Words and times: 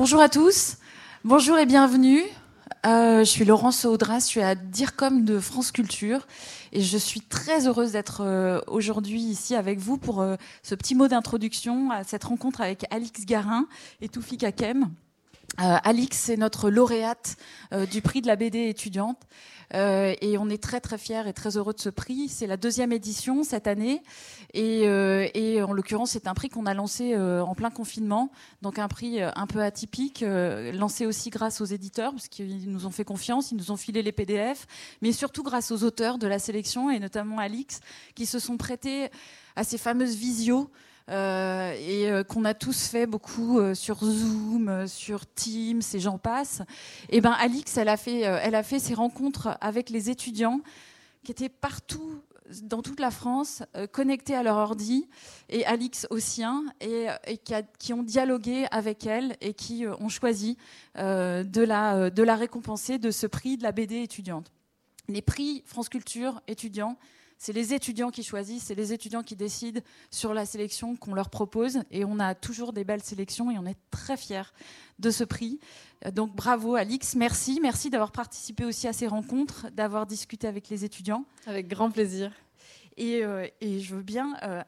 Bonjour 0.00 0.20
à 0.20 0.28
tous, 0.28 0.76
bonjour 1.24 1.58
et 1.58 1.66
bienvenue. 1.66 2.22
Euh, 2.86 3.18
je 3.18 3.24
suis 3.24 3.44
Laurence 3.44 3.84
Audras, 3.84 4.20
je 4.20 4.26
suis 4.26 4.40
à 4.40 4.54
DIRCOM 4.54 5.24
de 5.24 5.40
France 5.40 5.72
Culture 5.72 6.28
et 6.70 6.82
je 6.82 6.96
suis 6.96 7.20
très 7.20 7.66
heureuse 7.66 7.90
d'être 7.90 8.20
euh, 8.20 8.60
aujourd'hui 8.68 9.20
ici 9.20 9.56
avec 9.56 9.80
vous 9.80 9.98
pour 9.98 10.20
euh, 10.20 10.36
ce 10.62 10.76
petit 10.76 10.94
mot 10.94 11.08
d'introduction 11.08 11.90
à 11.90 12.04
cette 12.04 12.22
rencontre 12.22 12.60
avec 12.60 12.86
Alix 12.92 13.26
Garin 13.26 13.66
et 14.00 14.08
Toufik 14.08 14.44
Hakem. 14.44 14.88
Alix 15.58 16.28
est 16.28 16.36
notre 16.36 16.70
lauréate 16.70 17.36
du 17.90 18.00
prix 18.00 18.22
de 18.22 18.26
la 18.26 18.36
BD 18.36 18.68
étudiante. 18.68 19.26
Euh, 19.74 20.14
et 20.22 20.38
on 20.38 20.48
est 20.48 20.62
très 20.62 20.80
très 20.80 20.96
fiers 20.98 21.28
et 21.28 21.32
très 21.32 21.56
heureux 21.56 21.74
de 21.74 21.80
ce 21.80 21.88
prix. 21.88 22.28
C'est 22.28 22.46
la 22.46 22.56
deuxième 22.56 22.92
édition 22.92 23.42
cette 23.42 23.66
année. 23.66 24.02
Et, 24.54 24.88
euh, 24.88 25.28
et 25.34 25.62
en 25.62 25.72
l'occurrence, 25.72 26.10
c'est 26.10 26.26
un 26.26 26.34
prix 26.34 26.48
qu'on 26.48 26.66
a 26.66 26.74
lancé 26.74 27.14
euh, 27.14 27.42
en 27.42 27.54
plein 27.54 27.70
confinement. 27.70 28.30
Donc 28.62 28.78
un 28.78 28.88
prix 28.88 29.20
un 29.22 29.46
peu 29.46 29.62
atypique, 29.62 30.24
lancé 30.72 31.06
aussi 31.06 31.30
grâce 31.30 31.60
aux 31.60 31.66
éditeurs, 31.66 32.12
parce 32.12 32.28
qu'ils 32.28 32.70
nous 32.70 32.86
ont 32.86 32.90
fait 32.90 33.04
confiance, 33.04 33.52
ils 33.52 33.56
nous 33.56 33.70
ont 33.70 33.76
filé 33.76 34.02
les 34.02 34.12
PDF, 34.12 34.66
mais 35.02 35.12
surtout 35.12 35.42
grâce 35.42 35.70
aux 35.70 35.84
auteurs 35.84 36.18
de 36.18 36.26
la 36.26 36.38
sélection, 36.38 36.90
et 36.90 36.98
notamment 36.98 37.38
Alix, 37.38 37.80
qui 38.14 38.26
se 38.26 38.38
sont 38.38 38.56
prêtés 38.56 39.08
à 39.56 39.64
ces 39.64 39.78
fameuses 39.78 40.16
visios 40.16 40.70
euh, 41.08 41.74
et 41.80 42.10
euh, 42.10 42.22
qu'on 42.22 42.44
a 42.44 42.52
tous 42.52 42.88
fait 42.88 43.06
beaucoup 43.06 43.58
euh, 43.58 43.74
sur 43.74 44.04
Zoom, 44.04 44.86
sur 44.86 45.26
Teams 45.26 45.80
et 45.94 46.00
j'en 46.00 46.18
passe. 46.18 46.60
Et 47.08 47.20
ben 47.20 47.32
Alix, 47.32 47.76
elle 47.78 47.88
a 47.88 47.96
fait, 47.96 48.20
elle 48.20 48.54
a 48.54 48.62
fait 48.62 48.78
ses 48.78 48.94
rencontres 48.94 49.56
avec 49.60 49.88
les 49.88 50.10
étudiants 50.10 50.60
qui 51.24 51.32
étaient 51.32 51.48
partout 51.48 52.20
dans 52.62 52.80
toute 52.80 53.00
la 53.00 53.10
France, 53.10 53.62
connectés 53.92 54.34
à 54.34 54.42
leur 54.42 54.56
ordi, 54.56 55.06
et 55.50 55.66
Alix 55.66 56.06
aussi, 56.08 56.42
hein, 56.42 56.64
et, 56.80 57.08
qui, 57.44 57.52
qui, 57.78 57.92
ont 57.92 58.02
dialogué 58.02 58.64
avec 58.70 59.04
elle 59.04 59.36
et 59.42 59.52
qui 59.52 59.84
ont 59.86 60.08
choisi 60.08 60.56
de, 60.96 61.60
la, 61.60 62.08
de 62.08 62.22
la 62.22 62.36
récompenser 62.36 62.96
de 62.96 63.10
ce 63.10 63.26
prix 63.26 63.58
de 63.58 63.64
la 63.64 63.72
BD 63.72 63.96
étudiante. 63.96 64.50
Les 65.08 65.20
prix 65.20 65.62
France 65.66 65.90
Culture 65.90 66.40
étudiants, 66.48 66.96
c'est 67.38 67.52
les 67.52 67.72
étudiants 67.72 68.10
qui 68.10 68.24
choisissent, 68.24 68.64
c'est 68.64 68.74
les 68.74 68.92
étudiants 68.92 69.22
qui 69.22 69.36
décident 69.36 69.80
sur 70.10 70.34
la 70.34 70.44
sélection 70.44 70.96
qu'on 70.96 71.14
leur 71.14 71.30
propose. 71.30 71.78
Et 71.92 72.04
on 72.04 72.18
a 72.18 72.34
toujours 72.34 72.72
des 72.72 72.82
belles 72.82 73.02
sélections 73.02 73.50
et 73.50 73.58
on 73.58 73.64
est 73.64 73.78
très 73.92 74.16
fiers 74.16 74.52
de 74.98 75.10
ce 75.10 75.22
prix. 75.22 75.60
Donc 76.12 76.34
bravo 76.34 76.74
Alix, 76.74 77.14
merci. 77.14 77.60
Merci 77.62 77.90
d'avoir 77.90 78.10
participé 78.10 78.64
aussi 78.64 78.88
à 78.88 78.92
ces 78.92 79.06
rencontres, 79.06 79.70
d'avoir 79.70 80.04
discuté 80.06 80.48
avec 80.48 80.68
les 80.68 80.84
étudiants. 80.84 81.24
Avec 81.46 81.68
grand 81.68 81.90
plaisir. 81.90 82.32
Et, 82.96 83.24
euh, 83.24 83.46
je 83.62 83.94
veux 83.94 84.02
bien... 84.02 84.36
Euh, 84.42 84.62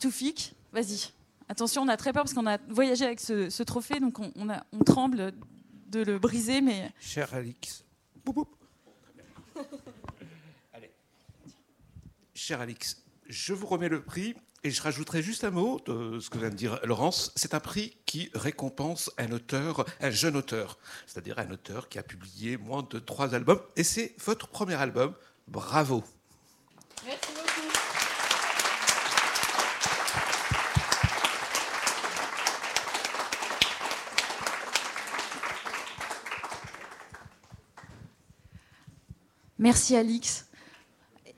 Toufik, 0.00 0.54
vas-y. 0.72 1.12
Attention, 1.48 1.82
on 1.82 1.88
a 1.88 1.96
très 1.96 2.12
peur 2.12 2.24
parce 2.24 2.34
qu'on 2.34 2.46
a 2.46 2.58
voyagé 2.68 3.04
avec 3.04 3.20
ce, 3.20 3.62
trophée, 3.62 4.00
donc 4.00 4.18
on, 4.18 4.32
on, 4.34 4.84
tremble 4.84 5.32
de 5.88 6.02
le 6.02 6.18
briser. 6.18 6.60
Mais... 6.60 6.90
Cher 6.98 7.32
Alix, 7.32 7.84
Cher 12.46 12.60
Alix, 12.60 13.02
je 13.28 13.54
vous 13.54 13.66
remets 13.66 13.88
le 13.88 14.00
prix 14.00 14.36
et 14.62 14.70
je 14.70 14.80
rajouterai 14.80 15.20
juste 15.20 15.42
un 15.42 15.50
mot 15.50 15.80
de 15.84 16.20
ce 16.20 16.30
que 16.30 16.38
vient 16.38 16.48
de 16.48 16.54
dire 16.54 16.78
Laurence. 16.84 17.32
C'est 17.34 17.54
un 17.54 17.58
prix 17.58 17.96
qui 18.06 18.30
récompense 18.34 19.10
un 19.18 19.32
auteur, 19.32 19.84
un 20.00 20.10
jeune 20.10 20.36
auteur, 20.36 20.78
c'est-à-dire 21.08 21.40
un 21.40 21.50
auteur 21.50 21.88
qui 21.88 21.98
a 21.98 22.04
publié 22.04 22.56
moins 22.56 22.86
de 22.88 23.00
trois 23.00 23.34
albums. 23.34 23.60
Et 23.74 23.82
c'est 23.82 24.14
votre 24.24 24.46
premier 24.46 24.74
album. 24.74 25.12
Bravo. 25.48 26.04
Merci 27.04 27.32
beaucoup. 27.34 27.46
Merci 39.58 39.96
Alix 39.96 40.45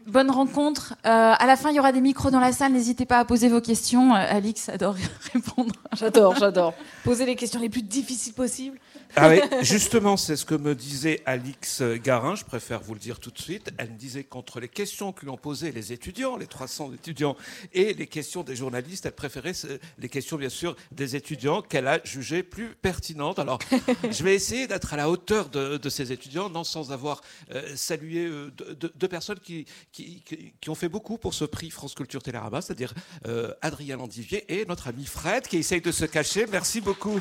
bonne 0.09 0.30
rencontre. 0.30 0.95
Euh, 1.07 1.35
à 1.39 1.46
la 1.46 1.57
fin, 1.57 1.70
il 1.70 1.77
y 1.77 1.80
aura 1.80 1.92
des 1.92 2.01
micros 2.01 2.30
dans 2.30 2.41
la 2.41 2.52
salle. 2.52 2.73
N'hésitez 2.73 3.07
pas 3.07 3.19
à 3.19 3.24
poser 3.24 3.48
vos 3.48 3.61
questions. 3.61 4.14
Euh, 4.14 4.24
Alix 4.29 4.69
adore 4.69 4.96
répondre. 5.33 5.74
J'adore, 5.96 6.35
j'adore. 6.36 6.74
Poser 7.05 7.27
les 7.27 7.36
questions 7.36 7.61
les 7.61 7.69
plus 7.69 7.83
difficiles 7.83 8.35
possibles. 8.35 8.79
Ah 9.17 9.29
oui, 9.29 9.41
justement, 9.63 10.17
c'est 10.17 10.36
ce 10.36 10.45
que 10.45 10.55
me 10.55 10.74
disait 10.74 11.23
Alix 11.27 11.83
Garin, 11.83 12.35
je 12.35 12.45
préfère 12.45 12.80
vous 12.80 12.95
le 12.95 13.01
dire 13.01 13.20
tout 13.20 13.30
de 13.30 13.39
suite. 13.39 13.70
Elle 13.79 13.91
me 13.91 13.96
disait 13.96 14.24
qu'entre 14.24 14.61
les 14.61 14.69
questions 14.69 15.13
que 15.13 15.23
lui 15.23 15.30
ont 15.30 15.36
posées 15.36 15.73
les 15.73 15.92
étudiants, 15.92 16.36
les 16.36 16.46
300 16.46 16.92
étudiants, 16.95 17.36
et 17.73 17.95
les 17.95 18.07
questions 18.07 18.42
des 18.42 18.57
journalistes, 18.57 19.07
elle 19.07 19.13
préférait 19.13 19.52
les 19.98 20.08
questions, 20.08 20.36
bien 20.36 20.48
sûr, 20.48 20.77
des 20.92 21.17
étudiants 21.17 21.63
qu'elle 21.63 21.89
a 21.89 22.01
jugées 22.05 22.42
plus 22.42 22.74
pertinentes. 22.74 23.39
Alors, 23.39 23.58
je 24.11 24.23
vais 24.23 24.35
essayer 24.35 24.67
d'être 24.67 24.95
à 24.95 24.97
la 24.97 25.11
hauteur 25.11 25.48
de, 25.48 25.89
ces 25.89 26.13
étudiants, 26.13 26.51
non 26.51 26.64
sans 26.64 26.92
avoir 26.92 27.23
euh, 27.52 27.74
salué 27.74 28.27
euh, 28.27 28.51
deux, 28.51 29.08
personnes 29.08 29.41
qui 29.41 29.67
qui, 29.92 30.70
ont 30.70 30.74
fait 30.74 30.89
beaucoup 30.89 31.18
pour 31.18 31.35
ce 31.35 31.45
prix 31.45 31.70
France 31.70 31.95
Culture 31.95 32.23
Télérama, 32.23 32.61
c'est-à-dire 32.61 32.95
euh, 33.27 33.52
Adrien 33.63 33.97
Landivier 33.97 34.45
et 34.61 34.64
notre 34.67 34.89
ami 34.89 35.07
Fred, 35.07 35.47
qui 35.47 35.57
essaye 35.57 35.80
de 35.80 35.92
se 35.92 36.05
cacher. 36.05 36.47
Merci 36.51 36.80
beaucoup. 36.80 37.20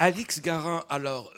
Alix 0.00 0.40
Garin, 0.40 0.84
alors, 0.88 1.32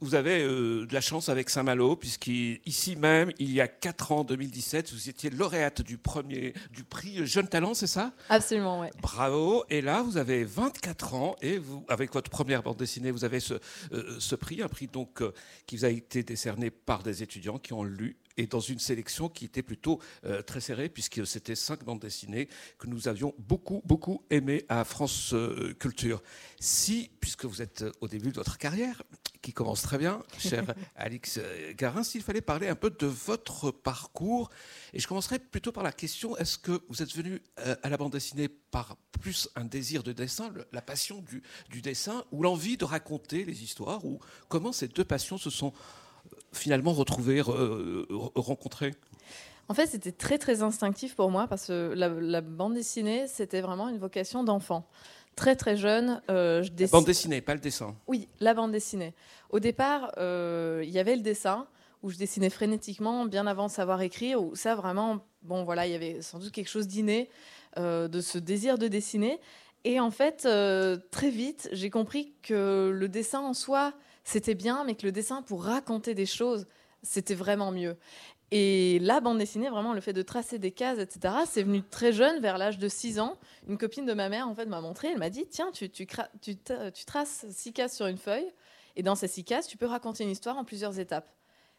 vous, 0.00 0.14
avez 0.14 0.42
euh, 0.42 0.86
de 0.86 0.94
la 0.94 1.02
chance 1.02 1.28
avec 1.28 1.50
Saint-Malo, 1.50 1.96
puisqu'ici 1.96 2.96
même, 2.96 3.30
il 3.38 3.52
y 3.52 3.60
a 3.60 3.68
4 3.68 4.12
ans, 4.12 4.24
2017, 4.24 4.90
vous 4.92 5.10
étiez 5.10 5.28
lauréate 5.28 5.82
du, 5.82 5.98
premier, 5.98 6.54
du 6.70 6.82
prix 6.82 7.26
Jeune 7.26 7.46
Talent, 7.46 7.74
c'est 7.74 7.86
ça? 7.86 8.12
Absolument, 8.30 8.80
oui. 8.80 8.86
Bravo. 9.02 9.64
Et 9.68 9.82
là, 9.82 10.02
vous 10.02 10.16
avez 10.16 10.44
24 10.44 11.14
ans, 11.14 11.36
et 11.42 11.58
vous, 11.58 11.84
avec 11.88 12.14
votre 12.14 12.30
première 12.30 12.62
bande 12.62 12.78
dessinée, 12.78 13.10
vous 13.10 13.24
avez 13.24 13.40
ce, 13.40 13.54
euh, 13.92 14.16
ce 14.18 14.34
prix, 14.34 14.62
un 14.62 14.68
prix 14.68 14.86
donc, 14.86 15.20
euh, 15.20 15.34
qui 15.66 15.76
vous 15.76 15.84
a 15.84 15.90
été 15.90 16.22
décerné 16.22 16.70
par 16.70 17.02
des 17.02 17.22
étudiants 17.22 17.58
qui 17.58 17.74
ont 17.74 17.84
lu 17.84 18.16
et 18.36 18.46
dans 18.46 18.60
une 18.60 18.78
sélection 18.78 19.28
qui 19.28 19.44
était 19.44 19.62
plutôt 19.62 20.00
euh, 20.24 20.42
très 20.42 20.60
serrée, 20.60 20.88
puisque 20.88 21.26
c'était 21.26 21.54
cinq 21.54 21.84
bandes 21.84 22.00
dessinées 22.00 22.48
que 22.78 22.86
nous 22.86 23.08
avions 23.08 23.34
beaucoup, 23.38 23.82
beaucoup 23.84 24.24
aimées 24.30 24.64
à 24.68 24.84
France 24.84 25.32
euh, 25.32 25.74
Culture. 25.78 26.22
Si, 26.58 27.10
puisque 27.20 27.44
vous 27.44 27.62
êtes 27.62 27.84
au 28.00 28.08
début 28.08 28.30
de 28.30 28.36
votre 28.36 28.58
carrière, 28.58 29.02
qui 29.42 29.52
commence 29.52 29.82
très 29.82 29.98
bien, 29.98 30.22
cher 30.38 30.64
Alix 30.96 31.38
euh, 31.38 31.72
Garin, 31.74 32.02
s'il 32.02 32.22
fallait 32.22 32.40
parler 32.40 32.68
un 32.68 32.74
peu 32.74 32.90
de 32.90 33.06
votre 33.06 33.70
parcours, 33.70 34.50
et 34.92 35.00
je 35.00 35.08
commencerai 35.08 35.38
plutôt 35.38 35.72
par 35.72 35.82
la 35.82 35.92
question, 35.92 36.36
est-ce 36.36 36.58
que 36.58 36.82
vous 36.88 37.02
êtes 37.02 37.14
venu 37.14 37.42
à 37.56 37.88
la 37.88 37.96
bande 37.96 38.12
dessinée 38.12 38.48
par 38.48 38.96
plus 39.20 39.48
un 39.56 39.64
désir 39.64 40.02
de 40.02 40.12
dessin, 40.12 40.52
la 40.72 40.82
passion 40.82 41.20
du, 41.22 41.42
du 41.70 41.82
dessin, 41.82 42.24
ou 42.32 42.42
l'envie 42.42 42.76
de 42.76 42.84
raconter 42.84 43.44
les 43.44 43.62
histoires, 43.62 44.04
ou 44.04 44.20
comment 44.48 44.72
ces 44.72 44.88
deux 44.88 45.04
passions 45.04 45.38
se 45.38 45.50
sont 45.50 45.72
finalement 46.52 46.92
retrouver, 46.92 47.40
rencontrer 47.40 48.92
en 49.70 49.74
fait, 49.74 49.86
c'était 49.86 50.10
très 50.10 50.36
très 50.36 50.62
instinctif 50.62 51.14
pour 51.14 51.30
moi 51.30 51.46
parce 51.46 51.68
que 51.68 51.94
la, 51.94 52.40
bande 52.40 52.74
dessinée, 52.74 53.28
c'était 53.28 53.60
vraiment 53.60 53.88
une 53.88 53.98
vocation 53.98 54.42
d'enfant. 54.42 54.84
Très 55.36 55.54
très 55.54 55.76
jeune, 55.76 56.20
euh, 56.28 56.64
je 56.64 56.72
dessinais. 56.72 56.98
Bande 56.98 57.06
dessinée, 57.06 57.40
pas 57.40 57.54
le 57.54 57.60
dessin. 57.60 57.94
Oui, 58.08 58.26
la 58.40 58.52
bande 58.52 58.72
dessinée. 58.72 59.14
Au 59.48 59.60
départ, 59.60 60.10
euh, 60.18 60.82
il 60.84 60.90
y 60.90 60.98
avait 60.98 61.14
le 61.14 61.22
dessin 61.22 61.68
où 62.02 62.10
je 62.10 62.16
dessinais 62.16 62.50
frénétiquement, 62.50 63.26
bien 63.26 63.46
avant 63.46 63.68
de 63.68 63.70
savoir 63.70 64.02
écrire. 64.02 64.42
Où 64.42 64.56
ça 64.56 64.74
vraiment, 64.74 65.20
bon 65.42 65.62
voilà, 65.62 65.86
il 65.86 65.92
y 65.92 65.94
avait 65.94 66.20
sans 66.20 66.40
doute 66.40 66.50
quelque 66.50 66.68
chose 66.68 66.88
d'inné 66.88 67.30
euh, 67.78 68.08
de 68.08 68.20
ce 68.20 68.38
désir 68.38 68.76
de 68.76 68.88
dessiner. 68.88 69.38
Et 69.84 70.00
en 70.00 70.10
fait, 70.10 70.48
très 71.12 71.30
vite, 71.30 71.68
j'ai 71.70 71.90
compris 71.90 72.32
que 72.42 72.90
le 72.92 73.08
dessin 73.08 73.38
en 73.38 73.54
soi, 73.54 73.92
c'était 74.24 74.54
bien, 74.54 74.84
mais 74.84 74.94
que 74.94 75.06
le 75.06 75.12
dessin 75.12 75.42
pour 75.42 75.64
raconter 75.64 76.14
des 76.14 76.26
choses, 76.26 76.66
c'était 77.02 77.34
vraiment 77.34 77.72
mieux. 77.72 77.96
Et 78.52 78.98
la 79.00 79.20
bande 79.20 79.38
dessinée, 79.38 79.68
vraiment, 79.68 79.94
le 79.94 80.00
fait 80.00 80.12
de 80.12 80.22
tracer 80.22 80.58
des 80.58 80.72
cases, 80.72 80.98
etc., 80.98 81.34
c'est 81.46 81.62
venu 81.62 81.82
très 81.82 82.12
jeune, 82.12 82.40
vers 82.40 82.58
l'âge 82.58 82.78
de 82.78 82.88
6 82.88 83.20
ans. 83.20 83.38
Une 83.68 83.78
copine 83.78 84.06
de 84.06 84.12
ma 84.12 84.28
mère, 84.28 84.48
en 84.48 84.54
fait, 84.54 84.66
m'a 84.66 84.80
montré, 84.80 85.08
elle 85.08 85.18
m'a 85.18 85.30
dit, 85.30 85.46
tiens, 85.48 85.70
tu, 85.72 86.06
traces 87.06 87.46
six 87.50 87.72
cases 87.72 87.94
sur 87.94 88.06
une 88.06 88.18
feuille, 88.18 88.50
et 88.96 89.02
dans 89.04 89.14
ces 89.14 89.28
six 89.28 89.44
cases, 89.44 89.68
tu 89.68 89.76
peux 89.76 89.86
raconter 89.86 90.24
une 90.24 90.30
histoire 90.30 90.56
en 90.58 90.64
plusieurs 90.64 90.98
étapes. 90.98 91.32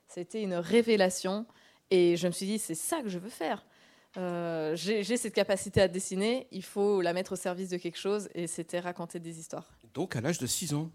C'était 0.07 0.41
une 0.41 0.55
révélation, 0.55 1.45
et 1.89 2.15
je 2.15 2.27
me 2.27 2.31
suis 2.31 2.45
dit, 2.45 2.57
c'est 2.57 2.75
ça 2.75 3.01
que 3.01 3.09
je 3.09 3.19
veux 3.19 3.29
faire. 3.29 3.65
Euh, 4.17 4.75
j'ai 4.75 5.17
cette 5.17 5.33
capacité 5.33 5.81
à 5.81 5.89
dessiner, 5.89 6.47
il 6.51 6.63
faut 6.63 7.01
la 7.01 7.11
mettre 7.11 7.33
au 7.33 7.37
service 7.37 7.69
de 7.69 7.77
quelque 7.77 7.99
chose, 7.99 8.29
et 8.33 8.47
c'était 8.47 8.79
raconter 8.79 9.19
des 9.19 9.39
histoires. 9.39 9.69
Donc, 9.93 10.15
à 10.15 10.21
l'âge 10.21 10.37
de 10.37 10.47
6 10.47 10.73
ans 10.73 10.89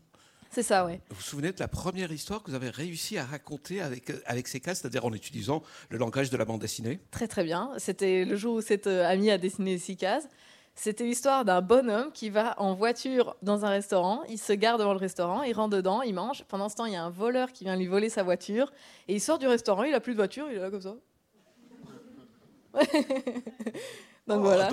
c'est 0.50 0.62
ça, 0.62 0.86
oui. 0.86 0.94
Vous 1.10 1.16
vous 1.16 1.22
souvenez 1.22 1.52
de 1.52 1.60
la 1.60 1.68
première 1.68 2.12
histoire 2.12 2.42
que 2.42 2.50
vous 2.50 2.56
avez 2.56 2.70
réussi 2.70 3.18
à 3.18 3.24
raconter 3.24 3.80
avec, 3.80 4.12
avec 4.26 4.48
ces 4.48 4.60
cases, 4.60 4.80
c'est-à-dire 4.80 5.04
en 5.04 5.12
utilisant 5.12 5.62
le 5.90 5.98
langage 5.98 6.30
de 6.30 6.36
la 6.36 6.44
bande 6.44 6.60
dessinée? 6.60 7.00
Très 7.10 7.28
très 7.28 7.44
bien. 7.44 7.72
C'était 7.78 8.24
le 8.24 8.36
jour 8.36 8.56
où 8.56 8.60
cette 8.60 8.86
euh, 8.86 9.06
amie 9.06 9.30
a 9.30 9.38
dessiné 9.38 9.78
six 9.78 9.96
cases. 9.96 10.28
C'était 10.78 11.04
l'histoire 11.04 11.46
d'un 11.46 11.62
bonhomme 11.62 12.12
qui 12.12 12.28
va 12.28 12.54
en 12.60 12.74
voiture 12.74 13.34
dans 13.42 13.64
un 13.64 13.70
restaurant, 13.70 14.22
il 14.28 14.38
se 14.38 14.52
gare 14.52 14.76
devant 14.76 14.92
le 14.92 14.98
restaurant, 14.98 15.42
il 15.42 15.54
rentre 15.54 15.74
dedans, 15.74 16.02
il 16.02 16.14
mange. 16.14 16.44
Pendant 16.44 16.68
ce 16.68 16.76
temps, 16.76 16.84
il 16.84 16.92
y 16.92 16.96
a 16.96 17.02
un 17.02 17.08
voleur 17.08 17.50
qui 17.50 17.64
vient 17.64 17.76
lui 17.76 17.86
voler 17.86 18.10
sa 18.10 18.22
voiture 18.22 18.70
et 19.08 19.14
il 19.14 19.20
sort 19.20 19.38
du 19.38 19.46
restaurant, 19.46 19.84
il 19.84 19.94
a 19.94 20.00
plus 20.00 20.12
de 20.12 20.18
voiture, 20.18 20.48
il 20.50 20.58
est 20.58 20.60
là 20.60 20.70
comme 20.70 20.82
ça. 20.82 20.94
Donc, 24.26 24.40
voilà. 24.40 24.68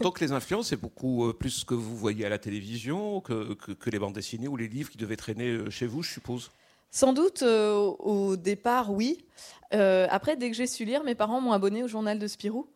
donc, 0.00 0.20
les, 0.20 0.32
influences, 0.32 0.68
c'est 0.68 0.80
beaucoup 0.80 1.28
euh, 1.28 1.32
plus 1.32 1.50
ce 1.50 1.64
que 1.64 1.74
vous 1.74 1.96
voyez 1.96 2.26
à 2.26 2.28
la 2.28 2.38
télévision 2.38 3.20
que, 3.20 3.54
que, 3.54 3.90
les 3.90 3.98
bandes 3.98 4.14
dessinées 4.14 4.48
ou 4.48 4.56
les 4.56 4.66
livres 4.66 4.90
qui 4.90 4.98
devaient 4.98 5.16
traîner 5.16 5.50
euh, 5.50 5.70
chez 5.70 5.86
vous, 5.86 6.02
je 6.02 6.10
suppose 6.10 6.50
Sans 6.90 7.12
doute, 7.12 7.42
euh, 7.42 7.74
au 7.76 8.36
départ, 8.36 8.92
oui. 8.92 9.24
après, 9.70 10.36
dès 10.36 10.50
que 10.50 10.56
j'ai 10.56 10.66
su 10.66 10.84
lire, 10.84 11.04
mes 11.04 11.14
parents 11.14 11.40
m'ont 11.40 11.52
abonné 11.52 11.84
au 11.84 11.88
journal 11.88 12.18
de 12.18 12.26
Spirou. 12.26 12.66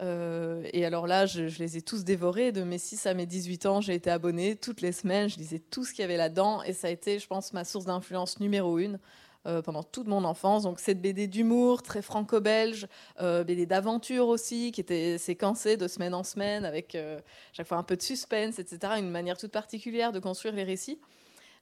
et 0.00 0.84
alors 0.84 1.06
là, 1.06 1.26
je, 1.26 1.46
je, 1.46 1.60
les 1.60 1.76
ai 1.76 1.82
tous 1.82 2.02
dévorés. 2.02 2.50
De 2.50 2.64
mes 2.64 2.78
6 2.78 3.06
à 3.06 3.14
mes 3.14 3.26
18 3.26 3.66
ans, 3.66 3.80
j'ai 3.80 3.94
été 3.94 4.10
abonnée 4.10 4.56
toutes 4.56 4.80
les 4.80 4.92
semaines. 4.92 5.28
Je 5.28 5.36
lisais 5.36 5.60
tout 5.60 5.84
ce 5.84 5.92
qu'il 5.92 6.02
y 6.02 6.04
avait 6.04 6.16
là-dedans. 6.16 6.64
Et 6.64 6.72
ça 6.72 6.88
a 6.88 6.90
été, 6.90 7.20
je 7.20 7.26
pense, 7.28 7.52
ma 7.52 7.64
source 7.64 7.84
d'influence 7.84 8.40
numéro 8.40 8.78
une. 8.80 8.98
Euh, 9.44 9.60
pendant 9.60 9.82
toute 9.82 10.06
mon 10.06 10.22
enfance. 10.22 10.62
Donc 10.62 10.78
cette 10.78 11.02
BD 11.02 11.26
d'humour, 11.26 11.82
très 11.82 12.00
franco-belge, 12.00 12.86
euh, 13.20 13.42
BD 13.42 13.66
d'aventure 13.66 14.28
aussi, 14.28 14.70
qui 14.70 14.80
était 14.80 15.18
séquencée 15.18 15.76
de 15.76 15.88
semaine 15.88 16.14
en 16.14 16.22
semaine, 16.22 16.64
avec 16.64 16.94
euh, 16.94 17.18
chaque 17.52 17.66
fois 17.66 17.76
un 17.76 17.82
peu 17.82 17.96
de 17.96 18.02
suspense, 18.02 18.60
etc. 18.60 18.92
Une 18.98 19.10
manière 19.10 19.36
toute 19.36 19.50
particulière 19.50 20.12
de 20.12 20.20
construire 20.20 20.54
les 20.54 20.62
récits. 20.62 21.00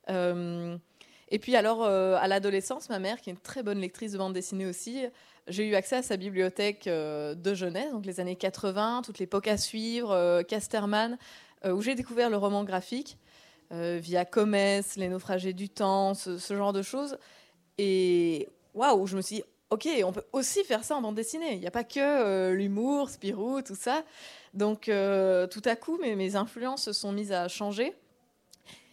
et 0.09 1.39
puis 1.39 1.57
alors, 1.57 1.85
à 1.85 2.29
l'adolescence, 2.29 2.91
ma 2.91 2.99
mère, 2.99 3.19
qui 3.23 3.31
est 3.31 3.33
une 3.33 3.39
très 3.39 3.63
bonne 3.63 3.79
lectrice 3.79 4.13
de 4.13 4.19
bande 4.19 4.35
dessinée 4.35 4.67
aussi, 4.67 5.07
j'ai 5.47 5.67
eu 5.67 5.75
accès 5.75 5.97
à 5.97 6.03
sa 6.03 6.19
bibliothèque 6.19 6.85
de 6.87 7.55
jeunesse, 7.55 7.93
donc 7.93 8.05
les 8.05 8.21
années 8.21 8.37
80, 8.37 9.03
toute 9.07 9.19
l'époque 9.19 9.49
à 9.49 9.57
suivre, 9.57 10.43
Casterman, 10.43 11.17
où 11.65 11.81
j'ai 11.81 11.95
découvert 11.95 12.29
le 12.29 12.37
roman 12.37 12.65
graphique. 12.65 13.17
via 13.71 14.25
Comès, 14.25 14.97
Les 14.97 15.09
naufragés 15.09 15.53
du 15.55 15.69
temps, 15.69 16.13
ce 16.15 16.55
genre 16.55 16.75
de 16.75 16.83
choses. 16.83 17.17
Et 17.79 18.49
waouh, 18.75 19.07
je 19.07 19.17
me 19.17 19.23
suis 19.23 19.37
dit, 19.37 19.43
ok, 19.71 19.89
on 20.05 20.13
peut 20.13 20.25
aussi 20.33 20.65
faire 20.65 20.85
ça 20.85 20.97
en 20.97 21.03
bande 21.03 21.15
dessinée. 21.15 21.55
Il 21.55 21.61
n'y 21.61 21.67
a 21.67 21.71
pas 21.71 21.85
que 21.85 22.01
euh, 22.01 22.55
l'humour, 22.55 23.09
Spirou, 23.09 23.63
tout 23.63 23.77
ça. 23.77 24.05
Donc 24.53 24.89
euh, 24.89 25.47
tout 25.47 25.63
à 25.65 25.77
coup, 25.77 25.99
mes, 25.99 26.37
influences 26.37 26.85
se 26.85 26.93
sont 26.93 27.13
mises 27.13 27.33
à 27.33 27.49
changer. 27.49 27.95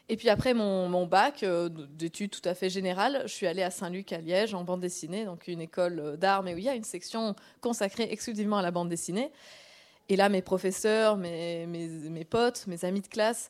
Et 0.10 0.16
puis 0.16 0.30
après 0.30 0.54
mon, 0.54 1.06
bac 1.06 1.44
euh, 1.44 1.68
d'études 1.70 2.32
tout 2.32 2.48
à 2.48 2.54
fait 2.54 2.70
générales, 2.70 3.24
je 3.26 3.34
suis 3.34 3.46
allée 3.46 3.64
à 3.64 3.72
Saint-Luc 3.72 4.14
à 4.14 4.20
Liège 4.20 4.54
en 4.54 4.64
bande 4.64 4.80
dessinée, 4.80 5.26
donc 5.26 5.48
une 5.48 5.60
école 5.60 6.16
d'art, 6.18 6.44
mais 6.44 6.54
où 6.54 6.58
il 6.58 6.64
y 6.64 6.70
a 6.70 6.76
une 6.76 6.86
section 6.86 7.36
consacrée 7.60 8.08
exclusivement 8.10 8.58
à 8.58 8.62
la 8.62 8.72
bande 8.72 8.88
dessinée. 8.88 9.32
Et 10.10 10.16
là, 10.16 10.30
mes 10.30 10.42
professeurs, 10.42 11.18
mes, 11.18 11.66
mes, 11.66 12.24
potes, 12.24 12.66
mes 12.68 12.86
amis 12.86 13.02
de 13.02 13.08
classe 13.08 13.50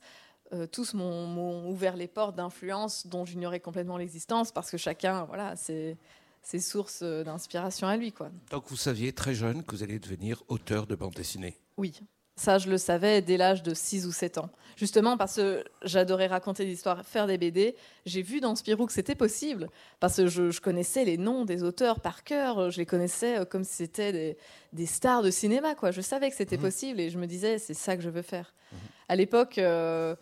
tous 0.72 0.94
m'ont 0.94 1.70
ouvert 1.70 1.96
les 1.96 2.08
portes 2.08 2.36
d'influence 2.36 3.08
dont 3.08 3.26
j'ignorais 3.26 3.60
complètement 3.60 3.98
l'existence 3.98 4.52
parce 4.52 4.72
que 4.72 4.78
chacun, 4.78 5.26
voilà, 5.26 5.56
c'est 5.56 5.98
ses 6.42 6.60
sources 6.60 7.04
d'inspiration 7.04 7.88
à 7.88 7.98
lui. 7.98 8.14
Quoi. 8.14 8.30
Donc 8.52 8.64
vous 8.68 8.78
saviez 8.78 9.12
très 9.12 9.34
jeune 9.34 9.64
que 9.64 9.76
vous 9.76 9.84
alliez 9.84 10.00
devenir 10.00 10.44
auteur 10.48 10.88
de 10.88 10.96
bande 10.96 11.14
dessinée 11.14 11.58
Oui, 11.78 12.00
ça 12.38 12.58
je 12.58 12.70
le 12.70 12.78
savais 12.78 13.22
dès 13.22 13.36
l'âge 13.36 13.64
de 13.64 13.74
6 13.74 14.06
ou 14.06 14.12
7 14.14 14.38
ans. 14.38 14.50
Justement 14.78 15.18
parce 15.18 15.36
que 15.36 15.66
j'adorais 15.82 16.28
raconter 16.28 16.64
des 16.66 16.72
histoires, 16.72 17.04
faire 17.04 17.28
des 17.28 17.38
BD. 17.38 17.76
J'ai 18.06 18.22
vu 18.22 18.40
dans 18.40 18.56
Spirou 18.56 18.86
que 18.86 18.94
c'était 18.94 19.16
possible 19.16 19.70
parce 20.00 20.18
que 20.18 20.28
je, 20.28 20.62
connaissais 20.62 21.04
les 21.04 21.18
noms 21.18 21.44
des 21.44 21.64
auteurs 21.64 22.00
par 22.00 22.24
cœur. 22.24 22.70
Je 22.70 22.78
les 22.78 22.86
connaissais 22.86 23.40
euh, 23.40 23.46
comme 23.46 23.64
si 23.64 23.74
c'était 23.74 24.38
des, 24.72 24.86
stars 24.86 25.24
de 25.24 25.32
cinéma. 25.32 25.76
Quoi. 25.76 25.92
Je 25.92 26.02
savais 26.02 26.30
que 26.30 26.36
c'était 26.36 26.58
mmh. 26.58 26.62
possible 26.62 27.00
et 27.00 27.10
je 27.10 27.18
me 27.18 27.26
disais 27.26 27.58
c'est 27.58 27.74
ça 27.74 27.98
que 27.98 28.04
je 28.04 28.10
veux 28.10 28.22
faire. 28.22 28.54
Mmh. 28.72 28.76
À 29.10 29.16
l'époque... 29.16 29.58
Euh, 29.58 30.16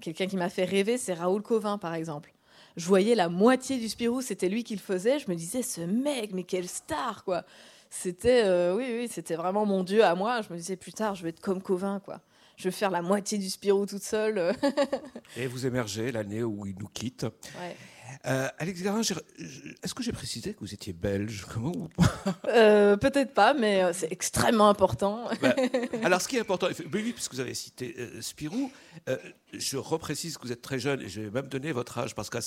Quelqu'un 0.00 0.26
qui 0.26 0.36
m'a 0.36 0.48
fait 0.48 0.64
rêver, 0.64 0.98
c'est 0.98 1.14
Raoul 1.14 1.42
Covin, 1.42 1.78
par 1.78 1.94
exemple. 1.94 2.32
Je 2.76 2.86
voyais 2.86 3.14
la 3.14 3.28
moitié 3.28 3.78
du 3.78 3.88
Spirou, 3.88 4.22
c'était 4.22 4.48
lui 4.48 4.64
qui 4.64 4.74
le 4.74 4.80
faisait. 4.80 5.18
Je 5.18 5.30
me 5.30 5.36
disais, 5.36 5.62
ce 5.62 5.82
mec, 5.82 6.32
mais 6.32 6.44
quelle 6.44 6.68
star, 6.68 7.24
quoi. 7.24 7.44
C'était, 7.90 8.44
euh, 8.44 8.74
oui, 8.74 8.86
oui, 8.88 9.08
c'était 9.10 9.34
vraiment 9.34 9.66
mon 9.66 9.84
dieu 9.84 10.02
à 10.02 10.14
moi. 10.14 10.40
Je 10.40 10.50
me 10.52 10.58
disais, 10.58 10.76
plus 10.76 10.94
tard, 10.94 11.14
je 11.14 11.22
vais 11.22 11.28
être 11.28 11.40
comme 11.40 11.60
Covin, 11.60 12.00
quoi. 12.00 12.20
Je 12.56 12.64
vais 12.64 12.70
faire 12.70 12.90
la 12.90 13.02
moitié 13.02 13.36
du 13.36 13.50
Spirou 13.50 13.84
toute 13.84 14.02
seule. 14.02 14.54
Et 15.36 15.46
vous 15.46 15.66
émergez 15.66 16.10
l'année 16.10 16.42
où 16.42 16.64
il 16.64 16.74
nous 16.78 16.88
quitte. 16.88 17.24
Ouais. 17.24 17.76
Euh, 18.26 18.48
Alex 18.58 18.82
Garin, 18.82 19.00
est-ce 19.00 19.94
que 19.94 20.02
j'ai 20.02 20.12
précisé 20.12 20.54
que 20.54 20.60
vous 20.60 20.72
étiez 20.72 20.92
belge? 20.92 21.44
Comment 21.52 21.72
euh, 22.48 22.96
Peut-être 22.96 23.34
pas, 23.34 23.52
mais 23.52 23.92
c'est 23.92 24.12
extrêmement 24.12 24.68
important. 24.68 25.28
Bah, 25.40 25.54
alors, 26.04 26.20
ce 26.20 26.28
qui 26.28 26.36
est 26.36 26.40
important, 26.40 26.68
oui, 26.92 27.12
puisque 27.12 27.34
vous 27.34 27.40
avez 27.40 27.54
cité 27.54 27.94
Spirou, 28.20 28.70
je 29.52 29.76
reprécise 29.76 30.36
que 30.38 30.42
vous 30.42 30.52
êtes 30.52 30.62
très 30.62 30.78
jeune 30.78 31.02
et 31.02 31.08
je 31.08 31.20
vais 31.20 31.30
même 31.30 31.48
donner 31.48 31.72
votre 31.72 31.98
âge 31.98 32.14
parce 32.14 32.30
que 32.30 32.38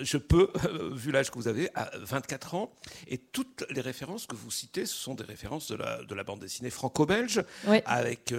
je 0.00 0.16
peux, 0.16 0.48
vu 0.92 1.12
l'âge 1.12 1.30
que 1.30 1.36
vous 1.36 1.48
avez, 1.48 1.70
à 1.74 1.90
24 1.98 2.54
ans, 2.54 2.72
et 3.06 3.18
toutes 3.18 3.64
les 3.70 3.80
références 3.80 4.26
que 4.26 4.36
vous 4.36 4.50
citez, 4.50 4.86
ce 4.86 4.94
sont 4.94 5.14
des 5.14 5.24
références 5.24 5.68
de 5.70 5.76
la, 5.76 6.02
de 6.02 6.14
la 6.14 6.24
bande 6.24 6.40
dessinée 6.40 6.70
franco-belge, 6.70 7.42
avec, 7.84 8.34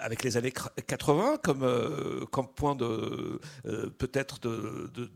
avec 0.00 0.22
les 0.22 0.36
années 0.36 0.52
80 0.52 1.38
comme, 1.42 2.26
comme 2.30 2.48
point 2.48 2.74
de 2.74 3.40
peut-être 3.98 4.40
de, 4.40 4.90
de 4.94 5.10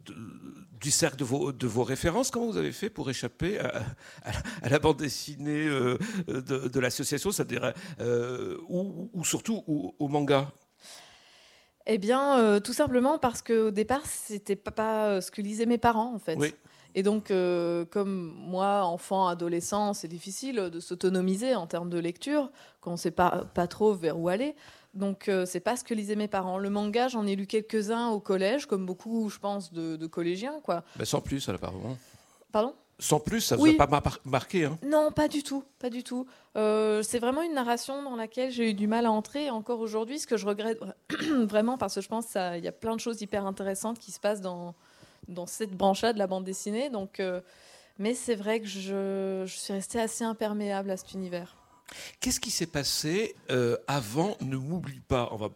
du 0.81 0.91
cercle 0.91 1.17
de 1.17 1.25
vos, 1.25 1.53
de 1.53 1.67
vos 1.67 1.85
références. 1.85 2.31
Comment 2.31 2.47
vous 2.47 2.57
avez 2.57 2.73
fait 2.73 2.91
pour 2.91 3.11
échapper 3.11 3.59
à, 3.59 3.83
la 4.69 4.79
bande 4.79 4.99
dessinée 4.99 5.67
euh, 5.67 5.99
de, 6.29 6.81
l'association, 6.81 7.31
c'est-à-dire 7.31 7.73
euh, 8.01 8.57
ou, 8.69 9.25
surtout 9.25 9.65
au, 9.67 10.09
manga? 10.09 10.53
Eh 11.89 11.99
bien, 11.99 12.39
euh, 12.39 12.61
tout 12.61 12.73
simplement 12.73 13.19
parce 13.19 13.43
qu'au 13.43 13.71
départ, 13.71 14.05
c'était 14.05 14.57
pas 14.57 15.21
ce 15.21 15.31
que 15.31 15.43
lisaient 15.43 15.67
mes 15.67 15.79
parents, 15.79 16.15
en 16.15 16.19
fait. 16.19 16.39
Et 16.95 17.03
donc, 17.03 17.29
comme 17.29 18.35
moi, 18.37 18.85
enfant, 18.85 19.29
adolescent, 19.29 19.93
c'est 19.95 20.09
difficile 20.09 20.57
de 20.57 20.81
s'autonomiser 20.81 21.55
en 21.55 21.67
termes 21.67 21.91
de 21.91 21.99
lecture, 21.99 22.51
quand 22.81 22.91
on 22.91 22.95
ne 22.95 22.99
sait 22.99 23.11
pas, 23.11 23.45
pas 23.55 23.67
trop 23.67 23.95
vers 23.95 24.19
où 24.19 24.29
aller. 24.29 24.55
Donc 24.95 25.29
euh, 25.29 25.47
c'est 25.47 25.61
pas 25.61 25.77
ce 25.77 25.85
que 25.85 25.95
lisaient 25.95 26.17
mes 26.17 26.29
parents. 26.29 26.59
Le 26.59 26.71
manga, 26.71 27.09
j'en 27.09 27.27
ai 27.27 27.37
lu 27.37 27.47
quelques-uns 27.47 28.09
au 28.09 28.21
collège, 28.21 28.67
comme 28.67 28.87
beaucoup, 28.87 29.29
je 29.29 29.39
pense, 29.39 29.73
de, 29.73 30.07
collégiens, 30.07 30.61
quoi. 30.63 30.83
Mais 30.99 31.05
sans 31.05 31.21
plus, 31.21 31.49
apparemment. 31.49 31.97
Pardon? 32.53 32.75
Sans 32.99 33.21
plus, 33.21 33.41
ça 33.41 33.57
ne 33.57 33.61
vous 33.61 33.81
a 33.81 33.87
pas 33.87 34.03
marqué 34.25 34.65
hein? 34.65 34.79
Non, 34.85 35.13
pas 35.13 35.29
du 35.29 35.43
tout, 35.43 35.63
pas 35.79 35.89
du 35.89 36.03
tout. 36.03 36.27
Euh, 36.57 37.03
c'est 37.03 37.21
vraiment 37.21 37.43
une 37.43 37.55
narration 37.55 38.03
dans 38.03 38.17
laquelle 38.17 38.51
j'ai 38.51 38.71
eu 38.71 38.75
du 38.75 38.89
mal 38.89 39.07
à 39.07 39.13
entrer. 39.13 39.51
Encore 39.51 39.79
aujourd'hui, 39.81 40.19
ce 40.19 40.27
que 40.27 40.37
je 40.37 40.47
regrette 40.47 40.81
vraiment, 41.31 41.79
parce 41.79 41.95
que 41.95 42.01
je 42.01 42.09
pense 42.09 42.27
qu'il 42.33 42.65
y 42.65 42.69
a 42.69 42.73
plein 42.73 42.97
de 42.97 43.01
choses 43.01 43.23
hyper 43.23 43.47
intéressantes 43.47 44.01
qui 44.01 44.11
se 44.11 44.19
passent 44.19 44.41
dans, 44.41 44.75
dans 45.29 45.47
cette 45.47 45.77
branche-là 45.77 46.13
de 46.13 46.19
la 46.19 46.27
bande 46.27 46.45
dessinée. 46.45 46.91
Donc, 46.91 47.21
euh, 47.21 47.41
mais 47.99 48.15
c'est 48.15 48.35
vrai 48.35 48.61
que 48.61 48.67
je, 48.67 49.45
je 49.47 49.57
suis 49.57 49.73
restée 49.73 50.01
assez 50.01 50.25
imperméable 50.25 50.91
à 50.91 50.97
cet 50.97 51.13
univers. 51.13 51.57
Qu'est-ce 52.21 52.41
qui 52.41 52.51
s'est 52.51 52.67
passé 52.67 53.35
euh, 53.51 53.77
avant 53.87 54.37
Ne 54.41 54.57
m'oublie 54.57 55.01
pas. 55.01 55.29
On 55.33 55.37
va, 55.37 55.51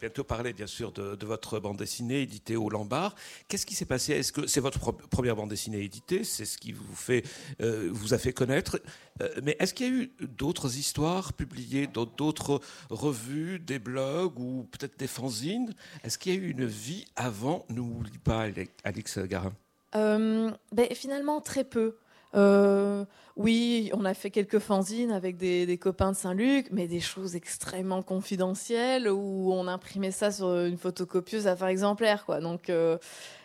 bientôt 0.00 0.24
parler, 0.24 0.52
bien 0.52 0.66
sûr, 0.66 0.92
de, 0.92 1.24
votre 1.24 1.60
bande 1.60 1.76
dessinée 1.76 2.22
éditée 2.22 2.56
au 2.56 2.68
Lombard. 2.68 3.14
Qu'est-ce 3.48 3.66
qui 3.66 3.74
s'est 3.74 3.84
passé? 3.84 4.12
Est-ce 4.12 4.32
que 4.32 4.46
c'est 4.46 4.60
votre 4.60 4.92
première 4.92 5.36
bande 5.36 5.50
dessinée 5.50 5.80
éditée? 5.80 6.24
C'est 6.24 6.44
ce 6.44 6.58
qui 6.58 6.72
vous 6.72 6.94
fait, 6.94 7.24
euh, 7.62 7.88
vous 7.92 8.14
a 8.14 8.18
fait 8.18 8.32
connaître. 8.32 8.80
Euh, 9.22 9.28
mais 9.42 9.56
est-ce 9.58 9.74
qu'il 9.74 9.86
y 9.86 9.90
a 9.90 9.92
eu 9.92 10.12
d'autres 10.20 10.76
histoires 10.76 11.32
publiées 11.32 11.86
dans 11.86 12.06
d'autres 12.06 12.60
revues, 12.90 13.58
des 13.58 13.78
blogs 13.78 14.38
ou 14.38 14.68
peut-être 14.70 14.98
des 14.98 15.06
fanzines? 15.06 15.74
Est-ce 16.04 16.18
qu'il 16.18 16.34
y 16.34 16.36
a 16.36 16.40
eu 16.40 16.50
une 16.50 16.66
vie 16.66 17.06
avant 17.16 17.64
Ne 17.68 17.80
m'oublie 17.80 18.18
pas, 18.18 18.48
Alex 18.84 19.18
Garin? 19.18 19.52
Ben, 19.92 20.88
Finalement, 20.94 21.40
très 21.40 21.64
peu. 21.64 21.96
Euh, 22.34 23.04
oui, 23.36 23.90
on 23.94 24.04
a 24.04 24.14
fait 24.14 24.30
quelques 24.30 24.58
fanzines 24.58 25.10
avec 25.10 25.36
des, 25.36 25.78
copains 25.78 26.12
de 26.12 26.16
Saint-Luc, 26.16 26.66
mais 26.70 26.86
des 26.86 27.00
choses 27.00 27.36
extrêmement 27.36 28.02
confidentielles 28.02 29.08
où 29.08 29.52
on 29.52 29.66
imprimait 29.66 30.10
ça 30.10 30.30
sur 30.30 30.64
une 30.64 30.76
photocopieuse 30.76 31.46
à 31.46 31.56
faire 31.56 31.68
exemplaire. 31.68 32.24
Quoi. 32.24 32.40
Donc 32.40 32.70
euh, 32.70 32.98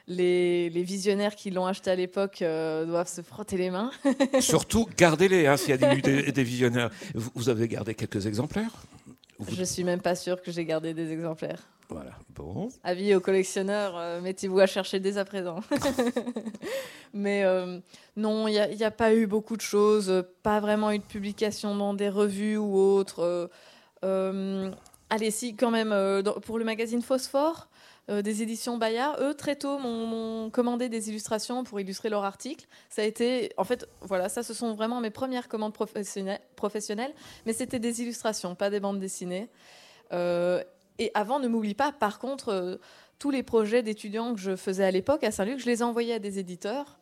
les, 0.07 0.69
visionnaires 0.69 1.35
qui 1.35 1.49
l'ont 1.49 1.65
acheté 1.65 1.91
à 1.91 1.95
l'époque 1.95 2.41
euh, 2.41 2.85
doivent 2.85 3.07
se 3.07 3.21
frotter 3.21 3.57
les 3.57 3.69
mains. 3.69 3.91
Surtout, 4.39 4.87
gardez-les 4.97 5.47
hein, 5.47 5.57
s'il 5.57 5.69
y 5.69 5.73
a 5.73 5.95
des, 5.95 6.31
des, 6.31 6.43
visionnaires. 6.43 6.91
Vous, 7.13 7.49
avez 7.49 7.67
gardé 7.67 7.95
quelques 7.95 8.25
exemplaires 8.25 8.71
Je 9.47 9.63
suis 9.63 9.83
même 9.83 10.01
pas 10.01 10.15
sûr 10.15 10.41
que 10.41 10.51
j'ai 10.51 10.65
gardé 10.65 10.93
des 10.93 11.11
exemplaires. 11.11 11.63
Voilà, 11.89 12.11
bon. 12.29 12.69
Avis 12.83 13.13
aux 13.13 13.19
collectionneurs, 13.19 13.95
euh, 13.95 14.19
mettez-vous 14.21 14.59
à 14.59 14.65
chercher 14.65 14.99
dès 14.99 15.17
à 15.17 15.25
présent. 15.25 15.59
Mais 17.13 17.43
euh, 17.43 17.79
non, 18.15 18.47
il 18.47 18.53
n'y 18.53 18.83
a, 18.83 18.91
pas 18.91 19.13
eu 19.13 19.27
beaucoup 19.27 19.55
de 19.55 19.61
choses, 19.61 20.23
pas 20.41 20.59
vraiment 20.59 20.91
eu 20.91 20.99
de 20.99 21.03
publication 21.03 21.75
dans 21.75 21.93
des 21.93 22.09
revues 22.09 22.57
ou 22.57 22.75
autres. 22.75 23.49
Euh, 24.03 24.71
allez, 25.09 25.31
si, 25.31 25.55
quand 25.55 25.71
même, 25.71 25.93
pour 26.41 26.57
le 26.57 26.65
magazine 26.65 27.01
Phosphore, 27.01 27.67
des 28.09 28.43
éditions 28.43 28.77
Bayard, 28.77 29.17
eux, 29.21 29.33
très 29.33 29.55
tôt, 29.55 29.77
m'ont 29.79 30.49
commandé 30.49 30.89
des 30.89 31.09
illustrations 31.09 31.63
pour 31.63 31.79
illustrer 31.79 32.09
leur 32.09 32.23
article. 32.23 32.65
Ça 32.89 33.01
a 33.01 33.05
été, 33.05 33.51
en 33.57 33.63
fait, 33.63 33.87
voilà, 34.01 34.29
ça, 34.29 34.43
ce 34.43 34.53
sont 34.53 34.73
vraiment 34.73 35.01
mes 35.01 35.09
premières 35.09 35.47
commandes 35.47 35.73
professionnelles, 35.73 36.41
professionnelles 36.55 37.13
mais 37.45 37.53
c'était 37.53 37.79
des 37.79 38.01
illustrations, 38.01 38.55
pas 38.55 38.69
des 38.69 38.79
bandes 38.79 38.99
dessinées. 38.99 39.49
Et 40.99 41.11
avant, 41.13 41.39
ne 41.39 41.47
m'oublie 41.47 41.73
pas, 41.73 41.91
par 41.91 42.19
contre, 42.19 42.49
euh, 42.49 42.75
tous 43.19 43.31
les 43.31 43.43
projets 43.43 43.83
d'étudiants 43.83 44.33
que 44.33 44.39
je 44.39 44.55
faisais 44.55 44.83
à 44.83 44.91
l'époque 44.91 45.23
à 45.23 45.31
Saint-Luc, 45.31 45.59
je 45.59 45.65
les 45.65 45.83
envoyais 45.83 46.13
à 46.13 46.19
des 46.19 46.39
éditeurs. 46.39 46.97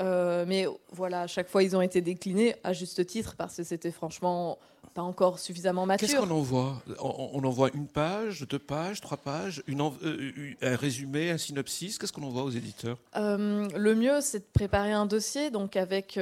Euh, 0.00 0.44
mais 0.46 0.66
voilà, 0.90 1.22
à 1.22 1.26
chaque 1.26 1.48
fois, 1.48 1.62
ils 1.62 1.76
ont 1.76 1.82
été 1.82 2.00
déclinés 2.00 2.56
à 2.64 2.72
juste 2.72 3.04
titre 3.06 3.34
parce 3.36 3.56
que 3.56 3.62
c'était 3.62 3.90
franchement 3.90 4.58
pas 4.94 5.02
encore 5.02 5.38
suffisamment 5.38 5.86
mature. 5.86 6.08
Qu'est-ce 6.08 6.20
qu'on 6.20 6.30
envoie? 6.30 6.82
On, 7.00 7.42
envoie 7.44 7.70
une 7.72 7.86
page, 7.86 8.46
deux 8.48 8.58
pages, 8.58 9.00
trois 9.00 9.16
pages, 9.16 9.62
une 9.66 9.80
euh, 9.80 10.54
un 10.60 10.76
résumé, 10.76 11.30
un 11.30 11.38
synopsis? 11.38 11.98
Qu'est-ce 11.98 12.12
qu'on 12.12 12.24
envoie 12.24 12.42
aux 12.42 12.50
éditeurs? 12.50 12.98
Euh, 13.16 13.68
Le 13.74 13.94
mieux, 13.94 14.20
c'est 14.20 14.40
de 14.40 14.48
préparer 14.52 14.92
un 14.92 15.06
dossier, 15.06 15.50
donc 15.50 15.76
avec 15.76 16.18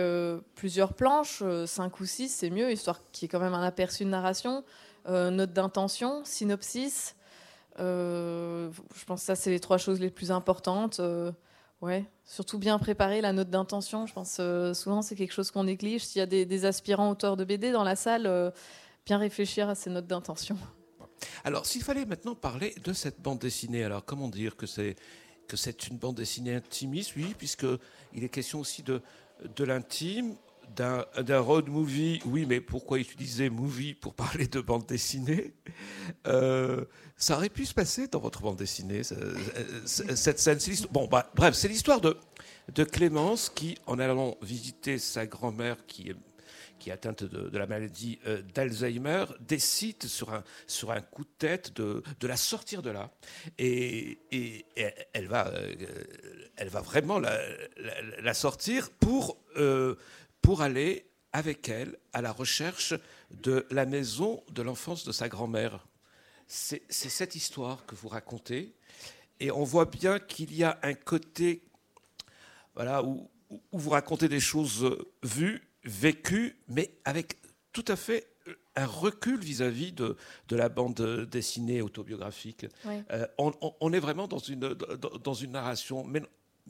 plusieurs 0.55 0.95
planches, 0.95 1.43
cinq 1.67 2.01
ou 2.01 2.07
six, 2.07 2.29
c'est 2.29 2.51
mieux, 2.51 2.71
histoire 2.71 3.01
qu'il 3.13 3.25
y 3.25 3.27
ait 3.27 3.29
quand 3.29 3.41
même 3.41 3.55
un 3.55 3.65
aperçu 3.65 4.05
de 4.05 4.11
narration, 4.11 4.65
note 5.07 5.53
d'intention, 5.53 6.23
synopsis. 6.25 7.17
je 7.79 8.71
pense 9.07 9.21
que 9.21 9.27
ça, 9.27 9.37
c'est 9.37 9.51
les 9.51 9.61
trois 9.61 9.79
choses 9.79 10.01
les 10.01 10.11
plus 10.11 10.31
importantes. 10.31 11.01
Ouais, 11.83 12.05
surtout 12.27 12.59
bien 12.59 12.79
préparer 12.79 13.23
la 13.23 13.33
note 13.33 13.49
d'intention. 13.49 14.07
Je 14.07 14.13
pense 14.13 14.37
euh, 14.39 14.75
souvent 14.75 15.01
c'est 15.01 15.17
quelque 15.17 15.33
chose 15.33 15.51
qu'on 15.51 15.65
néglige. 15.65 16.05
S'il 16.05 16.19
y 16.19 16.23
a 16.23 16.27
des, 16.27 16.65
aspirants 16.67 17.11
auteurs 17.11 17.37
de 17.37 17.45
BD 17.45 17.73
dans 17.73 17.85
la 17.85 17.97
salle, 17.97 18.27
euh, 18.27 18.51
bien 19.07 19.17
réfléchir 19.17 19.69
à 19.69 19.75
ces 19.75 19.89
notes 19.89 20.07
d'intention. 20.07 20.59
Alors, 21.45 21.67
s'il 21.67 21.83
fallait 21.83 22.05
maintenant 22.05 22.35
parler 22.35 22.75
de 22.85 22.93
cette 22.93 23.21
bande 23.21 23.39
dessinée, 23.39 23.85
alors 23.85 24.05
comment 24.05 24.29
dire 24.29 24.57
que 24.57 24.67
c'est 24.67 24.97
que 25.49 25.57
c'est 25.57 25.89
une 25.89 25.97
bande 25.97 26.15
dessinée 26.15 26.55
intimiste, 26.55 27.17
oui, 27.17 27.35
puisque 27.37 27.67
il 28.15 28.25
est 28.25 28.29
question 28.29 28.61
aussi 28.61 28.83
de 28.83 29.01
de 29.57 29.65
l'intime, 29.65 30.37
d'un 30.77 31.41
road 31.41 31.69
movie, 31.69 32.21
oui, 32.25 32.47
mais 32.47 32.61
pourquoi 32.61 32.99
utiliser 32.99 33.51
movie 33.51 33.95
pour 33.95 34.15
parler 34.15 34.47
de 34.47 34.61
bande 34.61 34.87
dessinée? 34.87 35.53
Euh, 36.27 36.85
Ça 37.17 37.37
aurait 37.37 37.51
pu 37.51 37.67
se 37.67 37.75
passer 37.75 38.09
dans 38.09 38.21
votre 38.21 38.41
bande 38.41 38.57
dessinée, 38.57 39.03
cette 39.85 40.39
scène. 40.39 40.59
Bon, 40.91 41.07
bah, 41.07 41.31
bref, 41.35 41.55
c'est 41.55 41.69
l'histoire 41.69 42.01
de, 42.01 42.17
de 42.75 42.85
Clémence 42.85 43.51
qui, 43.51 43.77
en 43.87 43.99
allant 43.99 44.37
visiter 44.43 44.99
sa 44.99 45.27
grand-mère 45.27 45.77
qui 45.87 46.09
est 46.09 46.93
atteinte 46.93 47.25
de, 47.25 47.57
la 47.59 47.67
maladie 47.67 48.19
euh, 48.27 48.43
d'Alzheimer, 48.55 49.27
décide 49.41 50.03
sur 50.05 50.33
un, 50.33 50.43
sur 50.67 50.91
un 50.91 51.03
coup 51.03 51.25
de 51.25 51.31
tête 51.39 51.77
de, 51.77 52.03
de 52.19 52.27
la 52.27 52.37
sortir 52.37 52.81
de 52.81 52.91
là. 52.91 53.11
Et, 53.59 54.19
et, 54.33 54.65
elle, 55.13 55.27
va, 55.27 55.49
euh, 55.49 55.75
elle 56.57 56.69
va 56.69 56.81
vraiment 56.81 57.19
la, 57.19 57.39
la, 58.23 58.35
sortir 58.35 58.91
pour, 58.91 59.37
pour 60.43 60.63
aller 60.63 61.07
avec 61.33 61.69
elle 61.69 61.97
à 62.13 62.23
la 62.23 62.33
recherche 62.33 62.95
de 63.31 63.67
la 63.71 63.87
maison 63.87 64.43
de 64.51 64.63
l'enfance 64.63 65.05
de 65.05 65.13
sa 65.13 65.29
grand-mère. 65.29 65.87
C'est 66.47 66.83
cette 66.91 67.37
histoire 67.37 67.87
que 67.87 67.95
vous 67.95 68.09
racontez, 68.09 68.75
et 69.39 69.51
on 69.53 69.63
voit 69.63 69.85
bien 69.85 70.19
qu'il 70.19 70.53
y 70.55 70.65
a 70.65 70.79
un 70.83 70.95
côté 70.95 71.63
voilà, 72.75 73.05
où, 73.05 73.31
vous 73.73 73.91
racontez 73.91 74.29
des 74.29 74.41
choses 74.41 74.97
vues, 75.23 75.63
vécues, 75.85 76.57
mais 76.69 76.91
avec 77.05 77.37
tout 77.73 77.85
à 77.89 77.97
fait 77.97 78.27
un 78.77 78.87
recul 78.87 79.41
vis-à-vis 79.41 79.93
de, 79.93 80.17
de, 80.49 80.57
la 80.57 80.69
bande 80.69 81.29
dessinée 81.31 81.83
autobiographique. 81.83 82.67
Euh, 83.11 83.27
on, 83.39 83.93
est 83.93 83.99
vraiment 83.99 84.29
dans 84.29 84.39
une, 84.39 84.61
dans 84.61 85.35
une 85.35 85.53
narration, 85.53 86.05
mais, 86.05 86.23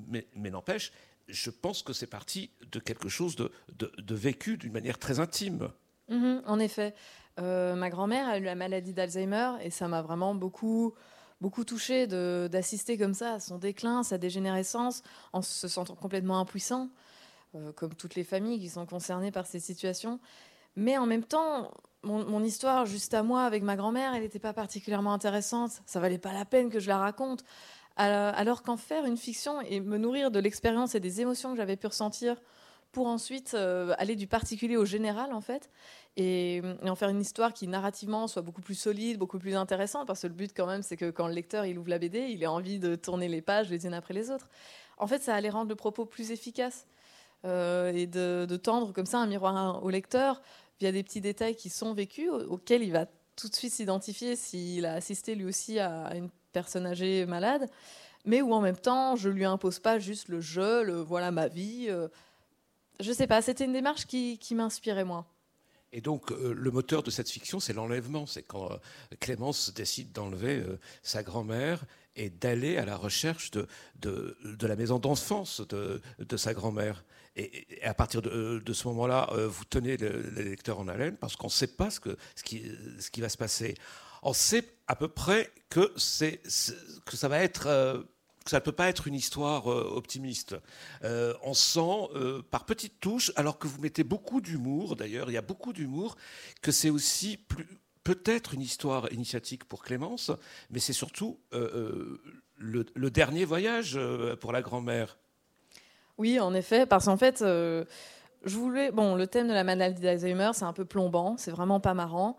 mais, 0.08 0.26
mais 0.34 0.50
n'empêche, 0.50 0.92
je 1.32 1.50
pense 1.50 1.82
que 1.82 1.92
c'est 1.92 2.06
parti 2.06 2.50
de 2.70 2.78
quelque 2.78 3.08
chose 3.08 3.37
de, 3.37 4.14
vécu 4.14 4.56
d'une 4.56 4.72
manière 4.72 4.99
très 4.99 5.20
intime. 5.20 5.70
Mhm, 6.08 6.42
en 6.46 6.58
effet. 6.58 6.94
Euh, 7.38 7.75
ma 7.75 7.90
grand-mère 7.90 8.28
a 8.28 8.38
eu 8.38 8.42
la 8.44 8.54
maladie 8.54 8.92
d'Alzheimer 8.92 9.52
et 9.62 9.70
ça 9.70 9.88
m'a 9.88 10.02
vraiment 10.02 10.34
beaucoup, 10.34 10.94
beaucoup 11.40 11.64
touché 11.64 12.06
d'assister 12.06 12.99
comme 12.99 13.14
ça 13.14 13.34
à 13.34 13.40
son 13.40 13.58
déclin, 13.58 14.02
sa 14.02 14.18
dégénérescence, 14.18 15.02
en 15.32 15.40
se 15.40 15.68
sentant 15.68 15.94
complètement 15.94 16.38
impuissant, 16.38 16.90
euh, 17.54 17.72
comme 17.72 17.94
toutes 17.94 18.14
les 18.14 18.25
familles 18.25 18.60
qui 18.60 18.68
sont 18.68 18.84
concernées 18.87 19.30
par 19.30 19.46
ces 19.46 19.60
situations. 19.60 20.20
Mais 20.76 20.99
en 20.99 21.06
même 21.06 21.25
temps, 21.25 21.70
mon, 22.02 22.25
mon 22.25 22.42
histoire 22.42 22.87
juste 22.87 23.14
à 23.14 23.22
moi 23.22 23.44
avec 23.44 23.62
ma 23.62 23.76
grand-mère, 23.76 24.14
elle 24.14 24.22
n'était 24.22 24.38
pas 24.38 24.52
particulièrement 24.52 25.12
intéressante. 25.12 25.82
Ça 25.87 26.00
valait 26.00 26.18
pas 26.18 26.32
la 26.32 26.44
peine 26.44 26.70
que 26.70 26.80
je 26.80 26.88
la 26.88 26.99
raconte. 26.99 27.44
Alors 28.00 28.62
qu'en 28.62 28.78
faire 28.78 29.04
une 29.04 29.19
fiction 29.19 29.61
et 29.61 29.80
me 29.80 29.99
nourrir 29.99 30.30
de 30.30 30.38
l'expérience 30.38 30.95
et 30.95 31.00
des 31.00 31.21
émotions 31.21 31.50
que 31.50 31.59
j'avais 31.59 31.76
pu 31.76 31.87
ressentir 31.87 32.37
pour 32.92 33.07
ensuite 33.07 33.52
euh, 33.54 33.95
aller 33.99 34.16
du 34.16 34.26
particulier 34.26 34.76
au 34.76 34.85
général 34.85 35.33
en 35.33 35.40
fait 35.40 35.71
et, 36.16 36.61
en 36.83 36.95
faire 36.97 37.11
une 37.11 37.21
histoire 37.21 37.52
qui 37.52 37.69
narrativement 37.69 38.26
soit 38.26 38.42
beaucoup 38.42 38.62
plus 38.62 38.75
solide, 38.75 39.19
beaucoup 39.19 39.38
plus 39.38 39.54
intéressante 39.54 40.07
parce 40.07 40.23
que 40.23 40.26
le 40.26 40.33
but 40.33 40.52
quand 40.57 40.66
même 40.66 40.83
c'est 40.83 40.97
que 40.97 41.11
quand 41.11 41.28
le 41.28 41.35
lecteur 41.35 41.66
il 41.66 41.78
ouvre 41.78 41.90
la 41.90 41.99
BD, 41.99 42.28
il 42.30 42.42
ait 42.42 42.47
envie 42.47 42.78
de 42.78 42.97
tourner 42.97 43.28
les 43.28 43.42
pages 43.42 43.69
les 43.69 43.87
unes 43.87 43.95
après 43.95 44.14
les 44.14 44.30
autres. 44.30 44.49
En 44.99 45.07
fait, 45.07 45.23
ça 45.23 45.35
allait 45.35 45.50
rendre 45.50 45.69
le 45.69 45.76
propos 45.76 46.04
plus 46.04 46.30
efficace 46.30 46.87
euh, 47.45 47.92
et 47.92 48.07
de, 48.07 48.57
tendre 48.57 48.92
comme 48.92 49.07
ça 49.07 49.19
un 49.19 49.26
miroir 49.26 49.83
au 49.85 49.90
lecteur 49.90 50.42
via 50.78 50.90
des 50.90 51.02
petits 51.02 51.21
détails 51.21 51.57
qui 51.57 51.71
sont 51.71 51.95
vécus 51.95 52.30
auxquels 52.30 52.83
il 52.83 52.92
va 52.92 53.07
tout 53.37 53.49
de 53.49 53.54
suite 53.54 53.73
s'identifier 53.73 54.37
s'il 54.37 54.85
a 54.85 54.95
assisté 54.95 55.35
lui 55.35 55.45
aussi 55.45 55.78
à 55.78 56.14
une 56.16 56.28
personne 56.52 56.87
âgée 56.87 57.26
malade, 57.26 57.69
mais 58.25 58.42
où 58.42 58.52
en 58.52 58.61
même 58.61 58.76
temps, 58.76 59.16
je 59.16 59.28
lui 59.28 59.45
impose 59.45 59.78
pas 59.78 59.99
juste 59.99 60.28
le 60.28 60.40
jeu, 60.40 60.83
le 60.85 61.00
voilà 61.00 61.30
ma 61.30 61.49
vie. 61.49 61.87
Euh. 61.88 62.09
je 63.00 63.12
sais 63.12 63.26
pas, 63.26 63.42
c'était 63.42 63.64
une 63.64 63.73
démarche 63.73 64.07
qui, 64.07 64.38
qui 64.38 64.54
m'inspirait 64.54 65.04
moi. 65.04 65.26
Et 65.92 66.00
donc, 66.00 66.30
euh, 66.30 66.54
le 66.54 66.71
moteur 66.71 67.02
de 67.02 67.11
cette 67.11 67.28
fiction, 67.28 67.59
c'est 67.59 67.73
l'enlèvement. 67.73 68.26
C'est 68.26 68.42
quand 68.42 68.71
euh, 68.71 68.76
Clémence 69.19 69.73
décide 69.75 70.12
d'enlever 70.12 70.62
sa 71.02 71.23
grand-mère 71.23 71.85
et 72.14 72.30
d'aller 72.30 72.76
à 72.76 72.85
la 72.85 72.97
recherche 72.97 73.50
de, 73.50 73.66
de, 73.97 74.37
de 74.45 74.66
la 74.66 74.76
maison 74.76 74.99
d'enfance 74.99 75.62
de, 75.69 76.00
de, 76.19 76.37
sa 76.37 76.54
grand-mère. 76.54 77.04
Et, 77.37 77.66
à 77.83 77.95
partir 77.95 78.23
de, 78.23 78.73
ce 78.73 78.88
moment-là, 78.88 79.30
vous 79.49 79.64
tenez 79.64 79.97
le, 79.97 80.21
lecteur 80.42 80.78
en 80.78 80.88
haleine 80.88 81.16
parce 81.16 81.37
qu'on 81.37 81.47
ne 81.47 81.52
sait 81.52 81.69
pas 81.69 81.90
ce, 81.90 82.00
que, 82.00 82.16
ce, 82.37 82.42
qui, 82.45 82.71
ce 82.99 83.11
qui 83.11 83.21
va 83.21 83.28
se 83.28 83.38
passer 83.38 83.75
on 84.22 84.32
sait 84.32 84.64
à 84.86 84.96
peu 84.96 85.08
près 85.08 85.50
que, 85.68 85.92
c'est, 85.96 86.40
que 87.04 87.16
ça 87.16 87.28
va 87.28 87.40
être 87.40 87.66
euh, 87.66 88.02
ça 88.46 88.56
ne 88.56 88.62
peut 88.62 88.72
pas 88.72 88.88
être 88.88 89.06
une 89.06 89.14
histoire 89.14 89.70
euh, 89.70 89.92
optimiste. 89.94 90.56
Euh, 91.04 91.34
on 91.42 91.54
sent 91.54 92.08
par 92.50 92.64
petites 92.64 92.98
touches, 92.98 93.30
alors 93.36 93.58
que 93.58 93.68
vous 93.68 93.80
mettez 93.80 94.02
beaucoup 94.02 94.40
d'humour, 94.40 94.96
d'ailleurs, 94.96 95.30
il 95.30 95.34
y 95.34 95.38
a 95.38 95.42
beaucoup 95.42 95.72
d'humour, 95.72 96.16
que 96.62 96.72
c'est 96.72 96.90
aussi 96.90 97.38
peut-être 98.02 98.54
une 98.54 98.62
histoire 98.62 99.12
initiatique 99.12 99.64
pour 99.64 99.82
Clémence, 99.82 100.32
mais 100.70 100.80
c'est 100.80 100.94
surtout 100.94 101.38
le, 101.52 103.10
dernier 103.10 103.44
voyage 103.44 103.98
pour 104.40 104.52
la 104.52 104.62
grand-mère. 104.62 105.18
Oui, 106.16 106.40
en 106.40 106.54
effet, 106.54 106.86
parce 106.86 107.04
qu'en 107.04 107.18
fait, 107.18 107.40
je 107.40 107.84
voulais. 108.44 108.90
Bon, 108.90 109.14
le 109.14 109.26
thème 109.26 109.48
de 109.48 109.52
la 109.52 109.64
maladie 109.64 110.00
d'Alzheimer, 110.00 110.50
c'est 110.54 110.64
un 110.64 110.72
peu 110.72 110.86
plombant, 110.86 111.36
c'est 111.36 111.50
vraiment 111.50 111.78
pas 111.78 111.94
marrant. 111.94 112.36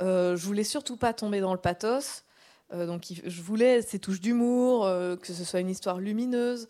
Euh, 0.00 0.36
je 0.36 0.44
voulais 0.44 0.64
surtout 0.64 0.96
pas 0.96 1.12
tomber 1.12 1.40
dans 1.40 1.52
le 1.52 1.60
pathos. 1.60 2.24
Euh, 2.72 2.86
donc, 2.86 3.04
je 3.24 3.42
voulais 3.42 3.82
ces 3.82 3.98
touches 3.98 4.20
d'humour, 4.20 4.84
euh, 4.84 5.16
que 5.16 5.32
ce 5.32 5.44
soit 5.44 5.60
une 5.60 5.70
histoire 5.70 5.98
lumineuse. 5.98 6.68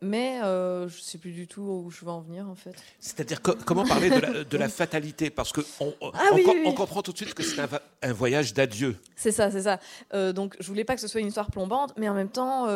mais 0.00 0.38
je 0.40 0.84
ne 0.84 0.88
sais 0.88 1.18
plus 1.18 1.32
du 1.32 1.46
tout 1.46 1.62
où 1.62 1.90
je 1.90 2.04
veux 2.04 2.10
en 2.10 2.20
venir, 2.20 2.48
en 2.48 2.54
fait. 2.54 2.74
C'est-à-dire, 3.00 3.42
comment 3.42 3.84
parler 3.84 4.10
de 4.10 4.56
la, 4.56 4.68
fatalité? 4.68 5.30
Parce 5.30 5.52
qu'on 5.52 5.62
on, 5.80 5.92
ah 6.14 6.30
on, 6.64 6.72
comprend 6.72 7.02
tout 7.02 7.12
de 7.12 7.16
suite 7.16 7.34
que 7.34 7.42
c'est 7.42 7.60
un, 8.02 8.12
voyage 8.12 8.54
d'adieu. 8.54 8.96
C'est 9.16 9.32
ça, 9.32 9.50
c'est 9.50 9.62
ça. 9.62 10.32
donc, 10.32 10.56
je 10.60 10.66
voulais 10.68 10.84
pas 10.84 10.94
que 10.94 11.00
ce 11.00 11.08
soit 11.08 11.20
une 11.20 11.28
histoire 11.28 11.50
plombante, 11.50 11.94
mais 11.96 12.08
en 12.08 12.14
même 12.14 12.30
temps, 12.30 12.66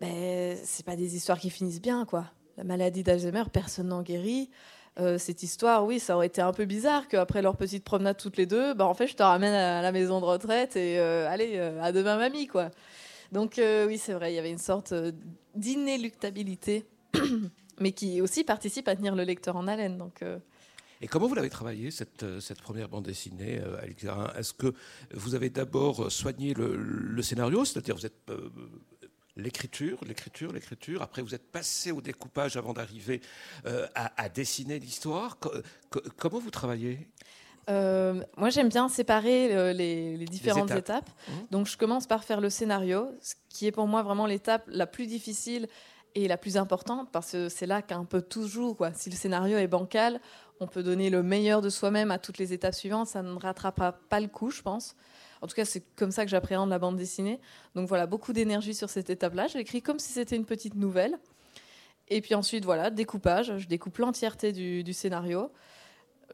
ben, 0.00 0.56
c'est 0.64 0.86
pas 0.86 0.96
des 0.96 1.16
histoires 1.16 1.38
qui 1.38 1.50
finissent 1.50 1.80
bien, 1.80 2.04
quoi. 2.04 2.26
La 2.56 2.64
maladie 2.64 3.02
d'Alzheimer, 3.04 3.44
personne 3.52 3.88
n'en 3.88 4.02
guérit. 4.02 4.50
Euh, 5.00 5.16
cette 5.16 5.44
histoire, 5.44 5.84
oui, 5.84 6.00
ça 6.00 6.16
aurait 6.16 6.26
été 6.26 6.40
un 6.40 6.52
peu 6.52 6.64
bizarre 6.64 7.06
qu'après 7.06 7.40
leur 7.40 7.56
petite 7.56 7.84
promenade 7.84 8.16
toutes 8.16 8.36
les 8.36 8.46
deux, 8.46 8.74
bah, 8.74 8.86
en 8.86 8.94
fait, 8.94 9.06
je 9.06 9.14
te 9.14 9.22
ramène 9.22 9.54
à 9.54 9.80
la 9.80 9.92
maison 9.92 10.20
de 10.20 10.24
retraite 10.24 10.74
et 10.74 10.98
euh, 10.98 11.28
allez, 11.28 11.52
euh, 11.54 11.80
à 11.80 11.92
demain, 11.92 12.16
mamie, 12.16 12.48
quoi. 12.48 12.70
Donc, 13.30 13.60
oui, 13.60 13.98
c'est 13.98 14.14
vrai, 14.14 14.32
il 14.32 14.36
y 14.36 14.38
avait 14.38 14.50
une 14.50 14.58
sorte 14.58 14.94
d'inéluctabilité, 15.54 16.86
mais 17.80 17.92
qui 17.92 18.22
aussi 18.22 18.42
participe 18.42 18.88
à 18.88 18.96
tenir 18.96 19.14
le 19.14 19.22
lecteur 19.22 19.54
en 19.56 19.68
haleine. 19.68 19.98
Donc. 19.98 20.24
Et 21.02 21.06
comment 21.08 21.26
vous 21.26 21.34
l'avez 21.34 21.50
travaillé, 21.50 21.90
cette, 21.90 22.40
cette, 22.40 22.62
première 22.62 22.88
bande 22.88 23.04
dessinée, 23.04 23.60
Alix 23.82 24.06
Est-ce 24.38 24.54
que 24.54 24.72
vous 25.12 25.34
avez 25.34 25.50
d'abord 25.50 26.10
soigné 26.10 26.54
le, 26.54 26.74
le 26.74 27.22
scénario, 27.22 27.66
c'est-à-dire 27.66 27.96
vous 27.96 28.06
êtes 28.06 28.32
l'écriture, 29.38 29.98
l'écriture, 30.06 30.52
l'écriture. 30.52 31.00
Après, 31.00 31.22
vous 31.22 31.34
êtes 31.34 31.50
passé 31.50 31.92
au 31.92 32.00
découpage 32.00 32.56
avant 32.56 32.72
d'arriver 32.72 33.20
euh, 33.66 33.86
à, 33.94 34.28
dessiner 34.28 34.78
l'histoire. 34.78 35.38
comment 36.16 36.38
vous 36.38 36.50
travaillez? 36.50 37.08
Euh, 37.70 38.22
moi, 38.36 38.50
j'aime 38.50 38.68
bien 38.68 38.88
séparer 38.88 39.54
euh, 39.54 39.72
les, 39.72 40.16
différentes 40.24 40.70
étapes. 40.72 41.08
Mmh. 41.08 41.32
Donc, 41.50 41.66
je 41.66 41.76
commence 41.76 42.06
par 42.06 42.24
faire 42.24 42.40
le 42.40 42.50
scénario, 42.50 43.10
ce 43.20 43.34
qui 43.48 43.66
est 43.66 43.72
pour 43.72 43.86
moi 43.86 44.02
vraiment 44.02 44.26
l'étape 44.26 44.64
la 44.68 44.86
plus 44.86 45.06
difficile 45.06 45.68
et 46.14 46.26
la 46.26 46.36
plus 46.36 46.56
importante, 46.56 47.10
parce 47.12 47.32
que 47.32 47.48
c'est 47.48 47.66
là 47.66 47.82
qu'un 47.82 48.04
peu 48.04 48.22
tout 48.22 48.48
joue. 48.48 48.74
Quoi. 48.74 48.92
Si 48.94 49.10
le 49.10 49.16
scénario 49.16 49.58
est 49.58 49.68
bancal, 49.68 50.20
on 50.60 50.66
peut 50.66 50.82
donner 50.82 51.10
le 51.10 51.22
meilleur 51.22 51.60
de 51.60 51.68
soi-même 51.68 52.10
à 52.10 52.18
toutes 52.18 52.38
les 52.38 52.52
étapes 52.52 52.74
suivantes, 52.74 53.06
ça 53.06 53.22
ne 53.22 53.38
rattrapera 53.38 53.92
pas 53.92 54.18
le 54.18 54.28
coup, 54.28 54.50
je 54.50 54.62
pense. 54.62 54.96
En 55.42 55.46
tout 55.46 55.54
cas, 55.54 55.64
c'est 55.64 55.82
comme 55.96 56.10
ça 56.10 56.24
que 56.24 56.30
j'appréhende 56.30 56.70
la 56.70 56.78
bande 56.78 56.96
dessinée. 56.96 57.40
Donc 57.74 57.88
voilà, 57.88 58.06
beaucoup 58.06 58.32
d'énergie 58.32 58.74
sur 58.74 58.90
cette 58.90 59.10
étape-là. 59.10 59.46
J'ai 59.46 59.60
écrit 59.60 59.82
comme 59.82 59.98
si 59.98 60.12
c'était 60.12 60.36
une 60.36 60.46
petite 60.46 60.74
nouvelle. 60.74 61.18
Et 62.08 62.20
puis 62.20 62.34
ensuite, 62.34 62.64
voilà, 62.64 62.90
découpage. 62.90 63.58
Je 63.58 63.68
découpe 63.68 63.98
l'entièreté 63.98 64.52
du, 64.52 64.92
scénario. 64.92 65.50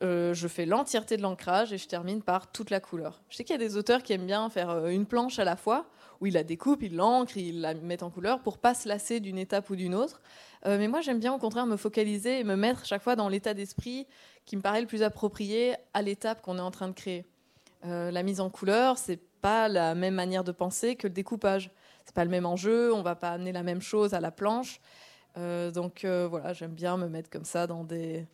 euh, 0.02 0.34
je 0.34 0.49
fais 0.49 0.66
l'entièreté 0.66 1.16
de 1.16 1.23
l'ancrage 1.23 1.73
et 1.73 1.78
je 1.78 1.87
termine 1.87 2.23
par 2.23 2.50
toute 2.50 2.70
la 2.70 2.80
couleur. 2.80 3.23
Je 3.28 3.37
sais 3.37 3.44
qu'il 3.44 3.54
y 3.54 3.62
a 3.62 3.66
des 3.66 3.76
auteurs 3.76 4.02
qui 4.02 4.12
aiment 4.12 4.26
bien 4.26 4.49
faire 4.50 4.70
euh, 4.70 4.88
une 4.88 5.06
planche 5.06 5.38
à 5.38 5.44
la 5.44 5.56
fois, 5.56 5.87
où 6.20 6.26
ils 6.26 6.34
la 6.34 6.44
découpent, 6.44 6.82
ils 6.82 6.94
l'encrent, 6.94 7.37
ils 7.37 7.61
la 7.61 7.75
mettent 7.75 8.02
en 8.02 8.11
couleur 8.11 8.40
pour 8.40 8.58
pas 8.58 8.75
se 8.75 8.88
lasser 8.88 9.20
d'une 9.20 9.38
étape 9.38 9.68
ou 9.70 9.76
d'une 9.76 9.94
autre. 9.94 10.20
Euh, 10.66 10.78
mais 10.78 10.88
moi, 10.88 11.00
j'aime 11.00 11.18
bien 11.18 11.32
au 11.34 11.38
contraire 11.38 11.66
me 11.66 11.76
focaliser 11.76 12.40
et 12.40 12.44
me 12.44 12.56
mettre 12.56 12.87
chaque 12.87 13.02
fois 13.02 13.16
dans 13.16 13.28
l'état 13.28 13.54
d'esprit 13.54 14.06
qui 14.46 14.56
me 14.56 14.62
paraît 14.62 14.80
le 14.80 14.87
plus 14.87 15.02
approprié 15.02 15.75
à 15.92 16.02
l'étape 16.02 16.42
qu'on 16.42 16.58
est 16.58 16.62
en 16.62 16.70
train 16.70 16.88
de 16.88 16.94
créer. 16.94 17.25
La 17.85 18.23
mise 18.23 18.41
en 18.41 18.50
couleur, 18.50 18.99
c'est 18.99 19.21
pas 19.41 19.69
la 19.69 19.95
même 19.95 20.14
manière 20.14 20.43
de 20.43 20.53
penser 20.53 20.97
que 20.97 21.07
le 21.07 21.12
découpage. 21.12 21.71
C'est 22.05 22.14
pas 22.14 22.25
le 22.25 22.31
même 22.31 22.47
enjeu, 22.47 22.93
on 22.93 23.03
va 23.03 23.14
pas 23.14 23.31
amener 23.31 23.53
la 23.53 23.62
même 23.62 23.83
chose 23.83 24.14
à 24.14 24.21
la 24.21 24.31
planche. 24.31 24.81
donc 25.37 26.05
voilà, 26.05 26.53
j'aime 26.53 26.73
bien 26.73 26.97
me 26.97 27.09
mettre 27.09 27.31
comme 27.31 27.45
ça 27.45 27.67
dans 27.67 27.85
des 27.85 28.26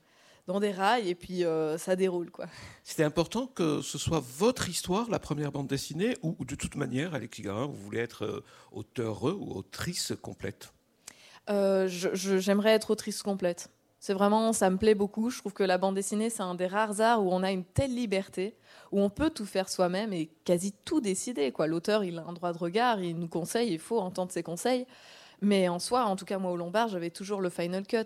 dans 0.51 0.61
des 0.61 0.73
rails 0.73 1.09
et 1.09 1.15
puis 1.15 1.45
euh, 1.45 1.79
ça 1.79 1.97
déroule. 1.97 2.31
quoi. 2.31 2.47
C'était 2.83 3.05
important 3.05 3.47
que 3.47 3.83
ce 3.83 3.99
soit 3.99 4.23
votre 4.39 4.69
histoire, 4.69 5.09
la 5.09 5.19
première 5.19 5.53
bande 5.53 5.69
dessinée, 5.69 6.17
ou, 6.23 6.45
de 6.45 6.55
toute 6.55 6.75
manière, 6.75 7.15
Alexis 7.15 7.43
Garin, 7.43 7.67
vous 7.67 7.77
voulez 7.77 8.01
être 8.01 8.25
euh, 8.25 8.45
auteur 8.73 9.25
ou 9.25 9.57
autrice 9.57 10.13
complète? 10.21 10.73
Euh, 11.49 11.87
J'aimerais 11.89 12.71
être 12.71 12.91
autrice 12.91 13.23
complète. 13.23 13.71
C'est 13.99 14.15
vraiment, 14.15 14.53
ça 14.53 14.71
me 14.71 14.77
plaît 14.77 14.95
beaucoup. 14.95 15.31
Je 15.31 15.39
trouve 15.39 15.53
que 15.53 15.63
la 15.63 15.79
bande 15.79 15.95
dessinée, 15.95 16.31
c'est 16.31 16.43
un 16.43 16.55
des 16.55 16.67
rares 16.67 17.01
arts 17.01 17.25
où 17.25 17.31
on 17.33 17.43
a 17.43 17.51
une 17.51 17.65
telle 17.65 17.95
liberté, 17.95 18.57
où 18.93 19.01
on 19.01 19.11
peut 19.11 19.31
tout 19.31 19.47
faire 19.47 19.69
soi-même 19.69 20.13
et 20.13 20.27
quasi 20.45 20.73
tout 20.85 21.01
décider. 21.01 21.53
L'auteur, 21.59 22.05
il 22.05 22.19
a 22.19 22.25
un 22.27 22.33
droit 22.33 22.53
de 22.53 22.59
regard, 22.59 23.01
il 23.01 23.19
nous 23.19 23.29
conseille, 23.29 23.73
il 23.73 23.79
faut 23.79 23.99
entendre 23.99 24.33
ses 24.33 24.43
conseils. 24.43 24.87
Mais 25.43 25.69
en 25.69 25.79
soi, 25.79 26.05
en 26.05 26.17
tout 26.17 26.25
cas, 26.25 26.39
moi 26.39 26.51
au 26.51 26.57
Lombard, 26.57 26.89
j'avais 26.89 27.11
toujours 27.11 27.41
le 27.41 27.49
final 27.49 27.87
cut. 27.87 27.97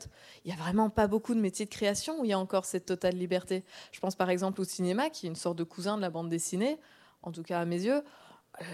Il 0.45 0.49
n'y 0.49 0.53
a 0.53 0.63
vraiment 0.63 0.89
pas 0.89 1.09
beaucoup 1.09 1.35
de 1.35 1.41
métiers 1.41 1.65
de 1.65 1.71
création 1.71 2.21
où 2.21 2.25
il 2.25 2.31
y 2.31 2.33
a 2.33 2.39
encore 2.39 2.65
cette 2.65 2.87
totale 2.87 3.17
liberté. 3.17 3.65
Je 3.93 4.01
pense 4.01 4.15
par 4.15 4.31
exemple 4.31 4.61
au 4.61 4.65
cinéma, 4.65 5.11
qui 5.11 5.27
est 5.27 5.29
une 5.29 5.37
sorte 5.37 5.59
de 5.59 5.65
cousin 5.65 5.97
de 5.97 6.03
la 6.03 6.11
bande 6.11 6.29
dessinée, 6.29 6.79
en 7.23 7.33
tout 7.33 7.43
cas 7.43 7.61
à 7.61 7.65
mes 7.65 7.83
yeux. 7.83 8.03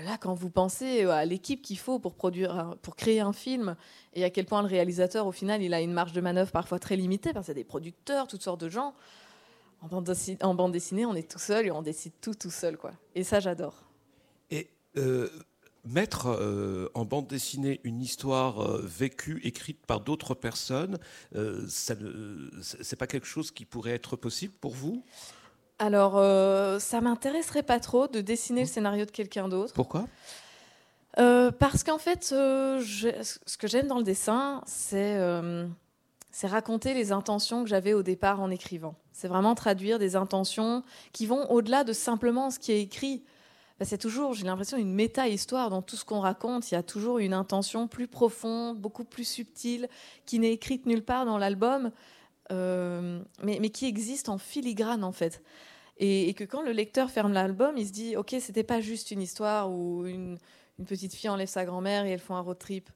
Là, 0.04 0.18
quand 0.20 0.34
vous 0.34 0.50
pensez 0.50 1.04
à 1.04 1.24
l'équipe 1.24 1.62
qu'il 1.62 1.78
faut 1.78 1.98
pour, 1.98 2.14
produire, 2.14 2.76
pour 2.82 2.96
créer 2.96 3.20
un 3.20 3.32
film, 3.32 3.76
et 4.12 4.24
à 4.24 4.30
quel 4.30 4.44
point 4.44 4.60
le 4.60 4.68
réalisateur, 4.68 5.26
au 5.26 5.32
final, 5.32 5.62
il 5.62 5.72
a 5.72 5.80
une 5.80 5.94
marge 5.94 6.12
de 6.12 6.20
manœuvre 6.20 6.52
parfois 6.52 6.78
très 6.78 6.96
limitée, 6.96 7.32
parce 7.32 7.46
qu'il 7.46 7.54
y 7.54 7.58
a 7.58 7.62
des 7.62 7.64
producteurs, 7.64 8.26
toutes 8.26 8.42
sortes 8.42 8.60
de 8.60 8.68
gens. 8.68 8.94
En 9.82 9.88
bande, 9.88 10.14
en 10.42 10.54
bande 10.54 10.72
dessinée, 10.72 11.06
on 11.06 11.14
est 11.14 11.30
tout 11.30 11.38
seul 11.38 11.66
et 11.66 11.70
on 11.70 11.82
décide 11.82 12.12
tout 12.20 12.34
tout 12.34 12.50
seul. 12.50 12.76
quoi. 12.76 12.92
Et 13.14 13.24
ça, 13.24 13.40
j'adore. 13.40 13.74
Et 14.50 14.68
euh, 14.96 15.28
mettre 15.84 16.26
euh, 16.26 16.90
en 16.94 17.04
bande 17.04 17.26
dessinée 17.26 17.80
une 17.84 18.00
histoire 18.00 18.60
euh, 18.60 18.82
vécue, 18.84 19.40
écrite 19.44 19.84
par 19.86 20.00
d'autres 20.00 20.34
personnes, 20.34 20.98
euh, 21.34 21.66
ce 21.68 21.94
n'est 21.94 22.96
pas 22.98 23.06
quelque 23.06 23.26
chose 23.26 23.50
qui 23.50 23.64
pourrait 23.64 23.92
être 23.92 24.16
possible 24.16 24.54
pour 24.60 24.74
vous? 24.74 25.02
Alors, 25.78 26.16
ça 26.78 27.00
m'intéresserait 27.00 27.62
pas 27.62 27.80
trop 27.80 28.06
de 28.06 28.20
dessiner 28.20 28.62
le 28.62 28.66
scénario 28.66 29.06
de 29.06 29.10
quelqu'un 29.10 29.48
d'autre. 29.48 29.72
Pourquoi? 29.72 30.06
Parce 31.16 31.84
qu'en 31.84 31.96
fait, 31.96 32.22
ce 32.24 33.56
que 33.56 33.66
j'aime 33.66 33.86
dans 33.86 33.96
le 33.96 34.04
dessin, 34.04 34.62
c'est 34.66 35.18
c'est 36.30 36.46
raconter 36.46 36.94
les 36.94 37.12
intentions 37.12 37.62
que 37.62 37.68
j'avais 37.68 37.92
au 37.92 38.02
départ 38.02 38.40
en 38.40 38.50
écrivant. 38.50 38.94
C'est 39.12 39.28
vraiment 39.28 39.54
traduire 39.54 39.98
des 39.98 40.16
intentions 40.16 40.82
qui 41.12 41.26
vont 41.26 41.50
au-delà 41.50 41.84
de 41.84 41.92
simplement 41.92 42.50
ce 42.50 42.58
qui 42.58 42.72
est 42.72 42.80
écrit. 42.80 43.24
Bah, 43.78 43.86
c'est 43.86 43.98
toujours, 43.98 44.34
j'ai 44.34 44.44
l'impression, 44.44 44.76
une 44.76 44.92
méta-histoire 44.92 45.70
dans 45.70 45.82
tout 45.82 45.96
ce 45.96 46.04
qu'on 46.04 46.20
raconte. 46.20 46.70
Il 46.70 46.74
y 46.74 46.76
a 46.76 46.82
toujours 46.82 47.18
une 47.18 47.32
intention 47.32 47.88
plus 47.88 48.08
profonde, 48.08 48.78
beaucoup 48.78 49.04
plus 49.04 49.24
subtile, 49.24 49.88
qui 50.26 50.38
n'est 50.38 50.52
écrite 50.52 50.86
nulle 50.86 51.02
part 51.02 51.24
dans 51.24 51.38
l'album, 51.38 51.90
euh, 52.52 53.20
mais, 53.42 53.70
qui 53.70 53.86
existe 53.86 54.28
en 54.28 54.38
filigrane 54.38 55.02
en 55.02 55.12
fait. 55.12 55.42
Et, 55.96 56.32
que 56.34 56.44
quand 56.44 56.62
le 56.62 56.72
lecteur 56.72 57.10
ferme 57.10 57.32
l'album, 57.32 57.76
il 57.76 57.86
se 57.86 57.92
dit, 57.92 58.16
ok, 58.16 58.36
c'était 58.40 58.64
pas 58.64 58.80
juste 58.80 59.10
une 59.10 59.20
histoire 59.20 59.70
où 59.70 60.06
une, 60.06 60.38
petite 60.86 61.14
fille 61.14 61.28
enlève 61.28 61.48
sa 61.48 61.66
grand-mère 61.66 62.06
et 62.06 62.10
elles 62.10 62.20
font 62.20 62.36
un 62.36 62.40
road 62.40 62.58
trip. 62.58 62.88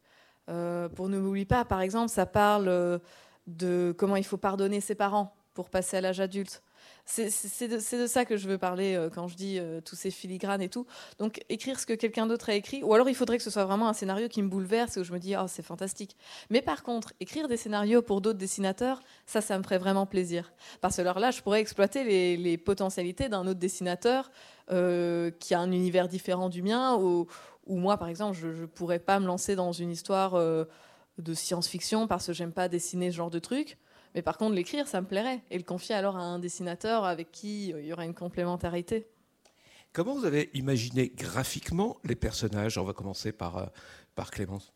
Euh, 0.48 0.88
pour 0.88 1.08
ne 1.08 1.18
m'oublie 1.18 1.44
pas, 1.44 1.64
par 1.64 1.82
exemple, 1.82 2.08
ça 2.08 2.24
parle 2.24 2.68
euh, 2.68 2.98
de 3.46 3.94
comment 3.96 4.16
il 4.16 4.24
faut 4.24 4.36
pardonner 4.36 4.80
ses 4.80 4.94
parents 4.94 5.34
pour 5.54 5.70
passer 5.70 5.96
à 5.96 6.00
l'âge 6.00 6.20
adulte. 6.20 6.62
C'est 7.06 7.68
de, 7.68 8.06
ça 8.06 8.24
que 8.24 8.36
je 8.36 8.48
veux 8.48 8.58
parler 8.58 8.94
euh, 8.94 9.08
quand 9.08 9.28
je 9.28 9.36
dis 9.36 9.58
euh, 9.58 9.80
tous 9.80 9.94
ces 9.94 10.10
filigranes 10.10 10.62
et 10.62 10.68
tout. 10.68 10.86
Donc 11.18 11.42
écrire 11.48 11.78
ce 11.78 11.86
que 11.86 11.92
quelqu'un 11.92 12.26
d'autre 12.26 12.48
a 12.48 12.54
écrit, 12.54 12.82
ou 12.82 12.94
alors 12.94 13.08
il 13.08 13.14
faudrait 13.14 13.36
que 13.36 13.42
ce 13.42 13.50
soit 13.50 13.64
vraiment 13.64 13.88
un 13.88 13.92
scénario 13.92 14.28
qui 14.28 14.42
me 14.42 14.48
bouleverse 14.48 14.96
et 14.96 15.00
où 15.00 15.04
je 15.04 15.12
me 15.12 15.18
dis 15.18 15.34
oh 15.36 15.44
c'est 15.46 15.62
fantastique. 15.62 16.16
Mais 16.50 16.62
par 16.62 16.82
contre, 16.82 17.12
écrire 17.20 17.46
des 17.46 17.56
scénarios 17.56 18.02
pour 18.02 18.20
d'autres 18.20 18.38
dessinateurs, 18.38 19.02
ça, 19.26 19.40
ça 19.40 19.56
me 19.58 19.62
ferait 19.62 19.78
vraiment 19.78 20.06
plaisir. 20.06 20.52
Parce 20.80 20.96
que 20.96 21.02
alors 21.02 21.18
là, 21.18 21.30
je 21.30 21.40
pourrais 21.42 21.60
exploiter 21.60 22.04
les, 22.36 22.58
potentialités 22.58 23.28
d'un 23.28 23.46
autre 23.46 23.60
dessinateur 23.60 24.30
euh, 24.70 25.30
qui 25.40 25.54
a 25.54 25.60
un 25.60 25.72
univers 25.72 26.08
différent 26.08 26.48
du 26.48 26.62
mien, 26.62 26.96
ou, 26.96 27.26
moi 27.66 27.98
par 27.98 28.08
exemple, 28.08 28.36
je 28.36 28.48
ne 28.48 28.66
pourrais 28.66 28.98
pas 28.98 29.20
me 29.20 29.26
lancer 29.26 29.56
dans 29.56 29.72
une 29.72 29.90
histoire 29.90 30.34
de 31.18 31.34
science-fiction 31.34 32.06
parce 32.06 32.26
que 32.26 32.32
j'aime 32.32 32.52
pas 32.52 32.68
dessiner 32.68 33.10
ce 33.10 33.16
genre 33.16 33.30
de 33.30 33.38
truc. 33.38 33.78
Mais 34.14 34.22
par 34.22 34.38
contre, 34.38 34.54
l'écrire, 34.54 34.86
ça 34.86 35.00
me 35.00 35.06
plairait. 35.06 35.42
Et 35.50 35.58
le 35.58 35.64
confier 35.64 35.94
alors 35.94 36.16
à 36.16 36.22
un 36.22 36.38
dessinateur 36.38 37.04
avec 37.04 37.32
qui 37.32 37.72
euh, 37.72 37.80
il 37.80 37.86
y 37.86 37.92
aurait 37.92 38.06
une 38.06 38.14
complémentarité. 38.14 39.06
Comment 39.92 40.14
vous 40.14 40.24
avez 40.24 40.50
imaginé 40.54 41.12
graphiquement 41.14 41.98
les 42.04 42.14
personnages? 42.14 42.78
On 42.78 42.84
va 42.84 42.92
commencer 42.92 43.32
par, 43.32 43.58
euh, 43.58 43.66
par 44.14 44.30
Clémence. 44.30 44.72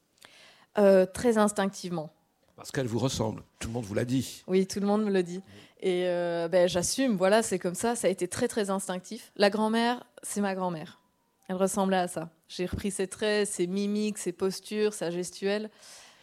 Euh, 0.77 1.07
très 1.07 1.39
instinctivement. 1.39 2.13
Parce 2.57 2.73
qu'elle 2.73 2.87
vous 2.87 2.99
ressemble. 2.99 3.45
Tout 3.61 3.69
le 3.69 3.75
monde 3.75 3.85
vous 3.85 3.95
l'a 3.95 4.05
dit. 4.05 4.43
Oui, 4.49 4.67
tout 4.67 4.81
le 4.81 4.87
monde 4.87 5.05
me 5.05 5.13
le 5.13 5.23
dit. 5.23 5.41
Et 5.81 6.07
ben, 6.51 6.69
j'assume, 6.69 7.17
voilà, 7.17 7.41
c'est 7.45 7.61
comme 7.61 7.77
ça. 7.77 7.95
Ça 7.95 8.09
a 8.09 8.11
été 8.11 8.27
très, 8.27 8.49
très 8.49 8.69
instinctif. 8.69 9.31
La 9.37 9.49
grand-mère, 9.49 10.03
c'est 10.25 10.41
ma 10.41 10.57
grand-mère. 10.57 11.01
Elle 11.47 11.55
ressemblait 11.55 11.99
à 11.99 12.09
ça. 12.09 12.31
J'ai 12.49 12.67
repris 12.67 12.91
ses 12.91 13.07
traits, 13.07 13.47
ses 13.47 13.69
mimiques, 13.69 14.19
ses 14.19 14.33
postures, 14.33 14.93
sa 14.93 15.11
gestuelle. 15.11 15.71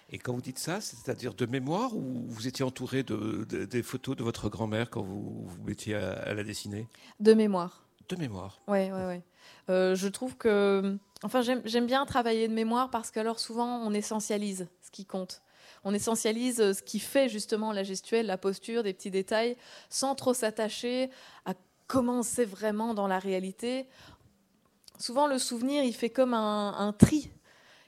Et 0.09 0.19
quand 0.19 0.33
vous 0.33 0.41
dites 0.41 0.59
ça, 0.59 0.81
c'est-à-dire 0.81 1.33
de 1.33 1.45
mémoire 1.45 1.95
ou 1.95 2.25
vous 2.27 2.47
étiez 2.47 2.63
entouré 2.63 3.03
de, 3.03 3.43
des 3.65 3.83
photos 3.83 4.15
de 4.15 4.23
votre 4.23 4.49
grand-mère 4.49 4.89
quand 4.89 5.01
vous 5.01 5.47
vous 5.47 5.63
mettiez 5.63 5.95
à, 5.95 6.33
la 6.33 6.43
dessiner? 6.43 6.87
De 7.19 7.33
mémoire. 7.33 7.87
De 8.07 8.15
mémoire. 8.15 8.61
Oui, 8.67 8.91
oui, 8.91 9.01
oui. 9.07 9.21
Euh, 9.69 9.95
je 9.95 10.07
trouve 10.07 10.37
que, 10.37 10.97
enfin, 11.23 11.41
j'aime 11.41 11.85
bien 11.87 12.05
travailler 12.05 12.47
de 12.47 12.53
mémoire 12.53 12.91
parce 12.91 13.09
qu'alors 13.09 13.39
souvent 13.39 13.79
on 13.79 13.93
essentialise 13.93 14.67
ce 14.81 14.91
qui 14.91 15.05
compte. 15.05 15.41
On 15.83 15.93
essentialise 15.93 16.73
ce 16.73 16.81
qui 16.83 16.99
fait 16.99 17.29
justement 17.29 17.71
la 17.71 17.83
gestuelle, 17.83 18.27
la 18.27 18.37
posture, 18.37 18.83
des 18.83 18.93
petits 18.93 19.11
détails, 19.11 19.57
sans 19.89 20.13
trop 20.13 20.33
s'attacher 20.35 21.09
à 21.45 21.53
comment 21.87 22.21
c'est 22.21 22.45
vraiment 22.45 22.93
dans 22.93 23.07
la 23.07 23.19
réalité. 23.19 23.87
Souvent, 24.99 25.27
le 25.27 25.37
souvenir, 25.39 25.83
il 25.83 25.93
fait 25.93 26.09
comme 26.09 26.33
un, 26.33 26.75
un 26.77 26.93
tri 26.93 27.31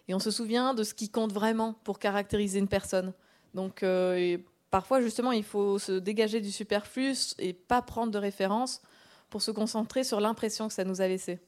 et 0.07 0.13
on 0.13 0.19
se 0.19 0.31
souvient 0.31 0.73
de 0.73 0.83
ce 0.83 0.93
qui 0.93 1.09
compte 1.09 1.33
vraiment 1.33 1.73
pour 1.83 1.99
caractériser 1.99 2.59
une 2.59 2.67
personne. 2.67 3.13
Donc 3.53 3.83
euh, 3.83 4.37
parfois 4.71 5.01
justement 5.01 5.31
il 5.31 5.43
faut 5.43 5.79
se 5.79 5.93
dégager 5.93 6.41
du 6.41 6.51
superflu 6.51 7.13
et 7.39 7.53
pas 7.53 7.81
prendre 7.81 8.11
de 8.11 8.17
référence 8.17 8.81
pour 9.29 9.41
se 9.41 9.51
concentrer 9.51 10.03
sur 10.03 10.19
l'impression 10.19 10.67
que 10.67 10.73
ça 10.73 10.83
nous 10.83 11.01
a 11.01 11.07
laissé. 11.07 11.39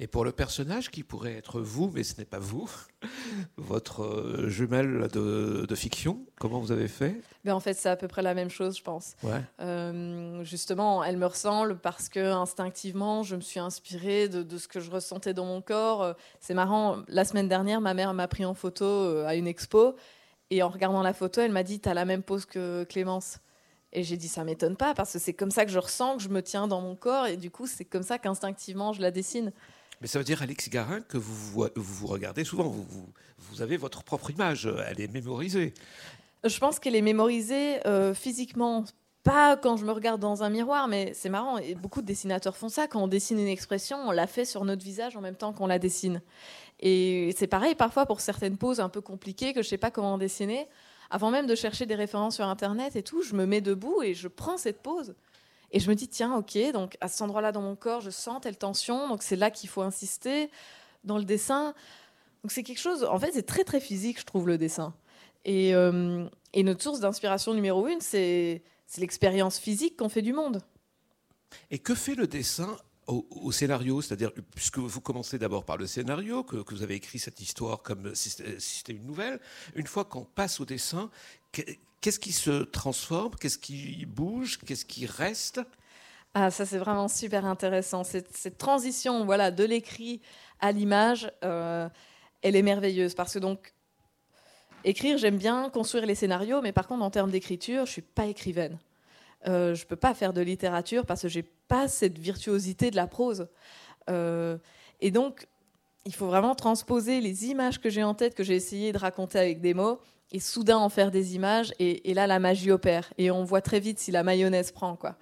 Et 0.00 0.06
pour 0.06 0.24
le 0.24 0.30
personnage 0.30 0.90
qui 0.90 1.02
pourrait 1.02 1.34
être 1.34 1.60
vous, 1.60 1.90
mais 1.92 2.04
ce 2.04 2.16
n'est 2.18 2.24
pas 2.24 2.38
vous, 2.38 2.70
votre 3.56 4.04
euh, 4.04 4.48
jumelle 4.48 5.08
de, 5.08 5.74
fiction, 5.74 6.24
comment 6.38 6.60
vous 6.60 6.70
avez 6.70 6.86
fait? 6.86 7.20
Ben 7.44 7.52
En 7.52 7.60
fait, 7.60 7.74
c'est 7.74 7.88
à 7.88 7.96
peu 7.96 8.06
près 8.06 8.22
la 8.22 8.34
même 8.34 8.48
chose, 8.48 8.78
je 8.78 8.82
pense. 8.82 9.16
Ouais. 9.24 9.42
Euh, 9.60 10.44
justement, 10.44 11.02
elle 11.02 11.16
me 11.16 11.26
ressemble 11.26 11.78
parce 11.78 12.08
que 12.08 12.32
instinctivement, 12.32 13.24
je 13.24 13.34
me 13.34 13.40
suis 13.40 13.58
inspirée 13.58 14.28
de, 14.28 14.58
ce 14.58 14.68
que 14.68 14.78
je 14.78 14.90
ressentais 14.90 15.34
dans 15.34 15.46
mon 15.46 15.60
corps. 15.60 16.14
C'est 16.40 16.54
marrant, 16.54 16.98
la 17.08 17.24
semaine 17.24 17.48
dernière, 17.48 17.80
ma 17.80 17.94
mère 17.94 18.14
m'a 18.14 18.28
pris 18.28 18.44
en 18.44 18.54
photo 18.54 18.84
euh, 18.84 19.26
à 19.26 19.34
une 19.34 19.48
expo. 19.48 19.96
Et 20.50 20.62
en 20.62 20.68
regardant 20.68 21.02
la 21.02 21.12
photo, 21.12 21.40
elle 21.40 21.52
m'a 21.52 21.64
dit 21.64 21.80
Tu 21.80 21.88
as 21.88 21.94
la 21.94 22.04
même 22.04 22.22
pose 22.22 22.44
que 22.44 22.84
Clémence. 22.84 23.40
Et 23.92 24.02
j'ai 24.02 24.16
dit 24.16 24.28
ça 24.28 24.44
m'étonne 24.44 24.76
pas 24.76 24.92
parce 24.94 25.14
que 25.14 25.18
c'est 25.18 25.32
comme 25.32 25.50
ça 25.50 25.64
que 25.64 25.70
je 25.70 25.78
ressens 25.78 26.18
que 26.18 26.22
je 26.22 26.28
me 26.28 26.42
tiens 26.42 26.68
dans 26.68 26.82
mon 26.82 26.94
corps 26.94 27.26
et 27.26 27.38
du 27.38 27.50
coup 27.50 27.66
c'est 27.66 27.86
comme 27.86 28.02
ça 28.02 28.18
qu'instinctivement 28.18 28.92
je 28.92 29.00
la 29.00 29.10
dessine. 29.10 29.50
Mais 30.00 30.06
ça 30.06 30.18
veut 30.18 30.24
dire, 30.24 30.42
Alexis 30.42 30.70
Garin, 30.70 31.00
que 31.00 31.18
vous 31.18 31.34
vous, 31.74 32.06
regardez 32.06 32.44
souvent, 32.44 32.64
vous, 32.64 32.86
vous, 33.38 33.62
avez 33.62 33.76
votre 33.76 34.02
propre 34.04 34.30
image, 34.30 34.68
elle 34.86 35.00
est 35.00 35.12
mémorisée. 35.12 35.74
Je 36.44 36.58
pense 36.58 36.78
qu'elle 36.78 36.94
est 36.94 37.02
mémorisée 37.02 37.84
euh, 37.86 38.14
physiquement, 38.14 38.84
pas 39.24 39.56
quand 39.56 39.76
je 39.76 39.84
me 39.84 39.90
regarde 39.90 40.20
dans 40.20 40.42
un 40.42 40.50
miroir, 40.50 40.86
mais 40.86 41.12
c'est 41.14 41.28
marrant, 41.28 41.58
et 41.58 41.74
beaucoup 41.74 42.00
de 42.00 42.06
dessinateurs 42.06 42.56
font 42.56 42.68
ça, 42.68 42.86
quand 42.86 43.02
on 43.02 43.08
dessine 43.08 43.38
une 43.38 43.48
expression, 43.48 43.98
on 44.06 44.12
la 44.12 44.26
fait 44.26 44.44
sur 44.44 44.64
notre 44.64 44.84
visage 44.84 45.16
en 45.16 45.20
même 45.20 45.34
temps 45.34 45.52
qu'on 45.52 45.66
la 45.66 45.78
dessine. 45.78 46.22
Et 46.80 47.34
c'est 47.36 47.48
pareil 47.48 47.74
parfois 47.74 48.06
pour 48.06 48.20
certaines 48.20 48.56
poses 48.56 48.80
un 48.80 48.88
peu 48.88 49.00
compliquées 49.00 49.52
que 49.52 49.62
je 49.62 49.66
ne 49.66 49.70
sais 49.70 49.78
pas 49.78 49.90
comment 49.90 50.16
dessiner. 50.16 50.68
Avant 51.10 51.30
même 51.30 51.46
de 51.46 51.54
chercher 51.54 51.86
des 51.86 51.94
références 51.94 52.36
sur 52.36 52.46
Internet 52.46 52.94
et 52.94 53.02
tout, 53.02 53.22
je 53.22 53.34
me 53.34 53.46
mets 53.46 53.60
debout 53.60 54.02
et 54.02 54.14
je 54.14 54.28
prends 54.28 54.58
cette 54.58 54.82
pose. 54.82 55.14
Et 55.70 55.80
je 55.80 55.88
me 55.88 55.94
dis, 55.94 56.08
tiens, 56.08 56.34
ok, 56.34 56.58
donc 56.72 56.96
à 57.00 57.08
cet 57.08 57.22
endroit-là 57.22 57.52
dans 57.52 57.60
mon 57.60 57.76
corps, 57.76 58.00
je 58.00 58.10
sens 58.10 58.40
telle 58.40 58.56
tension, 58.56 59.08
donc 59.08 59.22
c'est 59.22 59.36
là 59.36 59.50
qu'il 59.50 59.68
faut 59.68 59.82
insister 59.82 60.50
dans 61.04 61.18
le 61.18 61.24
dessin. 61.24 61.74
Donc 62.42 62.52
c'est 62.52 62.62
quelque 62.62 62.80
chose, 62.80 63.04
en 63.04 63.18
fait, 63.18 63.32
c'est 63.32 63.46
très 63.46 63.64
très 63.64 63.80
physique, 63.80 64.20
je 64.20 64.24
trouve, 64.24 64.46
le 64.46 64.56
dessin. 64.58 64.94
Et, 65.44 65.74
euh, 65.74 66.26
notre 66.56 66.82
source 66.82 67.00
d'inspiration 67.00 67.54
numéro 67.54 67.86
une, 67.86 68.00
c'est 68.00 68.62
l'expérience 68.96 69.58
physique 69.58 69.96
qu'on 69.96 70.08
fait 70.08 70.22
du 70.22 70.32
monde. 70.32 70.62
Et 71.70 71.78
que 71.78 71.94
fait 71.94 72.14
le 72.14 72.26
dessin 72.26 72.76
au, 73.06 73.52
scénario, 73.52 74.02
c'est-à-dire 74.02 74.30
puisque 74.54 74.78
vous 74.78 75.00
commencez 75.00 75.38
d'abord 75.38 75.64
par 75.64 75.78
le 75.78 75.86
scénario, 75.86 76.44
que, 76.44 76.56
vous 76.70 76.82
avez 76.82 76.94
écrit 76.94 77.18
cette 77.18 77.40
histoire 77.40 77.82
comme 77.82 78.14
si 78.14 78.28
c'était 78.30 78.92
une 78.92 79.06
nouvelle, 79.06 79.40
une 79.74 79.86
fois 79.86 80.04
qu'on 80.04 80.24
passe 80.24 80.60
au 80.60 80.66
dessin, 80.66 81.10
qu'est-ce 82.00 82.18
qui 82.18 82.32
se 82.32 82.64
transforme, 82.64 83.34
qu'est-ce 83.40 83.58
qui 83.58 84.06
bouge, 84.06 84.58
qu'est-ce 84.58 84.84
qui 84.84 85.06
reste? 85.06 85.60
Ah, 86.34 86.50
ça 86.50 86.66
c'est 86.66 86.78
vraiment 86.78 87.08
super 87.08 87.44
intéressant. 87.46 88.04
Cette, 88.04 88.58
transition, 88.58 89.24
voilà, 89.24 89.50
de 89.50 89.64
l'écrit 89.64 90.20
à 90.60 90.72
l'image, 90.72 91.30
euh, 91.44 91.88
elle 92.42 92.56
est 92.56 92.62
merveilleuse 92.62 93.14
parce 93.14 93.34
que 93.34 93.38
donc 93.38 93.72
écrire, 94.84 95.18
j'aime 95.18 95.38
bien 95.38 95.70
construire 95.70 96.06
les 96.06 96.14
scénarios, 96.14 96.60
mais 96.62 96.72
par 96.72 96.86
contre 96.86 97.02
en 97.02 97.10
termes 97.10 97.30
d'écriture, 97.30 97.86
je 97.86 97.92
suis 97.92 98.02
pas 98.02 98.26
écrivaine. 98.26 98.78
Euh, 99.46 99.74
je 99.74 99.86
peux 99.86 99.96
pas 99.96 100.14
faire 100.14 100.32
de 100.32 100.40
littérature 100.40 101.06
parce 101.06 101.22
que 101.22 101.28
j'ai 101.28 101.42
pas 101.42 101.88
cette 101.88 102.18
virtuosité 102.18 102.90
de 102.90 102.96
la 102.96 103.06
prose. 103.06 103.48
Euh, 104.10 104.58
et 105.00 105.10
donc, 105.10 105.46
il 106.04 106.14
faut 106.14 106.26
vraiment 106.26 106.54
transposer 106.54 107.20
les 107.20 107.46
images 107.46 107.80
que 107.80 107.90
j'ai 107.90 108.02
en 108.02 108.14
tête, 108.14 108.34
que 108.34 108.42
j'ai 108.42 108.54
essayé 108.54 108.92
de 108.92 108.98
raconter 108.98 109.38
avec 109.38 109.60
des 109.60 109.74
mots, 109.74 110.00
et 110.32 110.40
soudain 110.40 110.78
en 110.78 110.88
faire 110.88 111.10
des 111.10 111.34
images. 111.34 111.72
Et, 111.78 112.14
là, 112.14 112.26
la 112.26 112.38
magie 112.38 112.70
opère. 112.70 113.10
Et 113.18 113.30
on 113.30 113.44
voit 113.44 113.60
très 113.60 113.80
vite 113.80 113.98
si 113.98 114.10
la 114.10 114.22
mayonnaise 114.22 114.72
prend. 114.72 114.96
Quoi. 114.96 115.16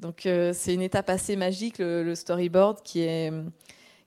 Donc, 0.00 0.26
euh, 0.26 0.52
c'est 0.54 0.74
une 0.74 0.82
étape 0.82 1.10
assez 1.10 1.36
magique, 1.36 1.78
le, 1.78 2.14
storyboard, 2.14 2.82
qui 2.82 3.00
est, 3.00 3.32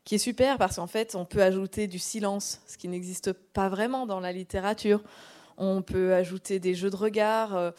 qui 0.04 0.16
est 0.16 0.20
super 0.20 0.58
parce 0.58 0.78
qu'en 0.78 0.88
fait, 0.88 1.16
on 1.16 1.26
peut 1.26 1.44
ajouter 1.44 1.88
du 1.88 2.00
silence, 2.00 2.62
ce 2.68 2.78
qui 2.78 2.88
n'existe 2.88 3.34
pas 3.34 3.70
vraiment 3.70 4.06
dans 4.06 4.20
la 4.20 4.32
littérature. 4.32 5.04
On 5.58 5.82
peut 5.82 6.14
ajouter 6.14 6.60
des 6.60 6.76
jeux 6.76 6.90
de 6.90 6.96
regard, 6.96 7.56
euh, 7.56 7.72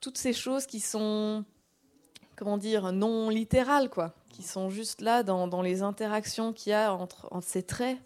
toutes 0.00 0.18
ces 0.18 0.32
choses 0.32 0.66
qui 0.66 0.80
sont 0.80 1.44
comment 2.36 2.58
dire, 2.58 2.92
non 2.92 3.30
littérales, 3.30 3.88
quoi, 3.88 4.14
qui 4.30 4.42
sont 4.42 4.68
juste 4.68 5.00
là 5.00 5.22
dans, 5.22 5.62
les 5.62 5.82
interactions 5.82 6.52
qu'il 6.52 6.70
y 6.70 6.74
a 6.74 6.92
entre, 6.94 7.28
ces 7.40 7.62
traits. 7.62 7.98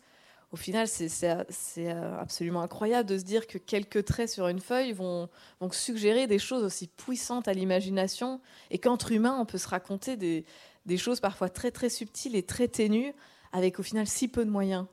Au 0.52 0.56
final, 0.56 0.88
c'est 0.88 1.88
absolument 1.88 2.62
incroyable 2.62 3.08
de 3.08 3.18
se 3.18 3.22
dire 3.22 3.46
que 3.46 3.56
quelques 3.56 4.04
traits 4.04 4.30
sur 4.30 4.48
une 4.48 4.58
feuille 4.58 4.92
vont, 4.92 5.28
suggérer 5.70 6.26
des 6.26 6.40
choses 6.40 6.64
aussi 6.64 6.88
puissantes 6.88 7.46
à 7.46 7.52
l'imagination 7.52 8.40
et 8.70 8.78
qu'entre 8.78 9.12
humains, 9.12 9.38
on 9.38 9.46
peut 9.46 9.58
se 9.58 9.68
raconter 9.68 10.16
des, 10.16 10.44
choses 10.96 11.20
parfois 11.20 11.48
très 11.50 11.70
très 11.70 11.88
subtiles 11.88 12.34
et 12.34 12.42
très 12.42 12.66
ténues 12.66 13.12
avec 13.52 13.78
au 13.78 13.84
final 13.84 14.08
si 14.08 14.26
peu 14.26 14.44
de 14.44 14.50
moyens. 14.50 14.86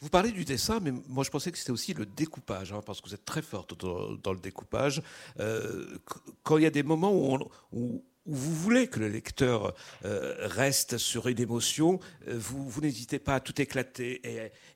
Vous 0.00 0.08
parlez 0.08 0.30
du 0.30 0.44
dessin, 0.44 0.78
mais 0.80 0.92
moi 1.08 1.24
je 1.24 1.30
pensais 1.30 1.50
que 1.50 1.58
c'était 1.58 1.72
aussi 1.72 1.92
le 1.92 2.06
découpage, 2.06 2.72
hein, 2.72 2.80
parce 2.84 3.00
que 3.00 3.08
vous 3.08 3.14
êtes 3.14 3.24
très 3.24 3.42
forte 3.42 3.78
dans, 3.78 4.32
le 4.32 4.38
découpage. 4.38 5.02
Euh, 5.40 5.98
quand 6.42 6.58
il 6.58 6.62
y 6.62 6.66
a 6.66 6.70
des 6.70 6.82
moments 6.82 7.12
où, 7.12 7.38
où, 7.72 8.04
vous 8.26 8.54
voulez 8.54 8.88
que 8.88 8.98
le 9.00 9.08
lecteur 9.08 9.74
euh, 10.04 10.34
reste 10.40 10.98
sur 10.98 11.28
une 11.28 11.40
émotion, 11.40 12.00
euh, 12.28 12.34
vous, 12.36 12.80
n'hésitez 12.80 13.18
pas 13.18 13.36
à 13.36 13.40
tout 13.40 13.60
éclater 13.60 14.20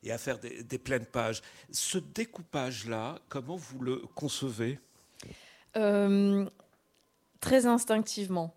et, 0.03 0.11
à 0.11 0.17
faire 0.17 0.39
des, 0.39 0.77
pleines 0.77 1.05
pages. 1.05 1.41
Ce 1.71 1.97
découpage-là, 1.97 3.19
comment 3.29 3.55
vous 3.55 3.79
le 3.79 3.97
concevez? 4.15 4.79
Très 5.73 7.65
instinctivement. 7.65 8.53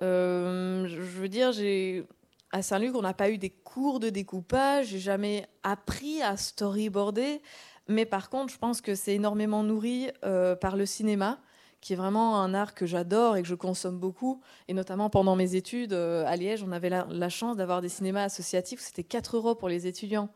je 0.00 0.86
veux 0.86 1.28
dire, 1.28 1.52
j'ai 1.52 2.06
à 2.52 2.62
Saint-Luc, 2.62 2.94
on 2.94 3.02
n'a 3.02 3.14
pas 3.14 3.30
eu 3.30 3.38
des 3.38 3.50
cours 3.50 4.00
de 4.00 4.08
découpage, 4.08 4.88
j'ai 4.88 4.98
jamais 4.98 5.46
appris 5.62 6.22
à 6.22 6.36
storyboarder, 6.36 7.42
mais 7.88 8.06
par 8.06 8.30
contre, 8.30 8.52
je 8.52 8.58
pense 8.58 8.80
que 8.80 8.94
c'est 8.94 9.14
énormément 9.14 9.62
nourri 9.62 10.08
euh, 10.24 10.56
par 10.56 10.76
le 10.76 10.86
cinéma, 10.86 11.38
qui 11.80 11.92
est 11.92 11.96
vraiment 11.96 12.40
un 12.40 12.54
art 12.54 12.74
que 12.74 12.86
j'adore 12.86 13.36
et 13.36 13.42
que 13.42 13.48
je 13.48 13.54
consomme 13.54 13.98
beaucoup, 13.98 14.40
et 14.66 14.74
notamment 14.74 15.10
pendant 15.10 15.36
mes 15.36 15.54
études 15.54 15.92
euh, 15.92 16.24
à 16.26 16.36
Liège, 16.36 16.62
on 16.62 16.72
avait 16.72 16.90
la, 16.90 17.28
chance 17.28 17.56
d'avoir 17.56 17.82
des 17.82 17.88
cinémas 17.88 18.24
associatifs, 18.24 18.80
c'était 18.80 19.04
4 19.04 19.36
euros 19.36 19.54
pour 19.54 19.68
les 19.68 19.86
étudiants. 19.86 20.30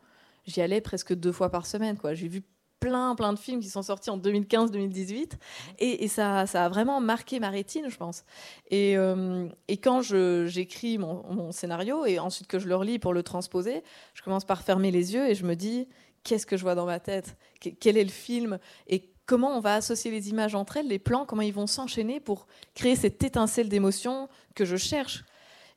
J'y 0.45 0.61
allais 0.61 0.81
presque 0.81 1.13
deux 1.13 1.31
fois 1.31 1.49
par 1.49 1.65
semaine. 1.65 1.97
J'ai 2.13 2.27
vu 2.27 2.43
plein, 2.83 3.15
plein 3.15 3.31
de 3.31 3.39
films 3.39 3.61
qui 3.61 3.69
sont 3.69 3.81
sortis 3.81 4.09
en 4.09 4.17
2015-2018. 4.17 5.31
Et, 5.79 6.07
ça, 6.09 6.45
ça, 6.45 6.65
a 6.65 6.69
vraiment 6.69 6.99
marqué 6.99 7.39
ma 7.39 7.49
rétine, 7.49 7.89
je 7.89 7.95
pense. 7.95 8.25
Et, 8.69 8.97
euh, 8.97 9.47
et 9.69 9.77
quand 9.77 10.01
j'écris 10.01 10.97
mon, 10.97 11.51
scénario 11.53 12.05
et 12.05 12.19
ensuite 12.19 12.47
que 12.47 12.59
je 12.59 12.67
le 12.67 12.75
relis 12.75 12.99
pour 12.99 13.13
le 13.13 13.23
transposer, 13.23 13.83
je 14.13 14.21
commence 14.21 14.43
par 14.43 14.63
fermer 14.63 14.91
les 14.91 15.13
yeux 15.13 15.29
et 15.29 15.35
je 15.35 15.45
me 15.45 15.55
dis 15.55 15.87
qu'est-ce 16.23 16.45
que 16.45 16.57
je 16.57 16.63
vois 16.63 16.75
dans 16.75 16.85
ma 16.85 16.99
tête? 16.99 17.37
Quel 17.79 17.97
est 17.97 18.03
le 18.03 18.09
film? 18.09 18.59
Et 18.87 19.12
comment 19.25 19.55
on 19.55 19.59
va 19.59 19.75
associer 19.75 20.11
les 20.11 20.29
images 20.29 20.55
entre 20.55 20.77
elles, 20.77 20.87
les 20.87 20.99
plans, 20.99 21.25
comment 21.25 21.41
ils 21.41 21.53
vont 21.53 21.67
s'enchaîner 21.67 22.19
pour 22.19 22.47
créer 22.75 22.95
cette 22.95 23.23
étincelle 23.23 23.69
d'émotion 23.69 24.29
que 24.55 24.65
je 24.65 24.75
cherche. 24.75 25.23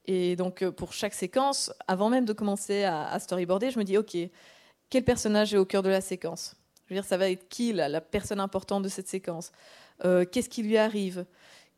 Et 0.07 0.37
donc, 0.37 0.63
euh, 0.63 0.71
pour 0.71 0.93
chaque 0.93 1.15
séquence, 1.15 1.73
avant 1.89 2.09
même 2.09 2.25
de 2.25 2.33
commencer 2.33 2.85
à, 2.85 3.19
storyboarder, 3.19 3.71
je 3.71 3.79
me 3.79 3.85
dis, 3.85 3.99
OK, 3.99 4.17
quel 4.89 5.05
personnage 5.05 5.55
est 5.55 5.59
au 5.59 5.65
cœur 5.65 5.83
de 5.83 5.89
la 5.89 6.01
séquence? 6.01 6.55
Je 6.87 6.95
veux 6.95 7.01
dire, 7.01 7.09
ça 7.09 7.17
va 7.17 7.31
être 7.31 7.49
qui 7.49 7.73
la, 7.73 8.01
personne 8.01 8.41
importante 8.41 8.83
de 8.83 8.89
cette 8.89 9.09
séquence? 9.09 9.51
Euh, 10.05 10.25
Qu'est-ce 10.25 10.49
qui 10.49 10.63
lui 10.63 10.77
arrive? 10.77 11.27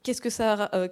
Qu'est-ce 0.02 0.20
que 0.20 0.30
ça, 0.30 0.70
euh, 0.74 0.88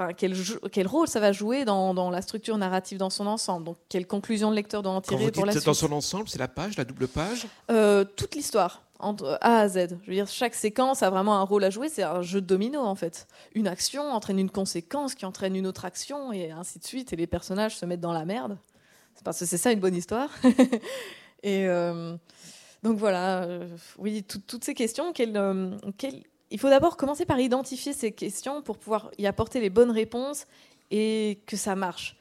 enfin, 0.00 0.12
quel, 0.14 0.34
quel, 0.72 0.86
rôle 0.86 1.08
ça 1.08 1.20
va 1.20 1.32
jouer 1.32 1.64
dans, 1.64 1.94
dans, 1.94 2.10
la 2.10 2.22
structure 2.22 2.56
narrative 2.58 2.98
dans 2.98 3.10
son 3.10 3.26
ensemble 3.26 3.66
Donc, 3.66 3.76
quelle 3.88 4.06
conclusion 4.06 4.50
le 4.50 4.56
lecteur 4.56 4.82
doit 4.82 4.92
en 4.92 5.00
tirer 5.00 5.26
Quand 5.26 5.32
pour 5.32 5.46
la 5.46 5.52
suite 5.52 5.66
Dans 5.66 5.74
son 5.74 5.92
ensemble, 5.92 6.28
c'est 6.28 6.38
la 6.38 6.48
page, 6.48 6.76
la 6.76 6.84
double 6.84 7.08
page 7.08 7.46
euh, 7.70 8.04
Toute 8.04 8.34
l'histoire, 8.34 8.82
entre 8.98 9.38
A 9.40 9.58
à 9.60 9.68
Z. 9.68 9.98
Je 10.02 10.10
veux 10.10 10.14
dire, 10.14 10.28
chaque 10.28 10.54
séquence 10.54 11.02
a 11.02 11.10
vraiment 11.10 11.36
un 11.36 11.42
rôle 11.42 11.64
à 11.64 11.70
jouer. 11.70 11.88
C'est 11.88 12.02
un 12.02 12.22
jeu 12.22 12.40
de 12.40 12.46
domino, 12.46 12.80
en 12.80 12.94
fait. 12.94 13.26
Une 13.54 13.68
action 13.68 14.10
entraîne 14.10 14.38
une 14.38 14.50
conséquence 14.50 15.14
qui 15.14 15.26
entraîne 15.26 15.54
une 15.56 15.66
autre 15.66 15.84
action, 15.84 16.32
et 16.32 16.50
ainsi 16.50 16.78
de 16.78 16.84
suite. 16.84 17.12
Et 17.12 17.16
les 17.16 17.26
personnages 17.26 17.76
se 17.76 17.86
mettent 17.86 18.00
dans 18.00 18.12
la 18.12 18.24
merde. 18.24 18.56
C'est 19.14 19.24
parce 19.24 19.38
que 19.38 19.46
c'est 19.46 19.58
ça 19.58 19.72
une 19.72 19.80
bonne 19.80 19.96
histoire. 19.96 20.30
et 21.42 21.68
donc 22.82 22.96
voilà, 22.96 23.42
euh, 23.42 23.68
oui, 23.98 24.22
toutes 24.22 24.64
ces 24.64 24.74
questions, 24.74 25.12
euh, 25.18 25.78
il 26.50 26.58
faut 26.58 26.68
d'abord 26.68 26.96
commencer 26.96 27.24
par 27.24 27.38
identifier 27.38 27.92
ces 27.92 28.12
questions 28.12 28.62
pour 28.62 28.78
pouvoir 28.78 29.10
y 29.18 29.26
apporter 29.26 29.60
les 29.60 29.70
bonnes 29.70 29.90
réponses 29.90 30.46
et 30.90 31.40
que 31.46 31.56
ça 31.56 31.76
marche. 31.76 32.16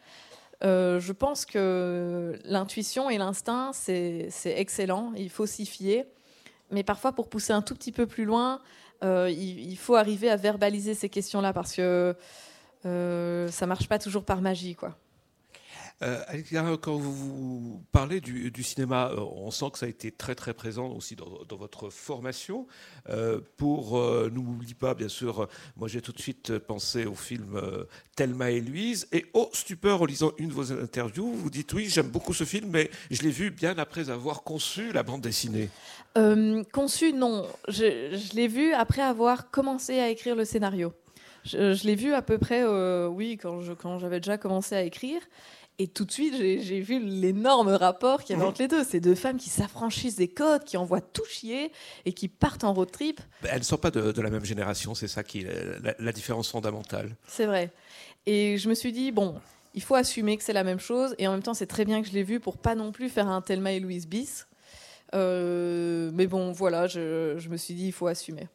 Euh, 0.63 0.99
je 0.99 1.13
pense 1.13 1.45
que 1.45 2.37
l'intuition 2.43 3.09
et 3.09 3.17
l'instinct, 3.17 3.71
c'est 3.73 4.29
excellent, 4.45 5.13
il 5.15 5.29
faut 5.29 5.45
s'y 5.45 5.65
fier. 5.65 6.05
Mais 6.71 6.83
parfois, 6.83 7.13
pour 7.13 7.29
pousser 7.29 7.53
un 7.53 7.61
tout 7.61 7.73
petit 7.73 7.91
peu 7.91 8.05
plus 8.05 8.25
loin, 8.25 8.61
il, 9.01 9.77
faut 9.77 9.95
arriver 9.95 10.29
à 10.29 10.35
verbaliser 10.35 10.93
ces 10.93 11.09
questions-là 11.09 11.53
parce 11.53 11.73
que 11.73 12.15
ça 12.83 13.65
marche 13.65 13.87
pas 13.87 13.97
toujours 13.97 14.23
par 14.23 14.41
magie. 14.41 14.75
quoi. 14.75 14.95
Euh, 16.01 16.77
quand 16.81 16.95
vous 16.95 17.83
parlez 17.91 18.21
du, 18.21 18.63
cinéma, 18.63 19.11
euh, 19.11 19.19
on 19.19 19.51
sent 19.51 19.65
que 19.73 19.79
ça 19.79 19.85
a 19.85 19.89
été 19.89 20.11
très 20.11 20.35
très 20.35 20.53
présent 20.53 20.87
aussi 20.89 21.15
dans, 21.15 21.57
votre 21.57 21.89
formation. 21.89 22.67
Euh, 23.09 23.41
pour 23.57 23.97
euh, 23.97 24.31
N'oublie 24.33 24.73
pas, 24.73 24.93
bien 24.93 25.09
sûr, 25.09 25.47
moi 25.75 25.87
j'ai 25.87 26.01
tout 26.01 26.13
de 26.13 26.19
suite 26.19 26.57
pensé 26.59 27.05
au 27.05 27.15
film 27.15 27.61
Thelma 28.15 28.51
et 28.51 28.61
Louise. 28.61 29.07
Et 29.11 29.25
oh, 29.33 29.49
stupeur, 29.53 30.01
en 30.01 30.05
lisant 30.05 30.31
une 30.37 30.49
de 30.49 30.53
vos 30.53 30.71
interviews, 30.71 31.33
vous 31.33 31.49
dites 31.49 31.73
oui, 31.73 31.87
j'aime 31.89 32.09
beaucoup 32.09 32.33
ce 32.33 32.45
film, 32.45 32.69
mais 32.69 32.89
je 33.11 33.21
l'ai 33.21 33.31
vu 33.31 33.51
bien 33.51 33.77
après 33.77 34.09
avoir 34.09 34.43
conçu 34.43 34.93
la 34.93 35.03
bande 35.03 35.21
dessinée. 35.21 35.69
conçu, 36.71 37.13
non. 37.13 37.45
Je, 37.67 38.35
l'ai 38.35 38.47
vu 38.47 38.73
après 38.73 39.01
avoir 39.01 39.51
commencé 39.51 39.99
à 39.99 40.09
écrire 40.09 40.35
le 40.35 40.45
scénario. 40.45 40.93
Je, 41.43 41.85
l'ai 41.85 41.95
vu 41.95 42.13
à 42.13 42.21
peu 42.21 42.37
près, 42.37 42.63
oui, 43.07 43.37
quand 43.37 43.99
j'avais 43.99 44.19
déjà 44.19 44.37
commencé 44.37 44.75
à 44.75 44.83
écrire. 44.83 45.21
Et 45.81 45.87
tout 45.87 46.03
de 46.03 46.11
suite, 46.11 46.35
j'ai 46.37 46.81
vu 46.81 46.99
l'énorme 46.99 47.69
rapport 47.69 48.25
qu'il 48.25 48.35
y 48.35 48.39
avait 48.39 48.45
entre 48.45 48.61
les 48.61 48.67
deux. 48.67 48.83
Ces 48.83 48.99
deux 48.99 49.15
femmes 49.15 49.37
qui 49.37 49.49
s'affranchissent 49.49 50.17
des 50.17 50.27
codes, 50.27 50.65
qui 50.65 50.75
envoient 50.75 50.99
tout 50.99 51.23
chier 51.23 51.71
et 52.03 52.11
qui 52.11 52.27
partent 52.27 52.65
en 52.65 52.73
road 52.73 52.91
trip. 52.91 53.21
Elles 53.43 53.59
ne 53.59 53.63
sont 53.63 53.77
pas 53.77 53.89
de, 53.89 54.21
la 54.21 54.29
même 54.29 54.43
génération, 54.43 54.93
c'est 54.93 55.07
ça 55.07 55.23
qui 55.23 55.43
est 55.43 55.97
la, 55.97 56.11
différence 56.11 56.51
fondamentale. 56.51 57.15
C'est 57.27 57.45
vrai. 57.45 57.71
Et 58.25 58.57
je 58.57 58.67
me 58.67 58.73
suis 58.73 58.91
dit, 58.91 59.13
bon, 59.13 59.35
il 59.73 59.81
faut 59.81 59.95
assumer 59.95 60.35
que 60.35 60.43
c'est 60.43 60.51
la 60.51 60.65
même 60.65 60.81
chose. 60.81 61.15
Et 61.17 61.29
en 61.29 61.31
même 61.31 61.43
temps, 61.43 61.53
c'est 61.53 61.65
très 61.65 61.85
bien 61.85 62.01
que 62.01 62.09
je 62.09 62.13
l'ai 62.13 62.23
vu 62.23 62.41
pour 62.41 62.57
pas 62.57 62.75
non 62.75 62.91
plus 62.91 63.07
faire 63.07 63.29
un 63.29 63.41
Thelma 63.41 63.71
et 63.71 63.79
Louise 63.79 64.05
bis. 64.05 64.47
Euh, 65.15 66.11
mais 66.13 66.27
bon, 66.27 66.51
voilà, 66.51 66.87
je, 66.87 67.35
je 67.37 67.47
me 67.47 67.55
suis 67.55 67.73
dit, 67.73 67.85
il 67.85 67.93
faut 67.93 68.07
assumer. 68.07 68.49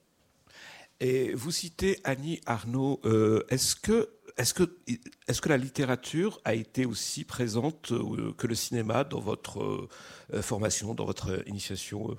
Et 1.00 1.32
vous 1.32 1.50
citez 1.50 1.98
Annie 2.04 2.42
Arnaud. 2.44 3.00
Euh, 3.06 3.44
est-ce 3.48 3.74
que 3.76 4.10
est-ce 4.36 4.52
que, 4.54 5.48
la 5.48 5.56
littérature 5.56 6.40
a 6.44 6.54
été 6.54 6.86
aussi 6.86 7.24
présente 7.24 7.92
euh, 7.92 8.32
que 8.36 8.46
le 8.46 8.54
cinéma 8.54 9.04
dans 9.04 9.20
votre 9.20 9.62
euh, 9.62 10.42
formation, 10.42 10.94
dans 10.94 11.04
votre 11.04 11.46
initiation 11.48 12.10
euh? 12.10 12.14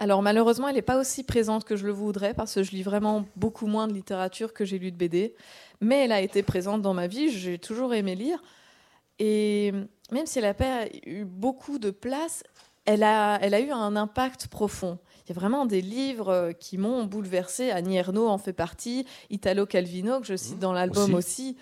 Alors 0.00 0.22
malheureusement, 0.22 0.68
elle 0.68 0.76
n'est 0.76 0.82
pas 0.82 0.98
aussi 0.98 1.24
présente 1.24 1.64
que 1.64 1.74
je 1.74 1.84
le 1.84 1.92
voudrais 1.92 2.32
parce 2.32 2.54
que 2.54 2.62
je 2.62 2.70
lis 2.70 2.84
vraiment 2.84 3.24
beaucoup 3.34 3.66
moins 3.66 3.88
de 3.88 3.92
littérature 3.92 4.52
que 4.52 4.64
j'ai 4.64 4.78
lu 4.78 4.92
de 4.92 4.96
BD. 4.96 5.34
Mais 5.80 6.04
elle 6.04 6.12
a 6.12 6.20
été 6.20 6.42
présente 6.42 6.82
dans 6.82 6.94
ma 6.94 7.08
vie, 7.08 7.30
j'ai 7.30 7.58
toujours 7.58 7.94
aimé 7.94 8.14
lire. 8.14 8.40
Et 9.18 9.72
même 10.12 10.26
si 10.26 10.38
elle 10.38 10.44
n'a 10.44 10.54
pas 10.54 10.86
eu 11.04 11.24
beaucoup 11.24 11.80
de 11.80 11.90
place, 11.90 12.44
elle 12.84 13.02
a 13.02 13.60
eu 13.60 13.70
un 13.70 13.96
impact 13.96 14.46
profond. 14.46 14.98
Il 15.28 15.34
y 15.34 15.36
a 15.36 15.40
vraiment 15.40 15.66
des 15.66 15.80
livres 15.82 16.52
qui 16.58 16.78
m'ont 16.78 17.04
bouleversé. 17.04 17.70
Annie 17.70 17.96
Ernaux 17.96 18.28
en 18.28 18.38
fait 18.38 18.52
partie, 18.52 19.06
Italo 19.30 19.66
Calvino, 19.66 20.20
que 20.20 20.26
je 20.26 20.36
cite 20.36 20.56
mmh, 20.56 20.60
dans 20.60 20.72
l'album 20.72 21.14
aussi. 21.14 21.56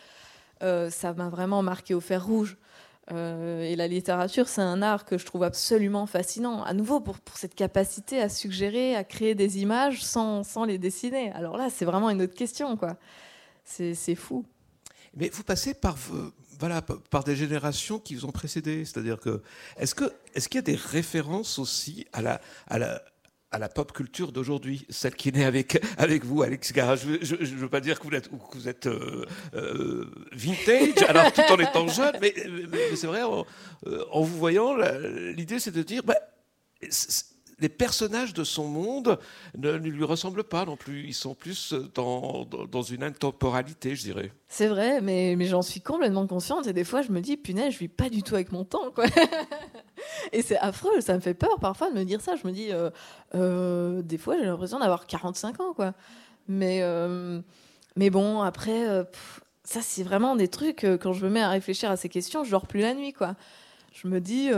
ça 0.61 1.13
m'a 1.17 1.29
vraiment 1.29 1.63
marqué 1.63 1.95
au 1.95 2.01
fer 2.01 2.25
rouge. 2.25 2.57
Euh, 3.13 3.63
et 3.63 3.77
la 3.77 3.87
littérature, 3.87 4.49
c'est 4.49 4.63
un 4.63 4.83
art 4.83 5.05
que 5.05 5.17
je 5.17 5.25
trouve 5.25 5.45
absolument 5.45 6.07
fascinant. 6.07 6.63
À 6.65 6.73
nouveau, 6.75 7.01
pour, 7.01 7.21
pour, 7.21 7.37
cette 7.37 7.55
capacité 7.55 8.21
à 8.21 8.29
suggérer, 8.29 8.97
à 8.97 9.05
créer 9.05 9.35
des 9.35 9.59
images 9.59 10.05
sans, 10.05 10.43
sans 10.43 10.65
les 10.65 10.79
dessiner. 10.79 11.31
Alors 11.33 11.57
là, 11.57 11.69
c'est 11.71 11.85
vraiment 11.85 12.11
une 12.11 12.23
autre 12.23 12.35
question, 12.35 12.77
quoi. 12.77 12.97
C'est 13.65 14.15
fou. 14.15 14.45
Mais 15.15 15.29
vous 15.29 15.43
passez 15.43 15.75
par, 15.75 15.97
voilà, 16.59 16.83
par 16.83 17.25
des 17.25 17.37
générations 17.37 17.99
qui 17.99 18.15
vous 18.15 18.27
ont 18.27 18.33
précédé. 18.33 18.85
C'est-à-dire 18.85 19.19
que, 19.19 19.43
est-ce 19.77 19.95
qu'il 19.95 20.11
est 20.35 20.49
qu'il 20.49 20.57
y 20.57 20.59
a 20.59 20.63
des 20.63 20.75
références 20.75 21.59
aussi 21.59 22.07
à 22.13 22.23
la, 22.23 22.41
à 22.69 22.79
la, 22.79 23.03
à 23.57 23.59
la 23.59 23.71
pop 23.71 23.91
culture 23.91 24.33
d'aujourd'hui, 24.33 24.87
celle 24.91 25.15
qui 25.15 25.31
est 25.31 25.33
née 25.33 25.45
avec, 25.47 25.83
avec 25.97 26.27
vous, 26.27 26.43
Alex 26.43 26.75
Gara. 26.75 26.95
Je 26.95 27.07
ne 27.07 27.57
veux 27.57 27.71
pas 27.71 27.81
dire 27.81 27.99
que 27.99 28.07
vous 28.07 28.15
êtes, 28.15 28.29
que 28.29 28.59
vous 28.59 28.69
êtes 28.69 28.87
euh, 28.87 29.25
euh, 29.55 30.05
vintage, 30.33 31.03
alors 31.09 31.33
tout 31.33 31.41
en 31.51 31.59
étant 31.59 31.89
jeune, 31.89 32.15
mais, 32.21 32.35
c'est 32.95 33.07
vrai, 33.07 33.23
en, 33.23 33.47
euh, 33.87 34.05
en, 34.13 34.21
vous 34.21 34.37
voyant, 34.37 34.77
l'idée 35.35 35.59
c'est 35.59 35.71
de 35.71 35.83
dire, 35.83 36.03
bah, 36.03 36.19
les 37.59 37.69
personnages 37.71 38.35
de 38.35 38.45
son 38.45 38.69
monde 38.69 39.19
ne, 39.57 39.73
lui 39.73 40.05
ressemblent 40.05 40.45
pas 40.45 40.67
non 40.67 40.77
plus. 40.77 41.05
Ils 41.07 41.15
sont 41.15 41.35
plus 41.35 41.75
dans, 41.95 42.83
une 42.83 43.03
intemporalité, 43.03 43.97
je 43.97 44.03
dirais. 44.03 44.33
C'est 44.49 44.69
vrai, 44.69 45.01
mais, 45.01 45.43
j'en 45.47 45.63
suis 45.63 45.81
complètement 45.81 46.27
consciente. 46.27 46.67
Et 46.67 46.73
des 46.73 46.85
fois, 46.85 47.03
je 47.03 47.11
me 47.13 47.21
dis, 47.21 47.37
punaise, 47.37 47.73
je 47.73 47.79
vis 47.79 47.89
pas 47.89 48.11
du 48.11 48.23
tout 48.23 48.35
avec 48.35 48.53
mon 48.53 48.65
temps. 48.65 48.91
Quoi. 48.95 49.07
et 50.33 50.43
c'est 50.43 50.59
affreux, 50.59 51.01
ça 51.01 51.15
me 51.15 51.21
fait 51.21 51.35
peur 51.35 51.59
parfois 51.59 51.91
de 51.91 51.95
me 51.99 52.05
dire 52.05 52.21
ça. 52.21 52.37
Je 52.37 52.47
me 52.47 52.53
dis, 52.53 52.73
euh, 52.73 52.91
euh, 53.35 54.03
des 54.03 54.19
fois, 54.19 54.37
j'ai 54.37 54.45
l'impression 54.45 54.79
d'avoir 54.79 55.07
45 55.07 55.61
ans. 55.61 55.73
Quoi. 55.73 55.95
Mais, 56.49 56.81
euh, 56.83 57.41
mais 57.97 58.11
bon, 58.11 58.43
après, 58.43 58.87
ça, 59.65 59.81
c'est 59.81 60.03
vraiment 60.03 60.37
des 60.37 60.49
trucs, 60.49 60.85
quand 61.01 61.15
je 61.15 61.25
me 61.25 61.31
mets 61.31 61.43
à 61.43 61.49
réfléchir 61.49 61.91
à 61.91 61.97
ces 61.97 62.11
questions, 62.11 62.45
je 62.45 62.51
dors 62.51 62.67
plus 62.67 62.81
la 62.81 62.93
nuit. 62.93 63.15
Quoi. 63.15 63.35
Je 63.95 64.09
me 64.09 64.21
dis... 64.21 64.51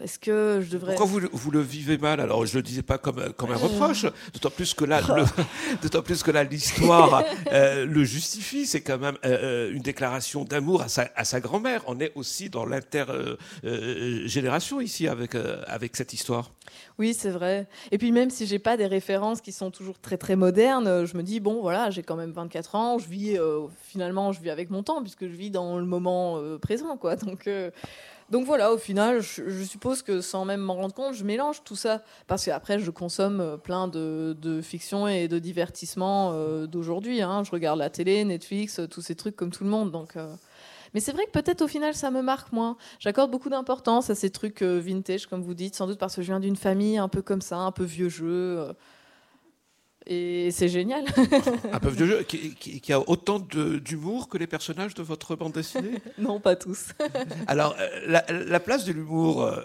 Est-ce 0.00 0.18
que 0.18 0.62
je 0.64 0.70
devrais. 0.70 0.94
Pourquoi 0.94 1.20
vous, 1.20 1.28
vous, 1.32 1.50
le 1.50 1.60
vivez 1.60 1.98
mal? 1.98 2.20
Alors, 2.20 2.46
je 2.46 2.52
ne 2.52 2.58
le 2.58 2.62
disais 2.62 2.82
pas 2.82 2.98
comme, 2.98 3.32
comme 3.34 3.50
un 3.50 3.56
reproche, 3.56 4.06
d'autant 4.32 4.50
plus 4.50 4.74
que 4.74 4.84
là, 4.84 5.00
d'autant 5.82 6.02
plus 6.02 6.22
que 6.22 6.30
là, 6.30 6.44
l'histoire 6.44 7.24
euh, 7.52 7.84
le 7.84 8.04
justifie. 8.04 8.66
C'est 8.66 8.80
quand 8.80 8.98
même 8.98 9.16
euh, 9.24 9.38
euh, 9.42 9.72
une 9.72 9.82
déclaration 9.82 10.44
d'amour 10.44 10.82
à 10.82 10.88
sa, 10.88 11.10
à 11.14 11.24
sa 11.24 11.40
grand-mère. 11.40 11.82
On 11.86 12.00
est 12.00 12.12
aussi 12.14 12.48
dans 12.48 12.64
l'intergénération 12.64 14.80
ici 14.80 15.08
avec, 15.08 15.34
avec 15.66 15.96
cette 15.96 16.12
histoire. 16.12 16.50
Oui, 16.98 17.14
c'est 17.14 17.30
vrai. 17.30 17.66
Et 17.90 17.98
puis, 17.98 18.12
même 18.12 18.30
si 18.30 18.46
j'ai 18.46 18.58
pas 18.58 18.76
des 18.76 18.86
références 18.86 19.40
qui 19.40 19.52
sont 19.52 19.70
toujours 19.70 19.98
très, 19.98 20.16
très 20.16 20.36
modernes, 20.36 21.06
je 21.06 21.16
me 21.16 21.22
dis, 21.22 21.40
bon, 21.40 21.60
voilà, 21.60 21.90
j'ai 21.90 22.02
quand 22.02 22.16
même 22.16 22.32
24 22.32 22.74
ans, 22.76 22.98
je 22.98 23.08
vis, 23.08 23.38
finalement, 23.82 24.32
je 24.32 24.40
vis 24.40 24.50
avec 24.50 24.70
mon 24.70 24.82
temps, 24.82 25.02
puisque 25.02 25.26
je 25.26 25.34
vis 25.34 25.50
dans 25.50 25.78
le 25.78 25.84
moment 25.84 26.40
présent, 26.60 26.96
quoi. 26.96 27.16
Donc. 27.16 27.48
Donc 28.32 28.46
voilà, 28.46 28.72
au 28.72 28.78
final, 28.78 29.20
je, 29.20 29.62
suppose 29.62 30.00
que 30.00 30.22
sans 30.22 30.46
même 30.46 30.62
m'en 30.62 30.72
rendre 30.72 30.94
compte, 30.94 31.12
je 31.12 31.22
mélange 31.22 31.62
tout 31.64 31.76
ça. 31.76 32.02
Parce 32.26 32.46
qu'après, 32.46 32.78
je 32.78 32.90
consomme 32.90 33.42
euh, 33.42 33.56
plein 33.58 33.88
de, 33.88 34.60
fiction 34.62 35.06
et 35.06 35.28
de 35.28 35.38
divertissement 35.38 36.30
euh, 36.32 36.66
d'aujourd'hui. 36.66 37.20
Hein. 37.20 37.44
Je 37.44 37.50
regarde 37.50 37.78
la 37.78 37.90
télé, 37.90 38.24
Netflix, 38.24 38.78
euh, 38.78 38.86
tous 38.86 39.02
ces 39.02 39.16
trucs 39.16 39.36
comme 39.36 39.50
tout 39.50 39.64
le 39.64 39.68
monde. 39.70 39.90
Donc, 39.90 40.14
Mais 40.94 41.00
c'est 41.00 41.12
vrai 41.12 41.26
que 41.26 41.30
peut-être 41.30 41.60
au 41.60 41.68
final, 41.68 41.92
ça 41.92 42.10
me 42.10 42.22
marque 42.22 42.52
moins. 42.52 42.78
J'accorde 43.00 43.30
beaucoup 43.30 43.50
d'importance 43.50 44.08
à 44.08 44.14
ces 44.14 44.30
trucs 44.30 44.62
vintage, 44.62 45.26
comme 45.26 45.42
vous 45.42 45.52
dites, 45.52 45.74
sans 45.74 45.86
doute 45.86 45.98
parce 45.98 46.16
que 46.16 46.22
je 46.22 46.28
viens 46.28 46.40
d'une 46.40 46.56
famille 46.56 46.96
un 46.96 47.08
peu 47.08 47.20
comme 47.20 47.42
ça, 47.42 47.58
un 47.58 47.70
peu 47.70 47.84
vieux 47.84 48.08
jeu. 48.08 48.72
Et 50.06 50.50
c'est 50.50 50.68
génial. 50.68 51.04
un 51.72 51.78
peu 51.78 51.88
vieux 51.88 52.06
jeu 52.06 52.22
qui, 52.24 52.92
a 52.92 53.08
autant 53.08 53.38
d'humour 53.38 54.28
que 54.28 54.36
les 54.36 54.46
personnages 54.46 54.94
de 54.94 55.02
votre 55.02 55.36
bande 55.36 55.52
dessinée? 55.52 56.00
Non, 56.18 56.40
pas 56.40 56.56
tous. 56.56 56.88
Alors, 57.46 57.74
euh, 57.78 58.20
la, 58.28 58.60
place 58.60 58.84
de 58.84 58.92
l'humour, 58.92 59.42
euh, 59.42 59.62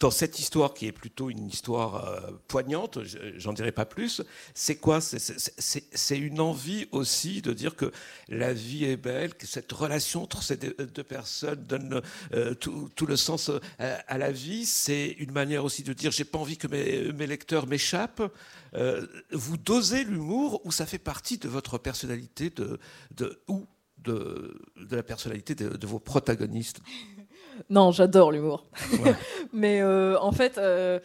dans 0.00 0.10
cette 0.10 0.38
histoire 0.38 0.74
qui 0.74 0.86
est 0.86 0.92
plutôt 0.92 1.28
une 1.28 1.48
histoire 1.48 2.08
euh, 2.08 2.30
poignante, 2.48 2.98
j'en 3.36 3.52
dirai 3.52 3.72
pas 3.72 3.84
plus, 3.84 4.22
c'est 4.54 4.76
quoi? 4.76 5.00
C'est 5.00 6.18
une 6.18 6.40
envie 6.40 6.86
aussi 6.92 7.42
de 7.42 7.52
dire 7.52 7.76
que 7.76 7.90
la 8.28 8.52
vie 8.52 8.84
est 8.84 8.96
belle, 8.96 9.34
que 9.34 9.46
cette 9.46 9.70
relation 9.72 10.22
entre 10.22 10.42
ces 10.42 10.56
deux 10.56 11.02
personnes 11.02 11.62
donne 11.64 12.00
tout, 12.60 13.06
le 13.06 13.16
sens 13.16 13.50
à, 13.78 14.18
la 14.18 14.30
vie. 14.30 14.64
C'est 14.66 15.16
une 15.18 15.32
manière 15.32 15.64
aussi 15.64 15.82
de 15.82 15.92
dire 15.92 16.10
j'ai 16.10 16.24
pas 16.24 16.38
envie 16.38 16.56
que 16.56 16.68
mes, 16.68 17.12
mes 17.12 17.26
lecteurs 17.26 17.66
m'échappent. 17.66 18.22
Euh, 18.76 19.06
vous 19.30 19.56
dosez 19.56 20.04
l'humour 20.04 20.60
ou 20.64 20.72
ça 20.72 20.86
fait 20.86 20.98
partie 20.98 21.38
de 21.38 21.48
votre 21.48 21.78
personnalité 21.78 22.50
de, 22.50 22.78
de 23.16 23.40
ou 23.46 23.66
de, 23.98 24.60
de, 24.76 24.96
la 24.96 25.02
personnalité 25.02 25.54
de, 25.54 25.86
vos 25.86 25.98
protagonistes? 25.98 26.80
Non, 27.70 27.92
j'adore 27.92 28.32
l'humour. 28.32 28.66
Mais 29.52 29.80
euh, 29.80 30.18
en 30.20 30.32
fait. 30.32 30.58
Euh, 30.58 30.98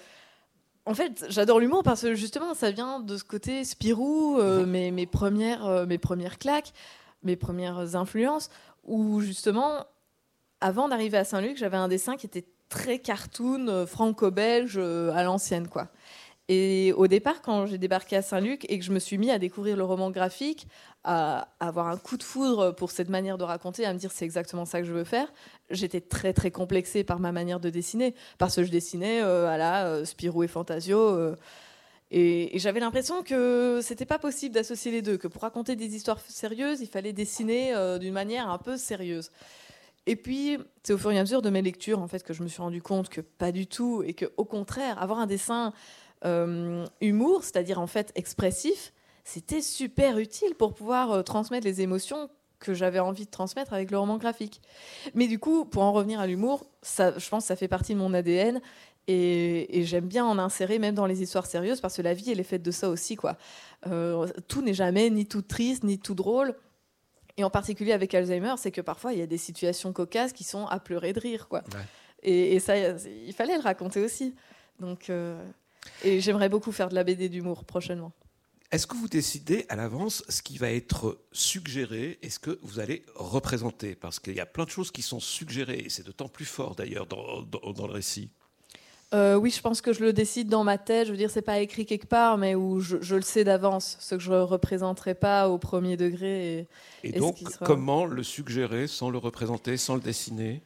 en 0.86 0.96
fait, 0.96 1.28
j'adore 1.30 1.60
l'humour 1.60 1.84
parce 1.84 2.02
que 2.02 2.16
justement, 2.16 2.56
ça 2.56 2.72
vient 2.72 3.00
de 3.00 3.16
ce 3.16 3.24
côté 3.24 3.64
Spirou, 3.64 4.42
mes, 4.66 4.90
mes, 4.90 5.06
premières, 5.06 5.86
mes 5.86 6.00
premières 6.00 6.40
claques, 6.40 6.74
mes 7.22 7.36
premières 7.36 7.96
influences, 7.96 8.50
où 8.86 9.22
justement, 9.22 9.86
avant 10.62 10.88
d'arriver 10.88 11.20
à 11.20 11.26
Saint-Luc, 11.26 11.58
j'avais 11.58 11.78
un 11.78 11.90
dessin 11.90 12.16
qui 12.16 12.26
était 12.26 12.46
très 12.70 12.98
cartoon, 12.98 13.86
franco-belge, 13.86 14.80
à 14.80 15.22
l'ancienne, 15.22 15.68
quoi. 15.68 15.90
Et 16.52 16.94
au 16.98 17.06
départ, 17.06 17.44
quand 17.44 17.68
j'ai 17.68 17.78
débarqué 17.78 18.16
à 18.16 18.24
Saint-Luc 18.24 18.66
et 18.70 18.80
que 18.80 18.84
je 18.84 18.92
me 18.92 18.98
suis 18.98 19.20
mis 19.20 19.30
à 19.30 19.38
découvrir 19.38 19.78
le 19.78 19.84
roman 19.84 20.10
graphique, 20.10 20.68
à 21.04 21.50
avoir 21.60 21.88
un 21.88 21.98
coup 21.98 22.18
de 22.18 22.24
foudre 22.24 22.72
pour 22.72 22.90
cette 22.90 23.10
manière 23.10 23.38
de 23.38 23.44
raconter, 23.44 23.86
à 23.86 23.94
me 23.94 24.00
dire 24.00 24.12
c'est 24.12 24.26
exactement 24.26 24.66
ça 24.66 24.82
que 24.82 24.88
je 24.88 24.92
veux 24.92 25.04
faire, 25.04 25.32
j'étais 25.70 26.02
très 26.02 26.34
très 26.34 26.50
complexée 26.50 27.04
par 27.04 27.20
ma 27.20 27.32
manière 27.32 27.60
de 27.60 27.70
dessiner, 27.70 28.16
parce 28.40 28.56
que 28.56 28.64
je 28.64 28.72
dessinais 28.72 29.22
euh, 29.22 29.48
à 29.48 29.58
la 29.58 29.86
euh, 29.86 30.06
Spirou 30.06 30.42
et 30.42 30.48
Fantasio. 30.48 30.98
Euh, 30.98 31.36
et, 32.10 32.58
j'avais 32.58 32.80
l'impression 32.80 33.22
que 33.22 33.80
c'était 33.84 34.08
pas 34.08 34.18
possible 34.18 34.56
d'associer 34.56 34.92
les 34.92 35.04
deux, 35.04 35.18
que 35.18 35.28
pour 35.28 35.44
raconter 35.44 35.76
des 35.76 35.96
histoires 35.96 36.20
sérieuses, 36.20 36.82
il 36.82 36.88
fallait 36.88 37.14
dessiner 37.14 37.76
d'une 38.00 38.14
manière 38.14 38.50
un 38.50 38.58
peu 38.58 38.76
sérieuse. 38.76 39.30
Et 40.08 40.16
puis, 40.16 40.58
c'est 40.82 40.94
au 40.94 40.98
fur 40.98 41.12
et 41.12 41.20
à 41.20 41.22
mesure 41.22 41.44
de 41.44 41.52
mes 41.52 41.62
lectures 41.62 42.00
en 42.00 42.08
fait 42.08 42.24
que 42.24 42.34
je 42.34 42.42
me 42.42 42.48
suis 42.48 42.64
rendu 42.64 42.82
compte 42.82 43.10
que 43.10 43.22
pas 43.22 43.52
du 43.52 43.68
tout, 43.68 44.02
et 44.02 44.16
que 44.16 44.26
au 44.38 44.46
contraire, 44.46 45.00
avoir 45.00 45.20
un 45.20 45.28
dessin 45.28 45.68
euh, 45.68 45.72
humour, 46.24 47.44
c'est-à-dire 47.44 47.80
en 47.80 47.88
fait 47.88 48.12
expressif, 48.16 48.94
c'était 49.30 49.62
super 49.62 50.18
utile 50.18 50.56
pour 50.56 50.74
pouvoir 50.74 51.12
euh, 51.12 51.22
transmettre 51.22 51.68
les 51.68 51.82
émotions 51.82 52.32
que 52.58 52.74
j'avais 52.74 52.98
envie 52.98 53.26
de 53.26 53.30
transmettre 53.30 53.74
avec 53.74 53.92
le 53.92 54.00
roman 54.00 54.18
graphique. 54.18 54.60
Mais 55.14 55.28
du 55.28 55.38
coup, 55.38 55.66
pour 55.66 55.84
en 55.84 55.92
revenir 55.92 56.20
à 56.20 56.26
l'humour, 56.26 56.66
ça, 56.82 57.18
je 57.18 57.30
pense 57.30 57.44
que 57.44 57.48
ça 57.48 57.56
fait 57.56 57.68
partie 57.68 57.94
de 57.94 58.00
mon 58.00 58.14
ADN 58.14 58.60
et, 59.08 59.84
j'aime 59.86 60.08
bien 60.08 60.26
en 60.26 60.40
insérer 60.40 60.80
même 60.80 60.96
dans 60.96 61.06
les 61.06 61.22
histoires 61.22 61.46
sérieuses 61.46 61.80
parce 61.80 61.96
que 61.96 62.02
la 62.02 62.16
vie, 62.16 62.32
elle 62.32 62.40
est 62.40 62.44
faite 62.44 62.64
de 62.64 62.72
ça 62.72 62.90
aussi. 62.90 63.16
quoi. 63.16 63.38
Euh, 63.86 64.28
tout 64.48 64.64
n'est 64.64 64.74
jamais 64.74 65.12
ni 65.12 65.28
tout 65.28 65.44
triste, 65.44 65.84
ni 65.84 66.00
tout 66.00 66.16
drôle. 66.16 66.56
Et 67.38 67.44
en 67.44 67.52
particulier 67.52 67.94
avec 67.94 68.14
Alzheimer, 68.16 68.56
c'est 68.58 68.72
que 68.72 68.82
parfois, 68.82 69.14
il 69.14 69.20
y 69.20 69.22
a 69.22 69.28
des 69.28 69.38
situations 69.38 69.94
cocasses 69.94 70.34
qui 70.34 70.44
sont 70.44 70.66
à 70.66 70.80
pleurer 70.80 71.14
de 71.14 71.20
rire. 71.20 71.48
quoi. 71.48 71.64
Et, 72.24 72.60
ça, 72.60 72.76
il 72.78 73.34
fallait 73.34 73.56
le 73.56 73.64
raconter 73.64 74.04
aussi. 74.04 74.36
Donc, 74.80 75.10
et 76.04 76.21
j'aimerais 76.21 76.49
beaucoup 76.49 76.71
faire 76.71 76.89
de 76.89 76.95
la 76.95 77.04
BD 77.04 77.30
d'humour 77.30 77.65
prochainement. 77.65 78.13
Est-ce 78.71 78.86
que 78.86 78.95
vous 78.95 79.08
décidez 79.08 79.65
à 79.69 79.75
l'avance 79.75 80.23
ce 80.30 80.43
qui 80.43 80.60
va 80.60 80.71
être 80.71 81.17
suggéré 81.32 82.19
et 82.21 82.30
ce 82.30 82.38
que 82.38 82.60
vous 82.62 82.80
allez 82.80 83.04
représenter? 83.15 83.95
Parce 83.95 84.19
qu'il 84.19 84.36
y 84.36 84.39
a 84.39 84.45
plein 84.45 84.65
de 84.65 84.69
choses 84.69 84.91
qui 84.91 85.02
sont 85.02 85.19
suggérées, 85.19 85.80
et 85.86 85.89
c'est 85.89 86.06
d'autant 86.06 86.28
plus 86.28 86.45
fort 86.45 86.75
d'ailleurs 86.75 87.08
dans, 87.08 87.41
dans, 87.41 87.88
le 87.88 87.93
récit. 87.93 88.30
Euh, 89.12 89.34
oui, 89.34 89.49
je 89.49 89.60
pense 89.60 89.82
que 89.82 89.91
je 89.91 90.02
le 90.02 90.13
décide 90.13 90.49
dans 90.49 90.63
ma 90.63 90.78
tête. 90.78 91.08
Je 91.08 91.12
veux 91.12 91.17
dire, 91.17 91.32
c'est 91.32 91.41
pas 91.41 91.60
écrit 91.60 91.88
quelque 91.88 92.06
part, 92.06 92.38
mais 92.38 92.54
où 92.54 92.80
je, 92.80 93.15
le 93.15 93.23
sais 93.23 93.43
d'avance, 93.43 93.97
ce 93.99 94.13
que 94.13 94.21
je 94.21 94.32
ne 94.32 94.38
représenterai 94.38 95.15
pas 95.15 95.49
au 95.49 95.58
premier 95.58 95.97
degré. 95.97 96.67
Et, 97.04 97.10
et 97.10 97.12
donc, 97.13 97.38
comment 97.65 98.06
le 98.06 98.21
suggérer 98.21 98.86
sans 98.86 99.10
le 99.10 99.17
représenter, 99.17 99.78
sans 99.78 99.95
le 99.95 100.02
dessiner? 100.02 100.62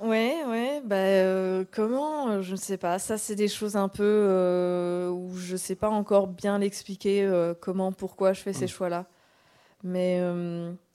Ouais, 0.00 0.44
ouais. 0.46 0.82
Bah, 0.84 0.96
euh, 0.96 1.64
comment 1.70 2.28
euh, 2.28 2.42
Je 2.42 2.52
ne 2.52 2.56
sais 2.56 2.76
pas. 2.76 2.98
Ça, 2.98 3.16
c'est 3.16 3.36
des 3.36 3.48
choses 3.48 3.76
un 3.76 3.88
peu 3.88 4.02
euh, 4.02 5.08
où 5.08 5.36
je 5.36 5.52
ne 5.52 5.56
sais 5.56 5.76
pas 5.76 5.88
encore 5.88 6.26
bien 6.26 6.58
l'expliquer 6.58 7.30
comment, 7.60 7.92
pourquoi 7.92 8.32
je 8.32 8.40
fais 8.40 8.52
ces 8.52 8.64
hmm. 8.64 8.68
choix-là. 8.68 9.06
Mais 9.86 10.18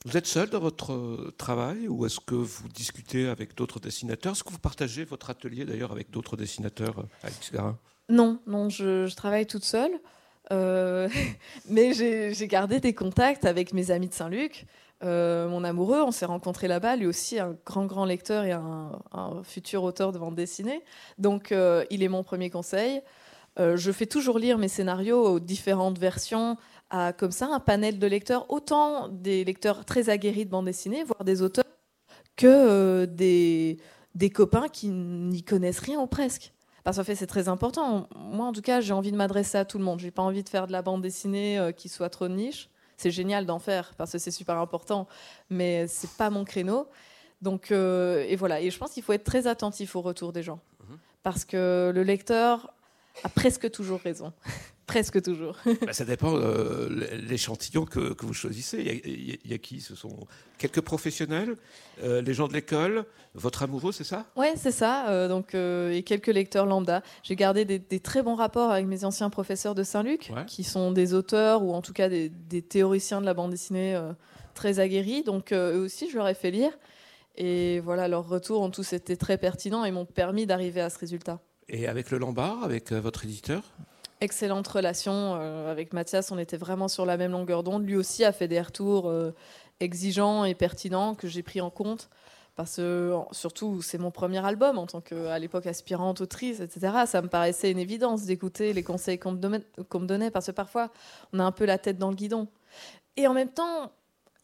vous 0.04 0.16
êtes 0.16 0.26
seul 0.26 0.50
dans 0.50 0.58
votre 0.58 1.32
travail 1.36 1.86
ou 1.86 2.06
est-ce 2.06 2.18
que 2.18 2.34
vous 2.34 2.68
discutez 2.68 3.28
avec 3.28 3.54
d'autres 3.54 3.78
dessinateurs? 3.78 4.32
Est-ce 4.32 4.42
que 4.42 4.50
vous 4.50 4.58
partagez 4.58 5.04
votre 5.04 5.30
atelier 5.30 5.64
d'ailleurs 5.64 5.92
avec 5.92 6.10
d'autres 6.10 6.36
dessinateurs, 6.36 7.06
Alex 7.22 7.52
Garin 7.52 7.78
Non, 8.08 8.40
non, 8.48 8.68
je, 8.68 9.06
je, 9.06 9.14
travaille 9.14 9.46
toute 9.46 9.64
seule. 9.64 9.92
mais 10.50 11.92
j'ai 11.94 12.48
gardé 12.48 12.80
des 12.80 12.92
contacts 12.92 13.44
avec 13.44 13.72
mes 13.72 13.92
amis 13.92 14.08
de 14.08 14.14
Saint-Luc. 14.14 14.66
Euh, 15.02 15.48
mon 15.48 15.64
amoureux, 15.64 16.02
on 16.02 16.10
s'est 16.10 16.26
rencontrés 16.26 16.68
là-bas, 16.68 16.96
lui 16.96 17.06
aussi 17.06 17.38
un 17.38 17.56
grand 17.64 17.86
grand 17.86 18.04
lecteur 18.04 18.44
et 18.44 18.52
un, 18.52 18.92
futur 19.44 19.82
auteur 19.82 20.12
de 20.12 20.18
bande 20.18 20.34
dessinée. 20.34 20.82
Donc 21.18 21.52
euh, 21.52 21.84
il 21.90 22.02
est 22.02 22.08
mon 22.08 22.22
premier 22.22 22.50
conseil. 22.50 23.00
je 23.58 23.92
fais 23.92 24.06
toujours 24.06 24.38
lire 24.38 24.58
mes 24.58 24.68
scénarios 24.68 25.22
aux 25.22 25.40
différentes 25.40 25.98
versions 25.98 26.56
à 26.90 27.12
comme 27.12 27.30
ça 27.30 27.46
un 27.46 27.60
panel 27.60 27.98
de 27.98 28.06
lecteurs, 28.06 28.46
autant 28.50 29.08
des 29.08 29.44
lecteurs 29.44 29.84
très 29.84 30.10
aguerris 30.10 30.44
de 30.44 30.50
bande 30.50 30.66
dessinée, 30.66 31.04
voire 31.04 31.24
des 31.24 31.40
auteurs, 31.42 31.64
que 32.36 33.04
des, 33.04 33.78
des 34.14 34.30
copains 34.30 34.68
qui 34.68 34.88
n'y 34.88 35.42
connaissent 35.42 35.80
rien 35.80 36.00
ou 36.00 36.06
presque. 36.06 36.52
Parce 36.84 36.96
qu'en 36.96 37.04
fait, 37.04 37.14
c'est 37.14 37.26
très 37.26 37.48
important. 37.48 38.08
Moi, 38.16 38.46
en 38.46 38.52
tout 38.52 38.62
cas, 38.62 38.80
j'ai 38.80 38.92
envie 38.92 39.12
de 39.12 39.16
m'adresser 39.16 39.58
à 39.58 39.64
tout 39.64 39.78
le 39.78 39.84
monde. 39.84 40.00
J'ai 40.00 40.10
pas 40.10 40.22
envie 40.22 40.42
de 40.42 40.48
faire 40.48 40.66
de 40.66 40.72
la 40.72 40.82
bande 40.82 41.02
dessinée 41.02 41.58
euh, 41.58 41.72
qui 41.72 41.88
soit 41.88 42.08
trop 42.08 42.28
niche. 42.28 42.70
C'est 43.00 43.10
génial 43.10 43.46
d'en 43.46 43.58
faire 43.58 43.94
parce 43.96 44.12
que 44.12 44.18
c'est 44.18 44.30
super 44.30 44.58
important, 44.58 45.08
mais 45.48 45.86
c'est 45.86 46.10
pas 46.18 46.28
mon 46.28 46.44
créneau. 46.44 46.86
Donc, 47.40 47.72
euh, 47.72 48.26
et 48.28 48.36
voilà. 48.36 48.60
Et 48.60 48.70
je 48.70 48.78
pense 48.78 48.90
qu'il 48.90 49.02
faut 49.02 49.14
être 49.14 49.24
très 49.24 49.46
attentif 49.46 49.96
au 49.96 50.02
retour 50.02 50.34
des 50.34 50.42
gens. 50.42 50.60
Mhm. 50.86 50.98
Parce 51.22 51.46
que 51.46 51.92
le 51.94 52.02
lecteur 52.02 52.74
a 53.24 53.30
presque 53.30 53.70
toujours 53.70 54.00
raison. 54.00 54.34
Presque 54.90 55.22
toujours. 55.22 55.56
Bah, 55.86 55.92
ça 55.92 56.04
dépend 56.04 56.34
euh, 56.36 56.88
l'échantillon 57.28 57.84
que, 57.84 58.14
vous 58.20 58.34
choisissez. 58.34 59.00
Il 59.04 59.50
y, 59.50 59.54
a, 59.54 59.58
qui? 59.58 59.80
Ce 59.80 59.94
sont 59.94 60.26
quelques 60.58 60.80
professionnels, 60.80 61.56
euh, 62.02 62.20
les 62.20 62.34
gens 62.34 62.48
de 62.48 62.52
l'école, 62.52 63.06
votre 63.34 63.62
amoureux, 63.62 63.92
c'est 63.92 64.04
ça? 64.04 64.26
Oui, 64.36 64.48
c'est 64.56 64.72
ça. 64.72 65.08
Euh, 65.08 65.28
donc, 65.28 65.54
et 65.54 66.02
quelques 66.02 66.26
lecteurs 66.26 66.66
lambda. 66.66 67.02
J'ai 67.22 67.36
gardé 67.36 67.64
des, 67.64 68.00
très 68.00 68.22
bons 68.22 68.34
rapports 68.34 68.70
avec 68.70 68.86
mes 68.86 69.04
anciens 69.04 69.30
professeurs 69.30 69.74
de 69.74 69.84
Saint-Luc, 69.84 70.32
qui 70.46 70.64
sont 70.64 70.90
des 70.90 71.14
auteurs 71.14 71.62
ou 71.62 71.72
en 71.72 71.82
tout 71.82 71.92
cas 71.92 72.08
des, 72.08 72.28
des 72.28 72.62
théoriciens 72.62 73.20
de 73.20 73.26
la 73.26 73.34
bande 73.34 73.52
dessinée 73.52 73.98
très 74.54 74.80
aguerris. 74.80 75.22
Donc, 75.22 75.52
eux 75.52 75.78
aussi, 75.78 76.10
je 76.10 76.16
leur 76.16 76.28
ai 76.28 76.34
fait 76.34 76.50
lire. 76.50 76.72
Et 77.36 77.80
voilà, 77.80 78.08
leurs 78.08 78.28
retours 78.28 78.60
ont 78.60 78.70
tous 78.70 78.92
été 78.92 79.16
très 79.16 79.38
pertinents 79.38 79.84
et 79.84 79.92
m'ont 79.92 80.04
permis 80.04 80.46
d'arriver 80.46 80.80
à 80.80 80.90
ce 80.90 80.98
résultat. 80.98 81.40
Et 81.68 81.86
avec 81.86 82.10
le 82.10 82.18
Lombard, 82.18 82.64
avec 82.64 82.92
votre 82.92 83.24
éditeur? 83.24 83.62
Excellente 84.20 84.68
relation 84.68 85.36
euh, 85.40 85.70
avec 85.70 85.92
Mathias. 85.92 86.30
On 86.30 86.38
était 86.38 86.56
vraiment 86.56 86.88
sur 86.88 87.06
la 87.06 87.16
même 87.16 87.32
longueur 87.32 87.62
d'onde. 87.62 87.84
Lui 87.86 87.96
aussi 87.96 88.24
a 88.24 88.32
fait 88.32 88.48
des 88.48 88.60
retours 88.60 89.08
euh, 89.08 89.34
exigeants 89.80 90.44
et 90.44 90.54
pertinents 90.54 91.14
que 91.14 91.28
j'ai 91.28 91.42
pris 91.42 91.60
en 91.60 91.70
compte. 91.70 92.10
Parce 92.56 92.76
que, 92.76 93.14
surtout, 93.30 93.80
c'est 93.80 93.96
mon 93.96 94.10
premier 94.10 94.44
album 94.44 94.76
en 94.76 94.86
tant 94.86 95.00
qu'à 95.00 95.38
l'époque 95.38 95.66
aspirante 95.66 96.20
autrice, 96.20 96.60
etc. 96.60 97.04
Ça 97.06 97.22
me 97.22 97.28
paraissait 97.28 97.70
une 97.70 97.78
évidence 97.78 98.24
d'écouter 98.24 98.74
les 98.74 98.82
conseils 98.82 99.18
qu'on 99.18 99.32
me 99.32 100.06
donnait, 100.06 100.30
parce 100.30 100.46
que 100.46 100.52
parfois, 100.52 100.90
on 101.32 101.38
a 101.38 101.44
un 101.44 101.52
peu 101.52 101.64
la 101.64 101.78
tête 101.78 101.96
dans 101.96 102.10
le 102.10 102.16
guidon. 102.16 102.48
Et 103.16 103.26
en 103.26 103.32
même 103.32 103.48
temps, 103.48 103.92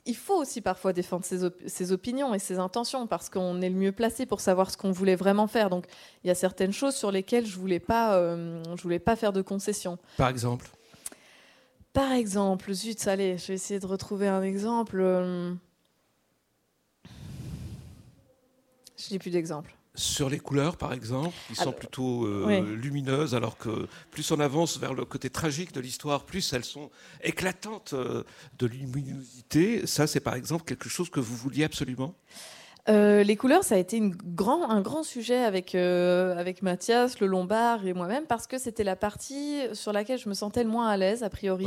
il 0.07 0.17
faut 0.17 0.37
aussi 0.37 0.61
parfois 0.61 0.93
défendre 0.93 1.25
ses, 1.25 1.93
opinions 1.93 2.33
et 2.33 2.39
ses 2.39 2.59
intentions 2.59 3.07
parce 3.07 3.29
qu'on 3.29 3.61
est 3.61 3.69
le 3.69 3.75
mieux 3.75 3.93
placé 3.93 4.25
pour 4.25 4.41
savoir 4.41 4.71
ce 4.71 4.77
qu'on 4.77 4.93
voulait 4.93 5.17
vraiment 5.17 5.49
faire. 5.49 5.69
Donc 5.69 5.87
il 6.25 6.29
y 6.29 6.31
a 6.31 6.35
certaines 6.35 6.73
choses 6.73 6.95
sur 6.95 7.11
lesquelles 7.11 7.45
je 7.45 7.59
voulais 7.59 7.81
pas, 7.81 8.17
euh, 8.17 8.63
je 8.77 8.83
voulais 8.83 9.01
pas 9.01 9.17
faire 9.17 9.33
de 9.33 9.43
concessions. 9.43 9.99
Par 10.17 10.29
exemple? 10.29 10.71
Par 11.93 12.13
exemple, 12.13 12.73
zut, 12.73 13.07
allez, 13.09 13.37
je 13.39 13.49
vais 13.49 13.55
essayer 13.55 13.81
de 13.81 13.87
retrouver 13.87 14.29
un 14.29 14.43
exemple. 14.43 15.01
Euh, 15.01 15.53
je 18.97 19.13
n'ai 19.13 19.19
plus 19.19 19.31
d'exemple 19.31 19.75
sur 19.97 20.29
les 20.29 20.39
couleurs, 20.39 20.77
par 20.77 20.93
exemple, 20.93 21.35
qui 21.49 21.57
sont 21.57 21.73
plutôt 21.73 22.27
euh, 22.27 22.77
lumineuses, 22.77 23.35
alors 23.35 23.57
que 23.57 23.89
plus 24.11 24.31
on 24.31 24.39
avance 24.39 24.79
vers 24.79 24.95
le 24.95 25.05
côté 25.05 25.31
tragique 25.31 25.73
de 25.73 25.81
l'histoire, 25.81 26.25
plus 26.25 26.53
elles 26.53 26.65
sont 26.65 26.91
éclatantes 27.23 27.95
euh, 27.95 28.23
de 28.59 28.67
luminosité. 28.67 29.87
Ça, 29.87 30.07
c'est 30.07 30.21
par 30.21 30.35
exemple 30.35 30.65
quelque 30.65 30.89
chose 30.89 31.11
que 31.11 31.19
vous 31.19 31.35
vouliez 31.35 31.65
absolument? 31.65 32.15
Euh, 32.89 33.25
les 33.25 33.37
couleurs, 33.37 33.65
ça 33.65 33.75
a 33.75 33.79
été 33.79 33.97
une 33.97 34.15
grand, 34.15 34.71
un 34.71 34.81
grand 34.81 35.03
sujet 35.03 35.43
avec, 35.43 35.75
avec 35.75 36.63
Mathias, 36.63 37.19
le 37.19 37.27
Lombard 37.27 37.85
et 37.85 37.95
moi-même, 37.95 38.27
parce 38.27 38.47
que 38.47 38.59
c'était 38.59 38.85
la 38.85 38.95
partie 38.95 39.61
sur 39.73 39.93
laquelle 39.93 40.19
je 40.19 40.29
me 40.29 40.35
sentais 40.35 40.63
le 40.63 40.71
moins 40.71 40.89
à 40.89 40.97
l'aise, 40.97 41.23
a 41.25 41.31
priori. 41.31 41.67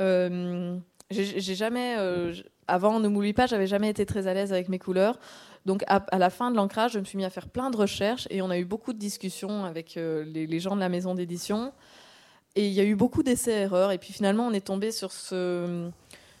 j'ai 0.00 1.54
jamais, 1.54 1.96
avant 2.66 2.98
Ne 2.98 3.08
m'oublie 3.08 3.34
pas, 3.34 3.46
j'avais 3.46 3.68
jamais 3.68 3.90
été 3.90 4.06
très 4.06 4.26
à 4.26 4.34
l'aise 4.34 4.52
avec 4.52 4.68
mes 4.68 4.78
couleurs. 4.78 5.18
Donc 5.64 5.82
à, 5.86 6.18
la 6.18 6.30
fin 6.30 6.50
de 6.50 6.56
l'ancrage, 6.56 6.92
je 6.92 6.98
me 6.98 7.04
suis 7.04 7.16
mis 7.16 7.24
à 7.24 7.30
faire 7.30 7.48
plein 7.48 7.70
de 7.70 7.76
recherches 7.76 8.26
et 8.30 8.42
on 8.42 8.50
a 8.50 8.58
eu 8.58 8.64
beaucoup 8.64 8.92
de 8.92 8.98
discussions 8.98 9.64
avec 9.64 9.96
euh, 9.96 10.24
les, 10.24 10.60
gens 10.60 10.74
de 10.74 10.80
la 10.80 10.90
maison 10.90 11.14
d'édition. 11.14 11.72
Et 12.54 12.68
il 12.68 12.72
y 12.72 12.80
a 12.80 12.84
eu 12.84 12.94
beaucoup 12.94 13.22
d'essais-erreurs. 13.22 13.90
Et 13.90 13.98
puis 13.98 14.12
finalement, 14.12 14.46
on 14.46 14.52
est 14.52 14.66
tombé 14.66 14.92
sur 14.92 15.10
ce, 15.10 15.90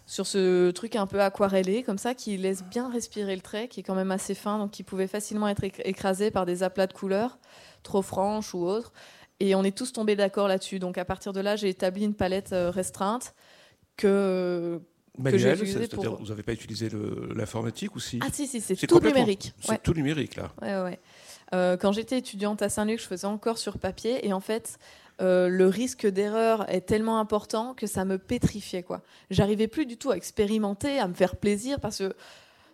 sur 0.06 0.26
ce 0.26 0.70
truc 0.70 0.94
un 0.94 1.06
peu 1.06 1.22
aquarellé, 1.22 1.82
comme 1.82 1.96
ça, 1.96 2.14
qui 2.14 2.36
laisse 2.36 2.62
bien 2.64 2.90
respirer 2.90 3.34
le 3.34 3.40
trait, 3.40 3.68
qui 3.68 3.80
est 3.80 3.82
quand 3.82 3.94
même 3.94 4.10
assez 4.10 4.34
fin, 4.34 4.58
donc 4.58 4.70
qui 4.72 4.82
pouvait 4.82 5.08
facilement 5.08 5.48
être 5.48 5.64
écrasé 5.64 6.30
par 6.30 6.44
des 6.44 6.62
aplats 6.62 6.86
de 6.86 6.92
couleurs, 6.92 7.38
trop 7.82 8.02
franches 8.02 8.54
ou 8.54 8.66
autres. 8.66 8.92
Et 9.40 9.54
on 9.54 9.64
est 9.64 9.76
tous 9.76 9.92
tombés 9.92 10.16
d'accord 10.16 10.48
là-dessus. 10.48 10.78
Donc 10.78 10.98
à 10.98 11.04
partir 11.04 11.32
de 11.32 11.40
là, 11.40 11.56
j'ai 11.56 11.70
établi 11.70 12.04
une 12.04 12.14
palette 12.14 12.52
euh, 12.52 12.70
restreinte 12.70 13.34
que, 13.96 14.80
Manuel, 15.18 15.58
c'est-à-dire 15.66 16.16
vous 16.16 16.26
n'avez 16.26 16.42
pas 16.42 16.52
utilisé 16.52 16.88
l'informatique 17.34 17.94
ou 17.94 18.00
si 18.00 18.18
Ah 18.22 18.28
si, 18.32 18.46
si 18.46 18.60
c'est 18.60 18.86
tout 18.86 19.00
numérique. 19.00 19.52
C'est 19.60 19.82
tout 19.82 19.94
numérique 19.94 20.36
là. 20.36 20.52
Ouais, 20.60 20.82
ouais. 20.82 20.98
Euh, 21.52 21.76
quand 21.76 21.92
j'étais 21.92 22.18
étudiante 22.18 22.62
à 22.62 22.68
Saint-Luc, 22.68 23.00
je 23.00 23.06
faisais 23.06 23.26
encore 23.26 23.58
sur 23.58 23.78
papier 23.78 24.26
et 24.26 24.32
en 24.32 24.40
fait, 24.40 24.78
euh, 25.20 25.48
le 25.48 25.68
risque 25.68 26.06
d'erreur 26.06 26.68
est 26.68 26.80
tellement 26.80 27.20
important 27.20 27.74
que 27.74 27.86
ça 27.86 28.04
me 28.04 28.18
pétrifiait 28.18 28.82
quoi. 28.82 29.02
J'arrivais 29.30 29.68
plus 29.68 29.86
du 29.86 29.96
tout 29.96 30.10
à 30.10 30.16
expérimenter, 30.16 30.98
à 30.98 31.06
me 31.06 31.14
faire 31.14 31.36
plaisir 31.36 31.78
parce 31.78 31.98
que 31.98 32.14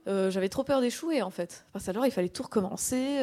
euh, 0.08 0.30
j'avais 0.30 0.48
trop 0.48 0.64
peur 0.64 0.80
d'échouer 0.80 1.20
en 1.20 1.30
fait. 1.30 1.66
Parce 1.72 1.88
alors 1.88 2.06
il 2.06 2.12
fallait 2.12 2.30
tout 2.30 2.44
recommencer, 2.44 3.22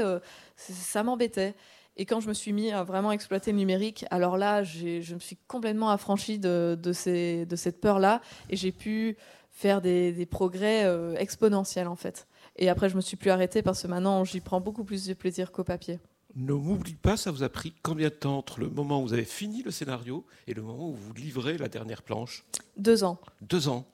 ça 0.57 1.01
m'embêtait. 1.01 1.55
Et 1.97 2.05
quand 2.05 2.19
je 2.19 2.27
me 2.27 2.33
suis 2.33 2.53
mis 2.53 2.71
à 2.71 2.83
vraiment 2.83 3.11
exploiter 3.11 3.51
le 3.51 3.57
numérique, 3.57 4.05
alors 4.11 4.37
là, 4.37 4.63
je 4.63 5.13
me 5.13 5.19
suis 5.19 5.37
complètement 5.47 5.89
affranchie 5.89 6.37
de, 6.37 6.77
de, 6.81 6.93
ces, 6.93 7.45
de 7.47 7.55
cette 7.55 7.81
peur-là 7.81 8.21
et 8.49 8.55
j'ai 8.55 8.71
pu 8.71 9.17
faire 9.57 9.81
des, 9.81 10.27
progrès 10.29 10.85
euh, 10.85 11.15
exponentiels 11.15 11.87
en 11.87 11.95
fait. 11.95 12.27
Et 12.57 12.69
après, 12.69 12.89
je 12.89 12.95
me 12.95 13.01
suis 13.01 13.17
plus 13.17 13.31
arrêtée 13.31 13.63
parce 13.63 13.81
que 13.81 13.87
maintenant, 13.87 14.23
j'y 14.23 14.39
prends 14.39 14.61
beaucoup 14.61 14.83
plus 14.83 15.07
de 15.07 15.13
plaisir 15.15 15.51
qu'au 15.51 15.63
papier. 15.63 15.99
Ne 16.35 16.53
m'oublie 16.53 16.93
pas, 16.93 17.17
ça 17.17 17.31
vous 17.31 17.41
a 17.41 17.49
pris 17.49 17.73
combien 17.81 18.09
de 18.09 18.13
temps 18.13 18.37
entre 18.37 18.59
le 18.59 18.69
moment 18.69 19.01
où 19.01 19.07
vous 19.07 19.13
avez 19.13 19.25
fini 19.25 19.63
le 19.63 19.71
scénario 19.71 20.23
et 20.45 20.53
le 20.53 20.61
moment 20.61 20.89
où 20.89 20.93
vous 20.93 21.13
livrez 21.13 21.57
la 21.57 21.67
dernière 21.67 22.03
planche? 22.03 22.45
Deux 22.77 23.03
ans. 23.03 23.17
Deux 23.41 23.67
ans. 23.69 23.87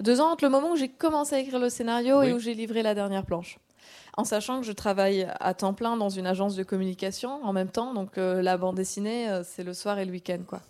Deux 0.00 0.20
ans 0.20 0.32
entre 0.32 0.44
le 0.44 0.50
moment 0.50 0.72
où 0.72 0.76
j'ai 0.76 0.88
commencé 0.88 1.36
à 1.36 1.38
écrire 1.38 1.60
le 1.60 1.68
scénario 1.68 2.22
et 2.22 2.32
où 2.32 2.40
j'ai 2.40 2.54
livré 2.54 2.82
la 2.82 2.94
dernière 2.94 3.24
planche 3.24 3.60
en 4.16 4.24
sachant 4.24 4.60
que 4.60 4.66
je 4.66 4.72
travaille 4.72 5.28
à 5.40 5.54
temps 5.54 5.74
plein 5.74 5.96
dans 5.96 6.08
une 6.08 6.26
agence 6.26 6.56
de 6.56 6.62
communication 6.62 7.44
en 7.44 7.52
même 7.52 7.68
temps. 7.68 7.94
Donc 7.94 8.18
euh, 8.18 8.42
la 8.42 8.56
bande 8.56 8.76
dessinée, 8.76 9.28
euh, 9.28 9.42
c'est 9.44 9.64
le 9.64 9.74
soir 9.74 9.98
et 9.98 10.04
le 10.04 10.12
week-end. 10.12 10.40
quoi. 10.46 10.60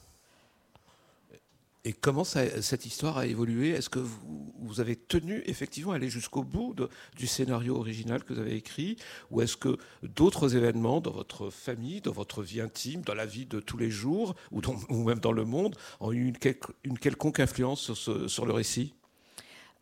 Et 1.87 1.93
comment 1.93 2.25
cette 2.25 2.85
histoire 2.85 3.17
a 3.17 3.27
évolué? 3.27 3.71
Est-ce 3.71 3.89
que 3.89 4.01
vous, 4.01 4.81
avez 4.81 4.97
tenu 4.97 5.45
effectivement 5.47 5.93
à 5.93 5.95
aller 5.95 6.11
jusqu'au 6.11 6.43
bout 6.43 6.75
du 7.17 7.29
scénario 7.29 7.77
original 7.77 8.25
que 8.25 8.35
vous 8.35 8.41
avez 8.41 8.57
écrit? 8.57 8.97
Ou 9.31 9.41
est-ce 9.41 9.57
que 9.57 9.79
d'autres 10.03 10.57
événements 10.57 11.01
dans 11.01 11.13
votre 11.13 11.49
famille, 11.49 12.01
dans 12.01 12.11
votre 12.11 12.43
vie 12.43 12.61
intime, 12.61 13.03
dans 13.03 13.15
la 13.15 13.25
vie 13.25 13.47
de 13.47 13.61
tous 13.61 13.79
les 13.79 13.89
jours, 13.89 14.35
ou, 14.51 14.61
même 15.05 15.21
dans 15.21 15.31
le 15.31 15.45
monde, 15.45 15.77
ont 16.01 16.11
eu 16.11 16.27
une, 16.27 16.99
quelconque 16.99 17.39
influence 17.39 17.95
sur 17.95 18.47
le 18.47 18.53
récit? 18.53 18.93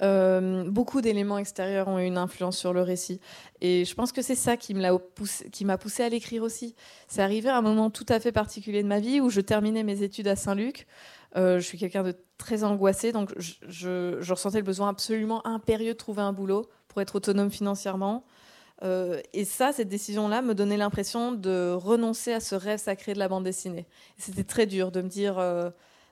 Euh, 0.02 0.64
beaucoup 0.68 1.00
d'éléments 1.00 1.38
extérieurs 1.38 1.88
ont 1.88 1.98
eu 1.98 2.04
une 2.04 2.18
influence 2.18 2.58
sur 2.58 2.72
le 2.72 2.82
récit. 2.82 3.20
Et 3.60 3.84
je 3.84 3.94
pense 3.94 4.12
que 4.12 4.22
c'est 4.22 4.34
ça 4.34 4.56
qui 4.56 4.74
m'a 4.74 4.98
poussé, 4.98 6.02
à 6.02 6.08
l'écrire 6.08 6.42
aussi. 6.42 6.74
C'est 7.08 7.22
arrivé 7.22 7.48
à 7.48 7.56
un 7.56 7.62
moment 7.62 7.90
tout 7.90 8.06
à 8.08 8.18
fait 8.20 8.32
particulier 8.32 8.82
de 8.82 8.88
ma 8.88 9.00
vie 9.00 9.20
où 9.20 9.30
je 9.30 9.40
terminais 9.40 9.82
mes 9.82 10.02
études 10.02 10.28
à 10.28 10.36
Saint-Luc. 10.36 10.86
Euh, 11.36 11.58
je 11.58 11.64
suis 11.64 11.78
quelqu'un 11.78 12.02
de 12.02 12.14
très 12.38 12.64
angoissé, 12.64 13.12
donc 13.12 13.32
je, 13.38 14.30
ressentais 14.30 14.58
le 14.58 14.64
besoin 14.64 14.88
absolument 14.88 15.44
impérieux 15.46 15.92
de 15.92 15.98
trouver 15.98 16.22
un 16.22 16.32
boulot 16.32 16.68
pour 16.88 17.00
être 17.00 17.16
autonome 17.16 17.50
financièrement. 17.50 18.24
Euh, 18.82 19.20
et 19.32 19.44
ça, 19.44 19.72
cette 19.72 19.88
décision-là 19.88 20.42
me 20.42 20.54
donnait 20.54 20.76
l'impression 20.76 21.32
de 21.32 21.72
renoncer 21.72 22.32
à 22.32 22.40
ce 22.40 22.54
rêve 22.54 22.78
sacré 22.78 23.14
de 23.14 23.18
la 23.18 23.28
bande 23.28 23.44
dessinée. 23.44 23.86
C'était 24.18 24.44
très 24.44 24.66
dur 24.66 24.90
de 24.90 25.00
me 25.00 25.08
dire, 25.08 25.42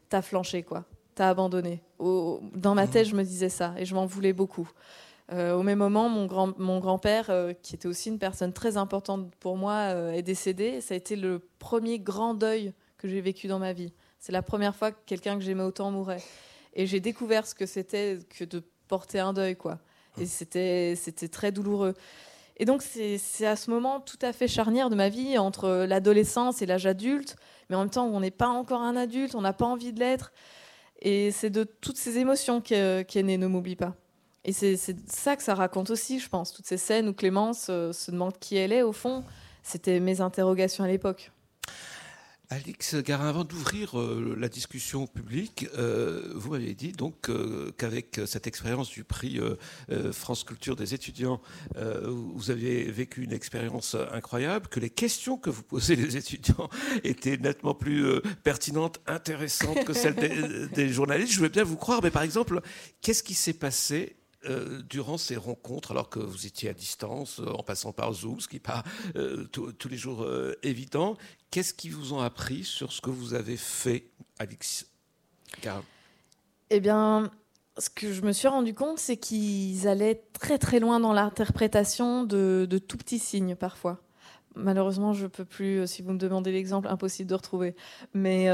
t'as 0.09 0.23
flanché, 0.23 0.63
quoi 0.63 0.87
t'as 1.15 1.29
abandonné. 1.29 1.83
dans 1.99 2.75
ma 2.75 2.87
tête, 2.87 3.07
je 3.07 3.15
me 3.15 3.23
disais 3.23 3.49
ça 3.49 3.75
et 3.77 3.85
je 3.85 3.95
m'en 3.95 4.07
voulais 4.07 4.33
beaucoup. 4.33 4.69
Euh, 5.33 5.55
au 5.55 5.63
même 5.63 5.79
moment, 5.79 6.09
mon, 6.09 6.27
grand, 6.27 6.59
mon 6.59 6.79
grand-père, 6.79 7.31
euh, 7.31 7.53
qui 7.63 7.75
était 7.75 7.89
aussi 7.89 8.09
une 8.11 8.19
personne 8.19 8.53
très 8.53 8.77
importante 8.77 9.33
pour 9.41 9.57
moi, 9.57 9.95
euh, 9.95 10.13
est 10.13 10.23
décédé. 10.23 10.81
Ça 10.81 10.95
a 10.95 10.97
été 10.97 11.17
le 11.17 11.41
premier 11.59 11.99
grand 11.99 12.35
deuil 12.35 12.73
que 12.99 13.09
j'ai 13.09 13.21
vécu 13.21 13.47
dans 13.47 13.59
ma 13.59 13.73
vie. 13.73 13.93
C'est 14.19 14.33
la 14.33 14.43
première 14.43 14.77
fois 14.77 14.93
que 14.93 14.99
quelqu'un 15.07 15.37
que 15.37 15.43
j'aimais 15.43 15.63
autant 15.63 15.91
mourait. 15.91 16.23
Et 16.75 16.87
j'ai 16.87 17.01
découvert 17.01 17.47
ce 17.47 17.55
que 17.55 17.67
c'était 17.67 18.19
que 18.31 18.45
de 18.45 18.63
porter 18.89 19.21
un 19.21 19.33
deuil, 19.33 19.57
quoi. 19.57 19.79
Et 20.19 20.27
c'était, 20.27 20.95
c'était 20.97 21.29
très 21.29 21.51
douloureux. 21.51 21.95
Et 22.59 22.67
donc, 22.67 22.83
c'est, 22.83 23.17
c'est 23.17 23.47
à 23.47 23.57
ce 23.57 23.71
moment 23.71 24.01
tout 24.01 24.19
à 24.21 24.33
fait 24.33 24.47
charnière 24.47 24.91
de 24.91 24.95
ma 24.95 25.09
vie, 25.09 25.39
entre 25.39 25.87
l'adolescence 25.89 26.61
et 26.61 26.67
l'âge 26.67 26.87
adulte, 26.87 27.37
mais 27.71 27.77
en 27.77 27.81
même 27.81 27.91
temps, 27.91 28.07
on 28.07 28.21
n'est 28.21 28.31
pas 28.31 28.49
encore 28.49 28.83
un 28.83 28.97
adulte, 28.97 29.35
on 29.35 29.41
n'a 29.41 29.55
pas 29.55 29.65
envie 29.65 29.93
de 29.93 30.01
l'être. 30.01 30.33
Et 31.03 31.33
c'est 31.33 31.51
de 31.51 31.65
toutes 31.65 31.97
ces 31.99 32.19
émotions 32.19 32.61
qu'est 32.61 33.05
qu 33.09 33.23
Ne 33.23 33.47
m'oublie 33.49 33.77
pas. 33.77 33.95
Et 34.45 34.53
c'est 34.53 34.77
ça 35.09 35.37
que 35.37 35.43
ça 35.43 35.55
raconte 35.55 35.91
aussi, 35.91 36.19
je 36.19 36.29
pense. 36.29 36.53
Toutes 36.53 36.67
ces 36.67 36.77
scènes 36.77 37.09
où 37.09 37.13
Clémence 37.13 37.67
euh, 37.71 37.93
se 37.93 38.11
demande 38.11 38.39
qui 38.39 38.57
elle 38.57 38.73
est, 38.73 38.83
au 38.83 38.93
fond, 38.93 39.25
c'était 39.63 40.01
mes 40.01 40.21
interrogations 40.21 40.83
à 40.83 40.89
l'époque. 40.89 41.31
Alix 42.53 42.97
Garin, 42.97 43.31
avant 43.31 43.45
d'ouvrir 43.45 43.99
euh, 43.99 44.37
la 44.39 44.51
discussion 44.51 45.07
publique, 45.07 45.69
euh, 45.79 46.33
vous 46.35 46.51
m'avez 46.51 46.75
dit 46.75 46.93
donc 46.93 47.31
euh, 47.31 47.73
qu'avec 47.79 48.21
cette 48.27 48.47
expérience 48.47 48.91
du 48.91 49.05
prix 49.05 49.41
France 50.13 50.45
Culture 50.45 50.77
des 50.77 50.93
étudiants, 50.95 51.41
vous 51.75 52.51
aviez 52.51 52.85
vécu 52.91 53.23
une 53.23 53.33
expérience 53.33 53.97
incroyable, 54.13 54.69
que 54.69 54.81
les 54.81 54.91
questions 54.91 55.39
que 55.39 55.51
vous 55.51 55.63
posez 55.63 55.97
les 55.97 56.17
étudiants 56.17 56.69
étaient 57.05 57.39
nettement 57.39 57.75
plus 57.75 58.21
pertinentes, 58.43 59.01
intéressantes 59.07 59.85
que 59.85 59.93
celles 59.93 60.15
des, 60.15 60.69
des 60.75 60.89
journalistes. 60.89 61.33
Je 61.33 61.41
veux 61.41 61.49
bien 61.49 61.65
vous 61.65 61.77
croire, 61.77 62.01
mais 62.03 62.11
par 62.11 62.23
exemple, 62.23 62.61
qu'est-ce 63.01 63.23
qui 63.23 63.35
s'est 63.35 63.55
passé 63.55 64.17
euh, 64.47 64.83
durant 64.83 65.19
ces 65.19 65.37
rencontres, 65.37 65.93
alors 65.93 66.11
que 66.11 66.19
vous 66.19 66.47
étiez 66.47 66.69
à 66.69 66.73
distance, 66.73 67.39
euh, 67.41 67.47
en 67.53 67.63
passant 67.63 67.93
par 67.93 68.13
Zoom, 68.13 68.41
ce 68.41 68.49
qui 68.49 68.57
n'est 68.57 68.61
pas 68.61 68.83
euh, 69.17 69.45
tous 69.45 69.89
les 69.89 69.97
jours 69.97 70.27
évident, 70.63 71.17
qu'est-ce 71.51 71.73
qu'ils 71.73 71.95
vous 71.95 72.13
ont 72.13 72.21
appris 72.21 72.65
sur 72.65 72.93
ce 72.93 73.01
que 73.01 73.11
vous 73.11 73.35
avez 73.35 73.57
fait, 73.57 74.11
Alix 74.39 74.87
Eh 76.71 76.81
bien, 76.81 77.31
ce 77.79 77.89
que 77.89 78.13
je 78.13 78.23
me 78.23 78.33
suis 78.33 78.49
rendu 78.49 78.75
compte, 78.75 78.99
c'est 78.99 79.17
qu'ils 79.17 79.87
allaient 79.87 80.25
très 80.33 80.59
très 80.59 80.81
loin 80.81 80.99
dans 80.99 81.13
l'interprétation 81.13 82.25
de, 82.25 82.67
tout 82.89 82.97
petits 82.97 83.21
signes 83.21 83.55
parfois. 83.55 84.03
Malheureusement, 84.55 85.13
je 85.13 85.27
peux 85.27 85.45
plus, 85.45 85.87
si 85.87 86.03
vous 86.03 86.13
me 86.13 86.19
demandez 86.19 86.53
l'exemple, 86.53 86.89
impossible 86.89 87.31
de 87.31 87.35
retrouver. 87.35 87.77
Mais, 88.13 88.49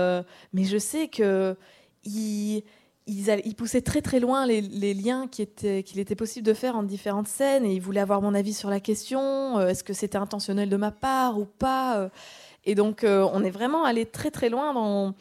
mais 0.53 0.65
je 0.65 0.79
sais 0.79 1.09
que 1.09 1.57
ils, 2.05 2.63
ils, 3.09 3.55
poussaient 3.55 3.81
très 3.81 4.03
très 4.03 4.21
loin 4.21 4.47
les, 4.47 4.95
liens 4.95 5.27
qu'il 5.27 5.45
était, 5.45 5.81
était, 5.81 6.15
possible 6.15 6.47
de 6.47 6.55
faire 6.55 6.77
en 6.77 6.83
différentes 6.83 7.29
scènes 7.29 7.65
et 7.65 7.75
ils 7.75 7.81
voulaient 7.81 8.01
avoir 8.01 8.21
mon 8.23 8.35
avis 8.35 8.53
sur 8.53 8.71
la 8.71 8.81
question, 8.81 9.59
euh, 9.59 9.69
est-ce 9.69 9.83
que 9.83 9.93
c'était 9.93 10.19
intentionnel 10.19 10.69
de 10.69 10.77
ma 10.77 10.91
part 10.91 11.39
ou 11.39 11.47
pas 11.47 11.99
euh. 11.99 12.09
Et 12.65 12.75
donc 12.75 13.05
euh, 13.05 13.27
on 13.33 13.43
est 13.43 13.51
vraiment 13.51 13.85
allé 13.85 14.05
très 14.05 14.31
très 14.31 14.51
loin 14.51 14.75
dans, 14.75 15.15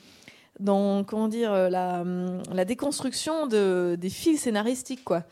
dans 0.59 1.03
comment 1.05 1.29
dire, 1.29 1.51
la, 1.51 2.03
la 2.51 2.65
déconstruction 2.65 3.47
de, 3.47 3.95
des 3.97 4.09
fils 4.09 4.41
scénaristiques. 4.41 5.05
Quoi. 5.05 5.23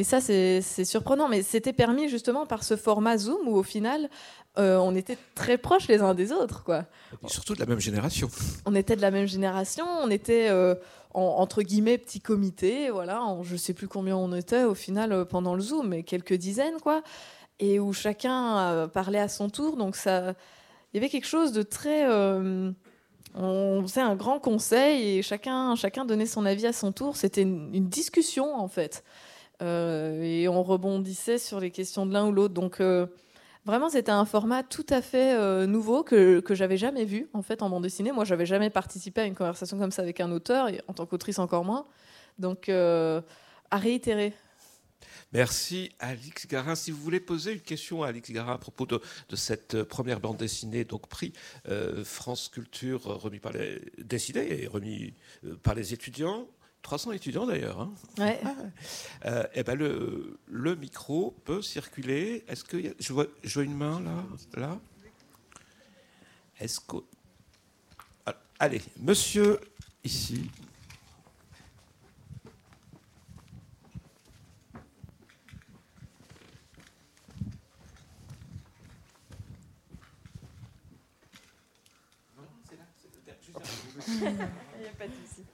Et 0.00 0.04
ça 0.04 0.20
c'est 0.20 0.62
surprenant, 0.84 1.28
mais 1.28 1.42
c'était 1.42 1.72
permis 1.72 2.08
justement 2.08 2.46
par 2.46 2.64
ce 2.64 2.76
format 2.76 3.18
Zoom 3.18 3.46
où 3.46 3.56
au 3.56 3.62
final 3.62 4.08
on 4.56 4.94
était 4.94 5.16
très 5.34 5.58
proches 5.58 5.88
les 5.88 6.00
uns 6.00 6.14
des 6.14 6.32
autres. 6.32 6.64
Quoi. 6.64 6.84
surtout 7.26 7.54
de 7.54 7.60
la 7.60 7.66
même 7.66 7.80
génération. 7.80 8.28
On 8.66 8.74
était 8.74 8.96
de 8.96 9.00
la 9.00 9.10
même 9.10 9.26
génération, 9.26 9.84
on 10.02 10.10
était 10.10 10.50
entre 11.14 11.62
guillemets 11.62 11.98
petit 11.98 12.20
comité, 12.20 12.90
voilà, 12.90 13.22
je 13.42 13.56
sais 13.56 13.74
plus 13.74 13.88
combien 13.88 14.16
on 14.16 14.32
était 14.34 14.64
au 14.64 14.74
final 14.74 15.12
euh, 15.12 15.24
pendant 15.24 15.54
le 15.54 15.60
Zoom, 15.60 15.88
mais 15.88 16.02
quelques 16.02 16.34
dizaines 16.34 16.78
quoi, 16.80 17.02
et 17.58 17.80
où 17.80 17.92
chacun 17.92 18.58
euh, 18.58 18.86
parlait 18.86 19.18
à 19.18 19.28
son 19.28 19.50
tour, 19.50 19.76
donc 19.76 19.96
ça, 19.96 20.34
il 20.92 20.96
y 20.96 20.98
avait 20.98 21.08
quelque 21.08 21.26
chose 21.26 21.52
de 21.52 21.62
très, 21.62 22.08
euh, 22.08 22.70
on 23.34 23.82
faisait 23.82 24.00
un 24.00 24.14
grand 24.14 24.38
conseil 24.38 25.18
et 25.18 25.22
chacun, 25.22 25.74
chacun 25.74 26.04
donnait 26.04 26.26
son 26.26 26.46
avis 26.46 26.66
à 26.66 26.72
son 26.72 26.92
tour, 26.92 27.16
c'était 27.16 27.42
une, 27.42 27.88
discussion 27.88 28.54
en 28.54 28.68
fait, 28.68 29.02
et 29.60 30.48
on 30.48 30.62
rebondissait 30.62 31.38
sur 31.38 31.60
les 31.60 31.70
questions 31.70 32.06
de 32.06 32.12
l'un 32.12 32.26
ou 32.26 32.32
l'autre, 32.32 32.54
donc 32.54 32.80
Vraiment, 33.66 33.90
c'était 33.90 34.10
un 34.10 34.24
format 34.24 34.62
tout 34.62 34.86
à 34.88 35.02
fait 35.02 35.34
euh, 35.34 35.66
nouveau 35.66 36.02
que, 36.02 36.40
que 36.40 36.54
j'avais 36.54 36.78
jamais 36.78 37.04
vu 37.04 37.28
en 37.34 37.42
fait 37.42 37.62
en 37.62 37.68
bande 37.68 37.82
dessinée. 37.82 38.10
Moi, 38.10 38.24
j'avais 38.24 38.46
jamais 38.46 38.70
participé 38.70 39.20
à 39.20 39.26
une 39.26 39.34
conversation 39.34 39.78
comme 39.78 39.92
ça 39.92 40.02
avec 40.02 40.20
un 40.20 40.32
auteur, 40.32 40.68
et 40.68 40.80
en 40.88 40.94
tant 40.94 41.04
qu'autrice 41.04 41.38
encore 41.38 41.64
moins. 41.64 41.86
Donc, 42.38 42.70
euh, 42.70 43.20
à 43.70 43.76
réitérer. 43.76 44.32
Merci 45.32 45.90
Alix 46.00 46.46
Garin. 46.46 46.74
Si 46.74 46.90
vous 46.90 47.00
voulez 47.00 47.20
poser 47.20 47.52
une 47.52 47.60
question 47.60 48.02
à 48.02 48.08
Alix 48.08 48.30
Garin 48.32 48.54
à 48.54 48.58
propos 48.58 48.86
de, 48.86 49.00
de 49.28 49.36
cette 49.36 49.82
première 49.82 50.20
bande 50.20 50.38
dessinée, 50.38 50.84
donc 50.84 51.06
prix 51.06 51.34
euh, 51.68 52.02
France 52.02 52.48
Culture 52.48 53.02
remis 53.02 53.40
par 53.40 53.52
les 53.52 53.80
dessinée 53.98 54.62
et 54.62 54.66
remis 54.66 55.12
par 55.62 55.74
les 55.74 55.92
étudiants, 55.92 56.48
300 56.82 57.12
étudiants 57.12 57.46
d'ailleurs. 57.46 57.80
Hein. 57.80 57.92
Ouais. 58.18 58.40
Euh, 59.26 59.44
eh 59.54 59.62
ben 59.62 59.74
le, 59.74 60.38
le, 60.48 60.74
micro 60.76 61.36
peut 61.44 61.62
circuler. 61.62 62.44
Est-ce 62.48 62.64
que 62.64 62.94
je, 62.98 63.12
vois, 63.12 63.26
je 63.42 63.54
vois 63.54 63.64
une 63.64 63.76
main 63.76 64.00
là, 64.00 64.24
là 64.54 64.78
Est-ce 66.58 66.80
que 66.80 66.96
ah, 68.26 68.34
allez, 68.58 68.80
Monsieur 68.98 69.60
ici. 70.04 70.50
Il 84.08 84.22
n'y 84.22 84.88
a 84.88 84.92
pas 84.98 85.06
de 85.06 85.12
souci. 85.12 85.44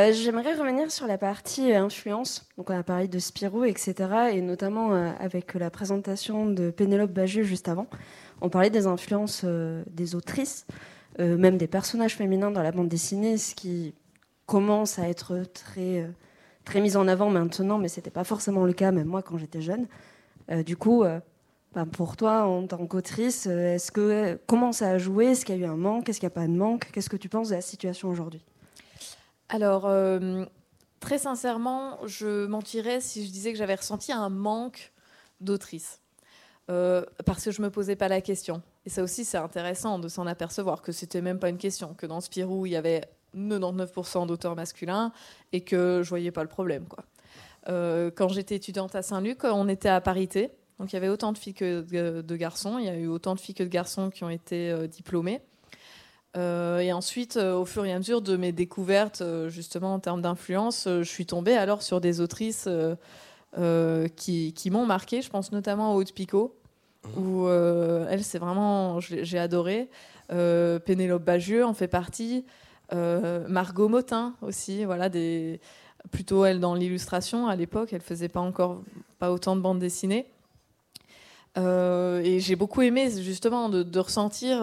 Euh, 0.00 0.12
j'aimerais 0.12 0.54
revenir 0.54 0.90
sur 0.90 1.06
la 1.06 1.18
partie 1.18 1.72
euh, 1.72 1.84
influence. 1.84 2.48
Donc 2.56 2.70
on 2.70 2.78
a 2.78 2.82
parlé 2.82 3.06
de 3.06 3.18
Spirou, 3.18 3.64
etc. 3.64 3.94
Et 4.32 4.40
notamment 4.40 4.94
euh, 4.94 5.10
avec 5.18 5.52
la 5.54 5.68
présentation 5.68 6.46
de 6.46 6.70
Pénélope 6.70 7.10
Bagieux 7.10 7.42
juste 7.42 7.68
avant. 7.68 7.86
On 8.40 8.48
parlait 8.48 8.70
des 8.70 8.86
influences 8.86 9.44
des 9.44 10.14
autrices, 10.14 10.66
même 11.18 11.58
des 11.58 11.66
personnages 11.66 12.16
féminins 12.16 12.50
dans 12.50 12.62
la 12.62 12.72
bande 12.72 12.88
dessinée, 12.88 13.36
ce 13.36 13.54
qui 13.54 13.92
commence 14.46 14.98
à 14.98 15.10
être 15.10 15.42
très, 15.52 16.08
très 16.64 16.80
mis 16.80 16.96
en 16.96 17.06
avant 17.06 17.28
maintenant, 17.28 17.76
mais 17.76 17.88
ce 17.88 18.00
n'était 18.00 18.10
pas 18.10 18.24
forcément 18.24 18.64
le 18.64 18.72
cas, 18.72 18.92
même 18.92 19.08
moi, 19.08 19.20
quand 19.20 19.36
j'étais 19.36 19.60
jeune. 19.60 19.86
du 20.64 20.74
coup, 20.78 21.04
ben, 21.74 21.84
pour 21.84 22.16
toi, 22.16 22.46
en 22.46 22.66
tant 22.66 22.86
qu'autrice, 22.86 23.46
comment 24.46 24.72
ça 24.72 24.88
a 24.88 24.96
joué? 24.96 25.26
Est-ce 25.26 25.44
qu'il 25.44 25.56
y 25.56 25.58
a 25.58 25.66
eu 25.66 25.70
un 25.70 25.76
manque? 25.76 26.08
Est-ce 26.08 26.18
qu'il 26.18 26.26
n'y 26.26 26.32
a 26.32 26.36
pas 26.40 26.46
de 26.46 26.56
manque? 26.56 26.90
Qu'est-ce 26.92 27.10
que 27.10 27.18
tu 27.18 27.28
penses 27.28 27.50
de 27.50 27.56
la 27.56 27.60
situation 27.60 28.08
aujourd'hui? 28.08 28.42
Alors, 29.50 29.86
euh, 29.86 30.44
très 31.00 31.18
sincèrement, 31.18 31.98
je 32.06 32.46
mentirais 32.46 33.00
si 33.00 33.26
je 33.26 33.32
disais 33.32 33.52
que 33.52 33.58
j'avais 33.58 33.74
ressenti 33.74 34.12
un 34.12 34.28
manque 34.28 34.92
d'autrice. 35.40 36.00
Euh, 36.70 37.04
parce 37.26 37.44
que 37.44 37.50
je 37.50 37.60
ne 37.60 37.66
me 37.66 37.70
posais 37.70 37.96
pas 37.96 38.06
la 38.06 38.20
question. 38.20 38.62
Et 38.86 38.90
ça 38.90 39.02
aussi, 39.02 39.24
c'est 39.24 39.38
intéressant 39.38 39.98
de 39.98 40.06
s'en 40.06 40.24
apercevoir 40.28 40.82
que 40.82 40.92
c'était 40.92 41.20
même 41.20 41.40
pas 41.40 41.48
une 41.48 41.58
question, 41.58 41.94
que 41.94 42.06
dans 42.06 42.20
Spirou, 42.20 42.64
il 42.64 42.72
y 42.72 42.76
avait 42.76 43.02
99% 43.36 44.28
d'auteurs 44.28 44.54
masculins 44.54 45.10
et 45.52 45.62
que 45.62 46.00
je 46.04 46.08
voyais 46.08 46.30
pas 46.30 46.42
le 46.42 46.48
problème. 46.48 46.86
Quoi. 46.86 47.04
Euh, 47.68 48.12
quand 48.14 48.28
j'étais 48.28 48.54
étudiante 48.54 48.94
à 48.94 49.02
Saint-Luc, 49.02 49.42
on 49.42 49.68
était 49.68 49.88
à 49.88 50.00
parité. 50.00 50.52
Donc 50.78 50.92
il 50.92 50.94
y 50.94 50.96
avait 50.96 51.08
autant 51.08 51.32
de 51.32 51.38
filles 51.38 51.54
que 51.54 51.80
de 52.22 52.36
garçons. 52.36 52.78
Il 52.78 52.84
y 52.84 52.88
a 52.88 52.94
eu 52.94 53.08
autant 53.08 53.34
de 53.34 53.40
filles 53.40 53.56
que 53.56 53.64
de 53.64 53.68
garçons 53.68 54.10
qui 54.10 54.22
ont 54.22 54.30
été 54.30 54.86
diplômés. 54.86 55.42
Euh, 56.36 56.78
et 56.78 56.92
ensuite, 56.92 57.36
euh, 57.36 57.56
au 57.56 57.64
fur 57.64 57.84
et 57.84 57.92
à 57.92 57.98
mesure 57.98 58.22
de 58.22 58.36
mes 58.36 58.52
découvertes, 58.52 59.20
euh, 59.20 59.48
justement 59.48 59.94
en 59.94 59.98
termes 59.98 60.22
d'influence, 60.22 60.86
je 60.86 61.02
suis 61.02 61.26
tombée 61.26 61.54
alors 61.56 61.82
sur 61.82 62.00
des 62.00 62.20
autrices 62.20 62.68
qui, 64.16 64.52
qui 64.52 64.70
m'ont 64.70 64.86
marqué. 64.86 65.22
Je 65.22 65.30
pense 65.30 65.52
notamment 65.52 65.92
à 65.92 65.94
Haute 65.94 66.12
Picot, 66.12 66.54
mmh. 67.04 67.20
où 67.20 67.48
elle, 67.48 68.22
c'est 68.22 68.38
vraiment, 68.38 69.00
j'ai 69.00 69.38
adoré. 69.38 69.88
Pénélope 70.28 71.24
Bagieux 71.24 71.64
en 71.64 71.74
fait 71.74 71.88
partie. 71.88 72.44
Margot 72.92 73.88
Motin 73.88 74.34
aussi, 74.42 74.84
voilà, 74.84 75.08
des, 75.08 75.60
plutôt 76.12 76.44
elle 76.44 76.60
dans 76.60 76.74
l'illustration 76.74 77.48
à 77.48 77.56
l'époque, 77.56 77.92
elle 77.92 78.00
faisait 78.00 78.28
pas 78.28 78.40
encore 78.40 78.82
pas 79.18 79.32
autant 79.32 79.56
de 79.56 79.60
bandes 79.60 79.80
dessinées. 79.80 80.26
et 81.56 82.38
j'ai 82.38 82.54
beaucoup 82.54 82.82
aimé 82.82 83.10
justement 83.20 83.68
de, 83.68 83.82
de 83.82 83.98
ressentir 83.98 84.62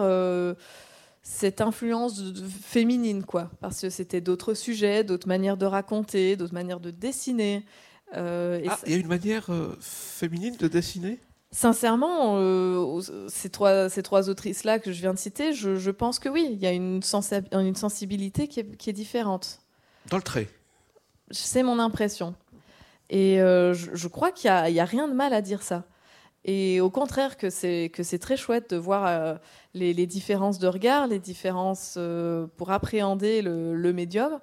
cette 1.30 1.60
influence 1.60 2.22
féminine, 2.62 3.22
quoi, 3.22 3.50
parce 3.60 3.82
que 3.82 3.90
c'était 3.90 4.22
d'autres 4.22 4.54
sujets, 4.54 5.04
d'autres 5.04 5.28
manières 5.28 5.58
de 5.58 5.66
raconter, 5.66 6.36
d'autres 6.36 6.54
manières 6.54 6.80
de 6.80 6.90
dessiner. 6.90 7.66
Euh, 8.16 8.64
ah, 8.66 8.78
il 8.86 8.92
y 8.92 8.94
a 8.96 8.98
une 8.98 9.08
manière 9.08 9.52
euh, 9.52 9.76
féminine 9.78 10.56
de 10.56 10.68
dessiner? 10.68 11.20
Sincèrement, 11.50 12.38
euh, 12.38 13.02
ces, 13.28 13.50
trois, 13.50 13.90
ces 13.90 14.02
trois 14.02 14.30
autrices-là 14.30 14.78
que 14.78 14.90
je 14.90 15.00
viens 15.02 15.12
de 15.12 15.18
citer, 15.18 15.52
je, 15.52 15.90
pense 15.90 16.18
que 16.18 16.30
oui, 16.30 16.48
il 16.50 16.58
y 16.58 16.66
a 16.66 16.72
une, 16.72 17.02
une 17.52 17.76
sensibilité 17.76 18.48
qui 18.48 18.60
est, 18.60 18.92
différente. 18.92 19.60
Dans 20.08 20.16
le 20.16 20.22
trait 20.22 20.48
C'est 21.30 21.62
mon 21.62 21.78
impression. 21.78 22.34
Et 23.10 23.36
je, 23.36 24.08
crois 24.08 24.32
qu'il 24.32 24.50
n'y 24.50 24.80
a, 24.80 24.82
a, 24.82 24.86
rien 24.86 25.06
de 25.08 25.14
mal 25.14 25.34
à 25.34 25.42
dire 25.42 25.62
ça. 25.62 25.84
Et 26.44 26.80
au 26.80 26.90
contraire, 26.90 27.36
que 27.36 27.50
c'est 27.50 27.90
que 27.92 28.02
c'est 28.02 28.18
très 28.18 28.36
chouette 28.36 28.70
de 28.70 28.76
voir 28.76 29.06
euh, 29.06 29.34
les, 29.74 30.06
différences 30.06 30.58
de 30.58 30.68
regard, 30.68 31.06
les 31.06 31.18
différences 31.18 31.94
euh, 31.98 32.46
pour 32.56 32.70
appréhender 32.70 33.42
le, 33.42 33.92
médium, 33.92 34.40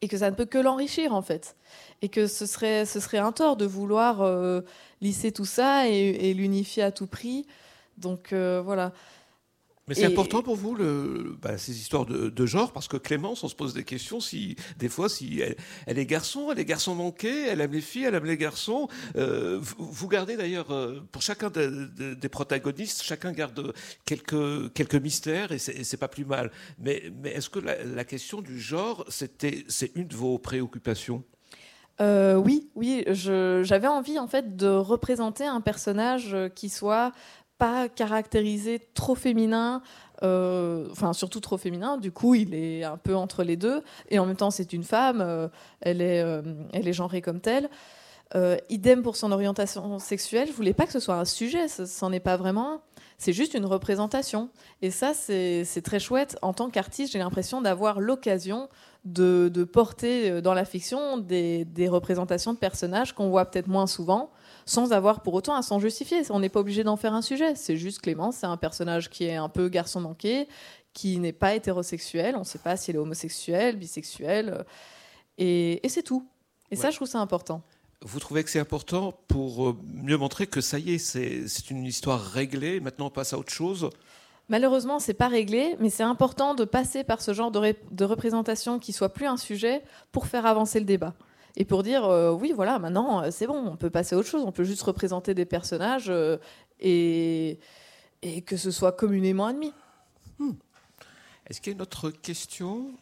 et 0.00 0.08
que 0.08 0.18
ça 0.18 0.30
ne 0.30 0.36
peut 0.36 0.44
que 0.44 0.58
l'enrichir 0.58 1.14
en 1.14 1.22
fait. 1.22 1.56
Et 2.02 2.08
que 2.08 2.26
ce 2.26 2.46
serait 2.46 2.84
ce 2.84 3.00
serait 3.00 3.18
un 3.18 3.32
tort 3.32 3.56
de 3.56 3.66
vouloir 3.66 4.22
euh, 4.22 4.60
lisser 5.00 5.32
tout 5.32 5.44
ça 5.46 5.88
et, 5.88 6.34
l'unifier 6.34 6.82
à 6.82 6.92
tout 6.92 7.06
prix. 7.06 7.46
Donc 7.96 8.32
voilà. 8.32 8.92
Mais 9.88 9.94
c'est 9.94 10.04
important 10.04 10.42
pour 10.42 10.56
vous 10.56 10.74
le, 10.74 11.36
bah, 11.40 11.56
ces 11.56 11.78
histoires 11.78 12.04
de, 12.06 12.46
genre 12.46 12.72
parce 12.72 12.88
que 12.88 12.96
Clémence, 12.96 13.42
on 13.42 13.48
se 13.48 13.54
pose 13.54 13.74
des 13.74 13.84
questions 13.84 14.20
si 14.20 14.56
des 14.78 14.88
fois 14.88 15.08
si 15.08 15.42
elle, 15.86 15.98
est 15.98 16.06
garçon, 16.06 16.50
elle 16.52 16.58
est 16.58 16.64
garçon 16.64 16.94
manqué, 16.94 17.46
elle 17.46 17.60
aime 17.60 17.72
les 17.72 17.80
filles, 17.80 18.04
elle 18.04 18.14
aime 18.14 18.24
les 18.26 18.36
garçons. 18.36 18.88
Euh, 19.16 19.58
vous, 19.60 20.08
gardez 20.08 20.36
d'ailleurs 20.36 20.70
euh, 20.70 21.00
pour 21.10 21.22
chacun 21.22 21.50
des 21.50 22.28
protagonistes, 22.28 23.02
chacun 23.02 23.32
garde 23.32 23.72
quelques 24.04 24.72
quelques 24.74 24.94
mystères 24.94 25.52
et 25.52 25.58
c'est 25.58 25.96
pas 25.96 26.08
plus 26.08 26.24
mal. 26.24 26.50
Mais 26.78 27.10
mais 27.22 27.30
est-ce 27.30 27.48
que 27.48 27.58
la, 27.58 28.04
question 28.04 28.40
du 28.40 28.60
genre 28.60 29.04
c'est 29.08 29.92
une 29.94 30.06
de 30.06 30.16
vos 30.16 30.38
préoccupations? 30.38 31.24
Euh, 32.00 32.36
oui, 32.36 32.70
oui, 32.76 33.04
j'avais 33.08 33.88
envie 33.88 34.18
en 34.18 34.28
fait 34.28 34.56
de 34.56 34.68
représenter 34.68 35.44
un 35.44 35.60
personnage 35.60 36.36
qui 36.54 36.68
soit 36.68 37.12
pas 37.58 37.88
caractérisé 37.88 38.80
trop 38.94 39.14
féminin, 39.14 39.82
euh, 40.22 40.86
enfin 40.90 41.12
surtout 41.12 41.40
trop 41.40 41.58
féminin. 41.58 41.96
Du 41.96 42.12
coup, 42.12 42.34
il 42.34 42.54
est 42.54 42.84
un 42.84 42.96
peu 42.96 43.14
entre 43.14 43.42
les 43.42 43.56
deux. 43.56 43.82
Et 44.08 44.18
en 44.18 44.26
même 44.26 44.36
temps, 44.36 44.50
c'est 44.50 44.72
une 44.72 44.84
femme. 44.84 45.20
Euh, 45.20 45.48
elle 45.80 46.00
est, 46.00 46.22
euh, 46.22 46.42
elle 46.72 46.88
est 46.88 46.92
genrée 46.92 47.20
comme 47.20 47.40
telle. 47.40 47.68
idem 48.68 49.02
pour 49.02 49.16
son 49.16 49.32
orientation 49.32 49.98
sexuelle. 49.98 50.48
Je 50.48 50.52
voulais 50.52 50.74
pas 50.74 50.86
que 50.86 50.92
ce 50.92 51.00
soit 51.00 51.16
un 51.16 51.24
sujet. 51.24 51.66
Ce 51.68 51.82
n'en 52.04 52.12
est 52.12 52.20
pas 52.20 52.36
vraiment. 52.36 52.82
C'est 53.16 53.32
juste 53.32 53.54
une 53.54 53.66
représentation. 53.66 54.50
Et 54.80 54.90
ça, 54.90 55.12
c'est 55.14 55.82
très 55.82 55.98
chouette. 55.98 56.38
En 56.42 56.52
tant 56.52 56.70
qu'artiste, 56.70 57.12
j'ai 57.12 57.18
l'impression 57.18 57.60
d'avoir 57.60 58.00
l'occasion 58.00 58.68
de, 59.04 59.50
de, 59.52 59.64
porter 59.64 60.42
dans 60.42 60.54
la 60.54 60.64
fiction 60.64 61.18
des, 61.18 61.64
des 61.64 61.88
représentations 61.88 62.52
de 62.52 62.58
personnages 62.58 63.14
qu'on 63.14 63.30
voit 63.30 63.46
peut-être 63.46 63.68
moins 63.68 63.86
souvent 63.86 64.30
sans 64.68 64.92
avoir 64.92 65.22
pour 65.22 65.32
autant 65.32 65.54
à 65.54 65.62
s'en 65.62 65.80
justifier. 65.80 66.22
On 66.30 66.40
n'est 66.40 66.50
pas 66.50 66.60
obligé 66.60 66.84
d'en 66.84 66.96
faire 66.96 67.14
un 67.14 67.22
sujet. 67.22 67.54
C'est 67.54 67.76
juste 67.76 68.00
Clément, 68.00 68.32
c'est 68.32 68.46
un 68.46 68.58
personnage 68.58 69.08
qui 69.08 69.24
est 69.24 69.36
un 69.36 69.48
peu 69.48 69.68
garçon 69.68 70.00
manqué, 70.00 70.46
qui 70.92 71.18
n'est 71.18 71.32
pas 71.32 71.54
hétérosexuel. 71.54 72.36
On 72.36 72.40
ne 72.40 72.44
sait 72.44 72.58
pas 72.58 72.76
s'il 72.76 72.94
est 72.94 72.98
homosexuel, 72.98 73.76
bisexuel. 73.76 74.50
Euh, 74.50 74.62
et, 75.38 75.88
c'est 75.88 76.02
tout. 76.02 76.28
Et 76.70 76.76
ça, 76.76 76.90
je 76.90 76.96
trouve 76.96 77.08
ça 77.08 77.18
important. 77.18 77.62
Vous 78.02 78.20
trouvez 78.20 78.44
que 78.44 78.50
c'est 78.50 78.60
important 78.60 79.18
pour 79.26 79.70
euh, 79.70 79.76
mieux 79.86 80.18
montrer 80.18 80.46
que 80.46 80.60
ça 80.60 80.78
y 80.78 80.94
est, 80.94 80.98
c'est 80.98 81.70
une 81.70 81.86
histoire 81.86 82.20
réglée, 82.20 82.78
maintenant 82.78 83.06
on 83.06 83.10
passe 83.10 83.32
à 83.32 83.38
autre 83.38 83.52
chose 83.52 83.90
Malheureusement, 84.48 84.98
c'est 84.98 85.14
pas 85.14 85.28
réglé, 85.28 85.76
mais 85.78 85.90
c'est 85.90 86.02
important 86.02 86.54
de 86.54 86.64
passer 86.64 87.04
par 87.04 87.20
ce 87.20 87.34
genre 87.34 87.50
de, 87.50 88.04
représentation 88.04 88.78
qui 88.78 88.92
soit 88.92 89.10
plus 89.10 89.26
un 89.26 89.36
sujet 89.36 89.82
pour 90.10 90.26
faire 90.26 90.46
avancer 90.46 90.78
le 90.78 90.86
débat 90.86 91.14
et 91.56 91.64
pour 91.64 91.82
dire 91.82 92.04
euh, 92.04 92.32
oui, 92.32 92.52
voilà, 92.54 92.78
maintenant 92.78 93.22
euh, 93.22 93.30
c'est 93.30 93.46
bon, 93.46 93.58
on 93.66 93.76
peut 93.76 93.90
passer 93.90 94.14
à 94.14 94.18
autre 94.18 94.28
chose, 94.28 94.44
on 94.44 94.52
peut 94.52 94.64
juste 94.64 94.82
représenter 94.82 95.34
des 95.34 95.44
personnages 95.44 96.08
euh, 96.08 96.38
et, 96.80 97.58
et 98.22 98.40
que 98.42 98.56
ce 98.56 98.70
soit 98.70 98.92
communément 98.92 99.46
admis. 99.46 99.74
Hmm. 100.38 100.52
Est-ce 101.46 101.60
qu'il 101.60 101.72
y 101.72 101.74
a 101.74 101.76
une 101.76 101.82
autre 101.82 102.10
question? 102.10 102.92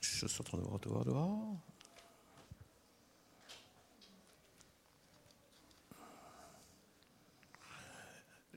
Je 0.00 0.26
suis 0.26 0.40
en 0.40 0.44
train 0.44 0.58
de 0.58 0.62
voir 0.64 0.80
dehors. 0.80 1.04
dehors. 1.04 1.56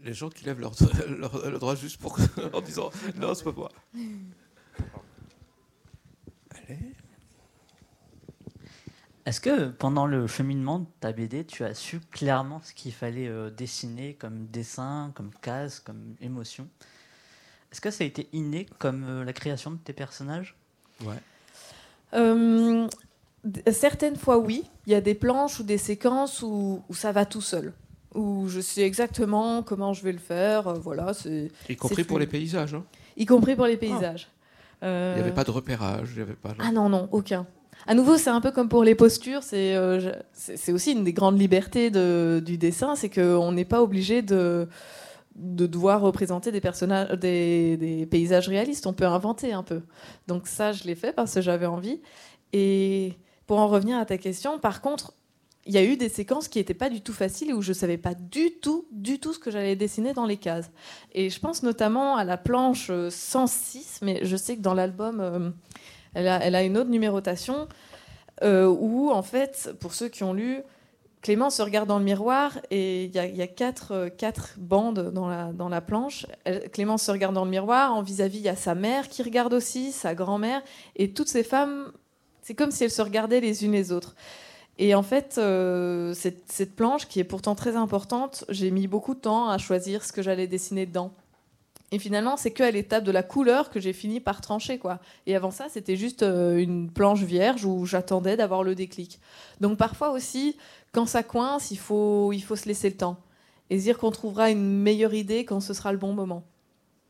Les 0.08 0.14
gens 0.14 0.30
qui 0.30 0.46
lèvent 0.46 0.62
leur, 0.62 0.74
leur, 1.10 1.60
droit 1.60 1.76
juste 1.76 2.00
pour, 2.00 2.18
en 2.54 2.62
disant 2.62 2.90
non, 3.18 3.34
c'est 3.36 3.44
pas 3.44 3.52
moi. 3.52 3.70
Allez. 6.52 6.94
Est-ce 9.26 9.42
que 9.42 9.68
pendant 9.68 10.06
le 10.06 10.26
cheminement 10.26 10.80
de 10.80 10.86
ta 11.02 11.12
BD, 11.12 11.44
tu 11.44 11.66
as 11.66 11.74
su 11.74 12.00
clairement 12.00 12.62
ce 12.64 12.74
qu'il 12.74 12.94
fallait 12.94 13.28
euh, 13.28 13.50
dessiner 13.50 14.14
comme 14.14 14.48
dessin, 14.48 15.12
comme 15.14 15.32
case, 15.42 15.82
comme 15.82 16.16
émotion? 16.22 16.70
Est-ce 17.74 17.82
que 17.82 17.92
ça 17.92 18.06
a 18.06 18.08
été 18.08 18.30
inné 18.32 18.66
comme 18.80 19.04
euh, 19.04 19.26
la 19.26 19.34
création 19.34 19.72
de 19.72 19.78
tes 19.78 19.92
personnages? 19.92 20.56
Ouais. 21.02 21.20
Euh, 22.14 22.88
certaines 23.70 24.16
fois, 24.16 24.38
oui. 24.38 24.64
Il 24.86 24.94
y 24.94 24.96
a 24.96 25.02
des 25.02 25.16
planches 25.16 25.60
ou 25.60 25.64
des 25.64 25.78
séquences 25.78 26.42
où, 26.42 26.82
ça 26.92 27.12
va 27.12 27.26
tout 27.26 27.42
seul. 27.42 27.74
Où 28.16 28.48
je 28.48 28.62
sais 28.62 28.82
exactement 28.82 29.64
comment 29.64 29.94
je 29.94 30.04
vais 30.04 30.12
le 30.12 30.18
faire. 30.18 30.74
voilà, 30.76 31.12
y 31.70 31.76
compris 31.76 32.04
pour 32.04 32.20
les 32.20 32.28
paysages. 32.28 32.74
Hein. 32.74 32.84
y 33.16 33.26
compris 33.26 33.56
pour 33.56 33.66
les 33.66 33.78
paysages. 33.78 34.30
Il 34.82 34.88
n'y 34.88 35.20
avait 35.20 35.34
pas 35.34 35.44
de 35.44 35.52
repérage. 35.52 36.10
Il 36.14 36.20
y 36.20 36.22
avait 36.22 36.34
pas. 36.34 36.56
Ah 36.60 36.72
non, 36.72 36.90
non, 36.90 37.10
aucun. 37.12 37.46
À 37.86 37.94
nouveau, 37.94 38.18
c'est 38.18 38.30
un 38.30 38.42
peu 38.42 38.52
comme 38.52 38.70
pour 38.70 38.84
les 38.84 38.96
postures, 38.96 39.44
c'est 39.44 39.76
euh, 39.76 40.12
aussi 40.70 40.94
une 40.94 41.04
des 41.04 41.14
grandes 41.14 41.40
libertés 41.40 41.92
du 41.92 42.58
dessin, 42.58 42.96
c'est 42.96 43.10
qu'on 43.10 43.52
n'est 43.52 43.66
pas 43.66 43.84
obligé 43.84 44.22
de, 44.22 44.68
devoir 45.36 46.02
représenter 46.02 46.52
des, 46.52 46.62
personnages, 46.62 47.12
des, 47.12 48.08
paysages 48.10 48.48
réalistes, 48.48 48.88
on 48.88 48.94
peut 48.94 49.06
inventer 49.06 49.54
un 49.54 49.64
peu. 49.64 49.82
Donc 50.28 50.48
ça, 50.48 50.72
je 50.72 50.86
l'ai 50.86 50.96
fait 50.96 51.14
parce 51.14 51.36
que 51.36 51.42
j'avais 51.42 51.68
envie. 51.68 52.02
Et 52.52 53.14
pour 53.46 53.60
en 53.60 53.68
revenir 53.68 53.98
à 53.98 54.06
ta 54.06 54.18
question, 54.18 54.60
par 54.60 54.82
contre, 54.82 55.14
il 55.68 55.74
y 55.74 55.78
a 55.78 55.84
eu 55.84 55.98
des 55.98 56.10
séquences 56.10 56.48
qui 56.48 56.60
n'étaient 56.60 56.74
pas 56.74 56.90
du 56.90 57.02
tout 57.02 57.14
faciles 57.14 57.50
et 57.50 57.54
où 57.54 57.62
je 57.62 57.70
ne 57.70 57.76
savais 57.76 57.98
pas 57.98 58.14
du 58.14 58.52
tout, 58.52 58.88
du 58.92 59.20
tout 59.20 59.34
ce 59.34 59.40
que 59.40 59.52
j'allais 59.52 59.76
dessiner 59.76 60.14
dans 60.14 60.26
les 60.26 60.38
cases. 60.38 60.72
Et 61.14 61.30
je 61.30 61.40
pense 61.40 61.62
notamment 61.62 62.16
à 62.16 62.24
la 62.24 62.38
planche 62.38 62.90
106, 63.10 64.00
mais 64.02 64.22
je 64.24 64.38
sais 64.38 64.56
que 64.56 64.62
dans 64.62 64.74
l'album, 64.74 65.20
euh, 65.20 65.50
elle 66.14 66.56
a, 66.56 66.64
une 66.64 66.78
autre 66.78 66.90
numérotation 66.90 67.68
euh, 68.44 68.66
où, 68.68 69.12
en 69.12 69.24
fait, 69.24 69.74
pour 69.80 69.94
ceux 69.94 70.08
qui 70.08 70.24
ont 70.24 70.34
lu, 70.34 70.62
Clément 71.22 71.50
se 71.50 71.62
regarde 71.62 71.90
dans 71.90 72.00
le 72.00 72.06
miroir 72.06 72.58
et 72.72 73.06
il 73.06 73.12
y, 73.14 73.42
a, 73.42 73.48
quatre, 73.48 73.92
euh, 73.92 74.10
bandes 74.58 75.12
dans 75.12 75.70
la 75.70 75.82
planche. 75.82 76.26
Clément 76.72 76.98
se 76.98 77.12
regarde 77.12 77.36
dans 77.36 77.44
le 77.44 77.52
miroir, 77.52 77.94
en 77.94 78.02
vis-à-vis, 78.02 78.38
il 78.38 78.46
y 78.46 78.50
a 78.50 78.56
sa 78.56 78.76
mère 78.76 79.10
qui 79.10 79.22
regarde 79.22 79.54
aussi, 79.54 79.92
sa 79.92 80.16
grand-mère, 80.16 80.62
et 80.96 81.12
toutes 81.12 81.28
ces 81.28 81.44
femmes, 81.44 81.92
c'est 82.42 82.56
comme 82.56 82.72
si 82.72 82.86
elles 82.86 82.92
se 82.92 83.02
regardaient 83.02 83.42
les 83.42 83.66
unes 83.66 83.74
les 83.74 83.92
autres. 83.92 84.16
Et 84.80 84.94
en 84.94 85.04
fait, 85.04 85.36
euh, 85.38 86.14
cette, 86.14 86.76
planche, 86.76 87.08
qui 87.08 87.20
est 87.20 87.24
pourtant 87.24 87.56
très 87.56 87.76
importante, 87.76 88.46
j'ai 88.50 88.70
mis 88.70 88.88
beaucoup 88.88 89.16
de 89.16 89.20
temps 89.20 89.50
à 89.50 89.58
choisir 89.58 90.04
ce 90.04 90.14
que 90.14 90.22
j'allais 90.22 90.48
dessiner 90.48 90.86
dedans. 90.86 91.12
Et 91.92 92.00
finalement, 92.00 92.38
c'est 92.38 92.52
qu'à 92.52 92.70
l'étape 92.70 93.04
de 93.04 93.12
la 93.12 93.24
couleur 93.24 93.70
que 93.70 93.80
j'ai 93.80 93.94
fini 93.94 94.20
par 94.20 94.42
trancher. 94.42 94.78
quoi. 94.78 95.00
Et 95.26 95.36
avant 95.36 95.52
ça, 95.52 95.68
c'était 95.70 95.96
juste 95.96 96.22
euh, 96.22 96.58
une 96.58 96.92
planche 96.92 97.24
vierge 97.24 97.66
où 97.66 97.86
j'attendais 97.86 98.36
d'avoir 98.36 98.62
le 98.62 98.76
déclic. 98.76 99.20
Donc 99.62 99.78
parfois 99.78 100.12
aussi, 100.12 100.58
quand 100.92 101.06
ça 101.06 101.24
coince, 101.24 101.72
il 101.72 101.78
faut, 101.78 102.34
il 102.34 102.42
faut 102.42 102.58
se 102.58 102.68
laisser 102.68 102.90
le 102.90 102.98
temps. 102.98 103.18
Et 103.70 103.78
dire 103.78 103.98
qu'on 103.98 104.12
trouvera 104.12 104.52
une 104.52 104.82
meilleure 104.82 105.14
idée 105.14 105.44
quand 105.44 105.60
ce 105.60 105.74
sera 105.74 105.92
le 105.92 105.98
bon 105.98 106.14
moment. 106.14 106.44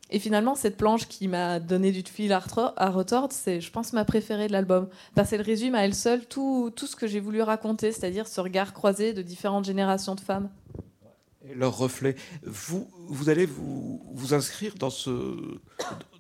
Et 0.10 0.20
finalement, 0.20 0.56
cette 0.56 0.78
planche 0.78 1.08
qui 1.08 1.28
m'a 1.28 1.60
donné 1.60 1.92
du 1.92 2.02
fil 2.02 2.32
à 2.32 2.40
retordre, 2.40 3.34
c'est, 3.34 3.60
je 3.60 3.72
pense, 3.72 3.94
ma 3.94 4.06
préférée 4.06 4.48
de 4.48 4.54
l'album. 4.54 4.88
Parce 5.16 5.30
qu'elle 5.30 5.42
résume 5.42 5.76
à 5.76 5.84
elle 5.84 5.96
seule 5.96 6.26
tout, 6.26 6.72
tout 6.76 6.88
ce 6.88 6.96
que 6.96 7.08
j'ai 7.08 7.20
voulu 7.20 7.42
raconter, 7.42 7.92
c'est-à-dire 7.92 8.28
ce 8.28 8.40
regard 8.40 8.74
croisé 8.74 9.14
de 9.14 9.22
différentes 9.22 9.66
générations 9.66 10.16
de 10.16 10.22
femmes 10.22 10.50
leur 11.56 11.78
reflet. 11.78 12.16
Vous, 12.44 12.90
vous 13.08 13.30
allez 13.30 13.46
vous, 13.46 14.02
vous 14.14 14.34
inscrire 14.34 14.76
dans, 14.76 14.90
ce, 14.90 15.60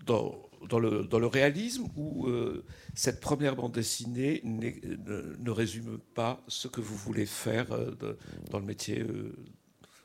dans, 0.05 0.35
dans, 0.69 0.79
le, 0.79 1.03
dans 1.03 1.19
le 1.19 1.27
réalisme 1.27 1.85
où 1.95 2.27
euh, 2.27 2.65
cette 2.95 3.19
première 3.19 3.55
bande 3.55 3.73
dessinée 3.73 4.41
ne, 4.43 4.71
ne, 5.37 5.51
résume 5.51 5.99
pas 6.15 6.41
ce 6.47 6.67
que 6.67 6.81
vous 6.81 6.95
voulez 6.95 7.25
faire 7.25 7.71
euh, 7.71 7.91
dans 8.49 8.59
le 8.59 8.65
métier 8.65 9.01
euh, 9.01 9.35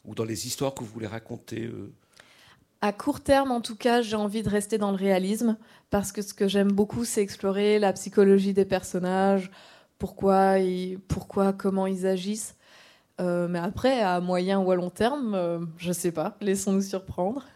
ou 0.05 0.15
dans 0.15 0.25
les 0.25 0.47
histoires 0.47 0.75
que 0.75 0.83
vous 0.83 0.91
voulez 0.91 1.07
raconter 1.07 1.71
à 2.83 2.93
court 2.93 3.21
terme, 3.21 3.53
en 3.53 3.61
tout 3.61 3.77
cas, 3.77 4.03
j'ai 4.03 4.17
envie 4.17 4.43
de 4.43 4.49
rester 4.49 4.77
dans 4.77 4.91
le 4.91 4.97
réalisme 4.97 5.57
parce 5.91 6.11
que 6.11 6.21
ce 6.21 6.35
que 6.35 6.49
j'aime 6.49 6.73
beaucoup, 6.73 7.05
c'est 7.05 7.23
explorer 7.23 7.79
la 7.79 7.93
psychologie 7.93 8.53
des 8.53 8.65
personnages, 8.65 9.51
pourquoi, 9.99 10.57
pourquoi 11.07 11.53
comment 11.53 11.87
ils 11.87 12.07
agissent. 12.07 12.57
Euh, 13.21 13.47
mais 13.47 13.61
après, 13.61 14.01
à 14.03 14.21
moyen 14.21 14.59
ou 14.59 14.73
à 14.73 14.75
long 14.75 14.91
terme, 14.91 15.35
euh, 15.35 15.61
je 15.79 15.89
ne 15.89 15.93
sais 15.93 16.11
pas. 16.11 16.37
Laissons-nous 16.41 16.83
surprendre. 16.83 17.47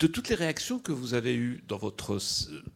De 0.00 0.06
toutes 0.06 0.28
les 0.28 0.34
réactions 0.34 0.78
que 0.80 0.92
vous 0.92 1.14
avez 1.14 1.36
eues 1.36 1.62
dans 1.68 1.76
votre... 1.76 2.18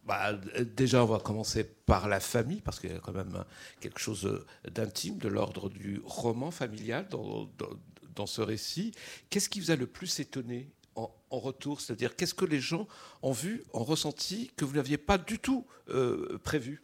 Bah, 0.05 0.33
déjà, 0.77 1.03
on 1.03 1.07
va 1.07 1.19
commencer 1.19 1.63
par 1.63 2.07
la 2.07 2.19
famille, 2.21 2.61
parce 2.61 2.79
qu'il 2.79 2.91
y 2.91 2.95
a 2.95 2.99
quand 2.99 3.13
même 3.13 3.43
quelque 3.81 3.99
chose 3.99 4.45
d'intime, 4.71 5.17
de 5.17 5.27
l'ordre 5.27 5.69
du 5.69 6.01
roman 6.05 6.51
familial 6.51 7.07
dans, 7.09 7.49
ce 8.25 8.41
récit. 8.41 8.91
Qu'est-ce 9.29 9.49
qui 9.49 9.59
vous 9.59 9.71
a 9.71 9.75
le 9.75 9.87
plus 9.87 10.19
étonné 10.19 10.69
en, 10.95 11.09
retour? 11.31 11.81
C'est-à-dire, 11.81 12.15
qu'est-ce 12.15 12.33
que 12.33 12.45
les 12.45 12.59
gens 12.59 12.87
ont 13.21 13.31
vu, 13.31 13.63
ont 13.73 13.83
ressenti, 13.83 14.51
que 14.55 14.65
vous 14.65 14.75
n'aviez 14.75 14.97
pas 14.97 15.17
du 15.17 15.39
tout 15.39 15.65
euh, 15.89 16.37
prévu? 16.43 16.83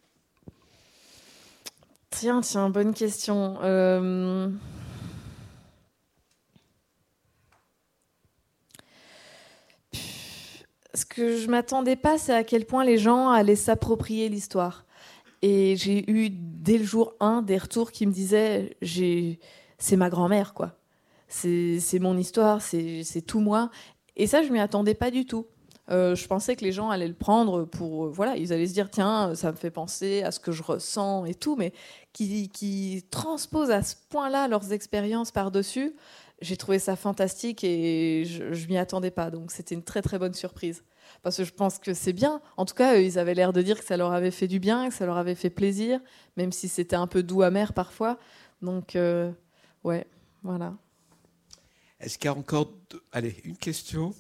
Tiens, 2.10 2.42
tiens, 2.42 2.70
bonne 2.70 2.94
question. 2.94 3.60
Euh, 3.62 4.50
ce 10.94 11.06
que 11.06 11.38
je 11.38 11.48
m'attendais 11.48 11.96
pas, 11.96 12.18
c'est 12.18 12.34
à 12.34 12.44
quel 12.44 12.66
point 12.66 12.84
les 12.84 12.98
gens 12.98 13.30
allaient 13.30 13.56
s'approprier 13.56 14.30
l'histoire. 14.30 14.86
Et 15.42 15.76
j'ai 15.76 16.10
eu 16.10 16.30
dès 16.32 16.78
le 16.78 16.84
jour 16.84 17.14
1 17.20 17.44
des 17.44 17.58
retours 17.58 17.92
qui 17.92 18.08
me 18.08 18.12
disaient 18.12 18.76
c'est 18.82 19.96
ma 19.96 20.10
grand-mère, 20.10 20.54
quoi. 20.54 20.77
C'est 21.28 22.00
mon 22.00 22.18
histoire, 22.18 22.62
c'est 22.62 23.22
tout 23.26 23.40
moi. 23.40 23.70
Et 24.16 24.28
ça, 24.28 24.44
je 24.44 24.52
m'y 24.52 24.60
attendais 24.60 24.96
pas 24.96 25.12
du 25.12 25.26
tout. 25.26 25.46
Euh, 25.90 26.16
je 26.16 26.28
pensais 26.28 26.56
que 26.58 26.66
les 26.66 26.74
gens 26.74 26.90
allaient 26.90 27.08
le 27.08 27.14
prendre 27.14 27.64
pour. 27.64 28.06
euh, 28.06 28.10
voilà, 28.10 28.36
ils 28.36 28.52
allaient 28.52 28.68
se 28.68 28.74
dire 28.74 28.90
tiens, 28.92 29.36
ça 29.36 29.52
me 29.54 29.58
fait 29.58 29.72
penser 29.72 30.22
à 30.22 30.32
ce 30.32 30.40
que 30.40 30.52
je 30.52 30.62
ressens 30.62 31.24
et 31.26 31.34
tout, 31.34 31.56
mais 31.56 31.72
qui, 32.12 33.06
transposent 33.10 33.72
à 33.72 33.84
ce 33.84 33.96
point-là 34.10 34.50
leurs 34.50 34.74
expériences 34.74 35.32
par-dessus, 35.32 35.96
j'ai 36.42 36.58
trouvé 36.58 36.80
ça 36.80 36.98
fantastique 36.98 37.64
et 37.64 38.26
je, 38.26 38.54
je 38.54 38.68
m'y 38.68 38.78
attendais 38.78 39.12
pas. 39.12 39.32
Donc 39.32 39.52
c'était 39.52 39.76
une 39.76 39.84
très 39.84 40.02
très 40.02 40.20
bonne 40.20 40.34
surprise. 40.34 40.84
Parce 41.24 41.38
que 41.38 41.44
je 41.46 41.54
pense 41.54 41.80
que 41.80 41.94
c'est 41.94 42.14
bien. 42.14 42.42
En 42.58 42.66
tout 42.66 42.76
cas, 42.76 42.96
ils 42.96 43.18
avaient 43.18 43.34
l'air 43.34 43.54
de 43.54 43.62
dire 43.62 43.80
que 43.80 43.86
ça 43.86 43.98
leur 43.98 44.12
avait 44.12 44.32
fait 44.32 44.48
du 44.48 44.60
bien, 44.60 44.90
que 44.90 44.94
ça 44.94 45.06
leur 45.06 45.18
avait 45.18 45.36
fait 45.36 45.50
plaisir, 45.50 46.02
même 46.36 46.52
si 46.52 46.68
c'était 46.68 46.96
un 46.96 47.08
peu 47.08 47.24
doux 47.24 47.44
amer 47.44 47.74
parfois. 47.74 48.18
Donc, 48.62 48.96
euh, 48.96 49.32
ouais, 49.84 50.06
voilà. 50.44 50.74
Est-ce 52.00 52.18
qu'il 52.18 52.26
y 52.26 52.28
a 52.30 52.38
encore. 52.38 52.72
Allez, 53.12 53.42
une 53.44 53.58
question? 53.58 54.14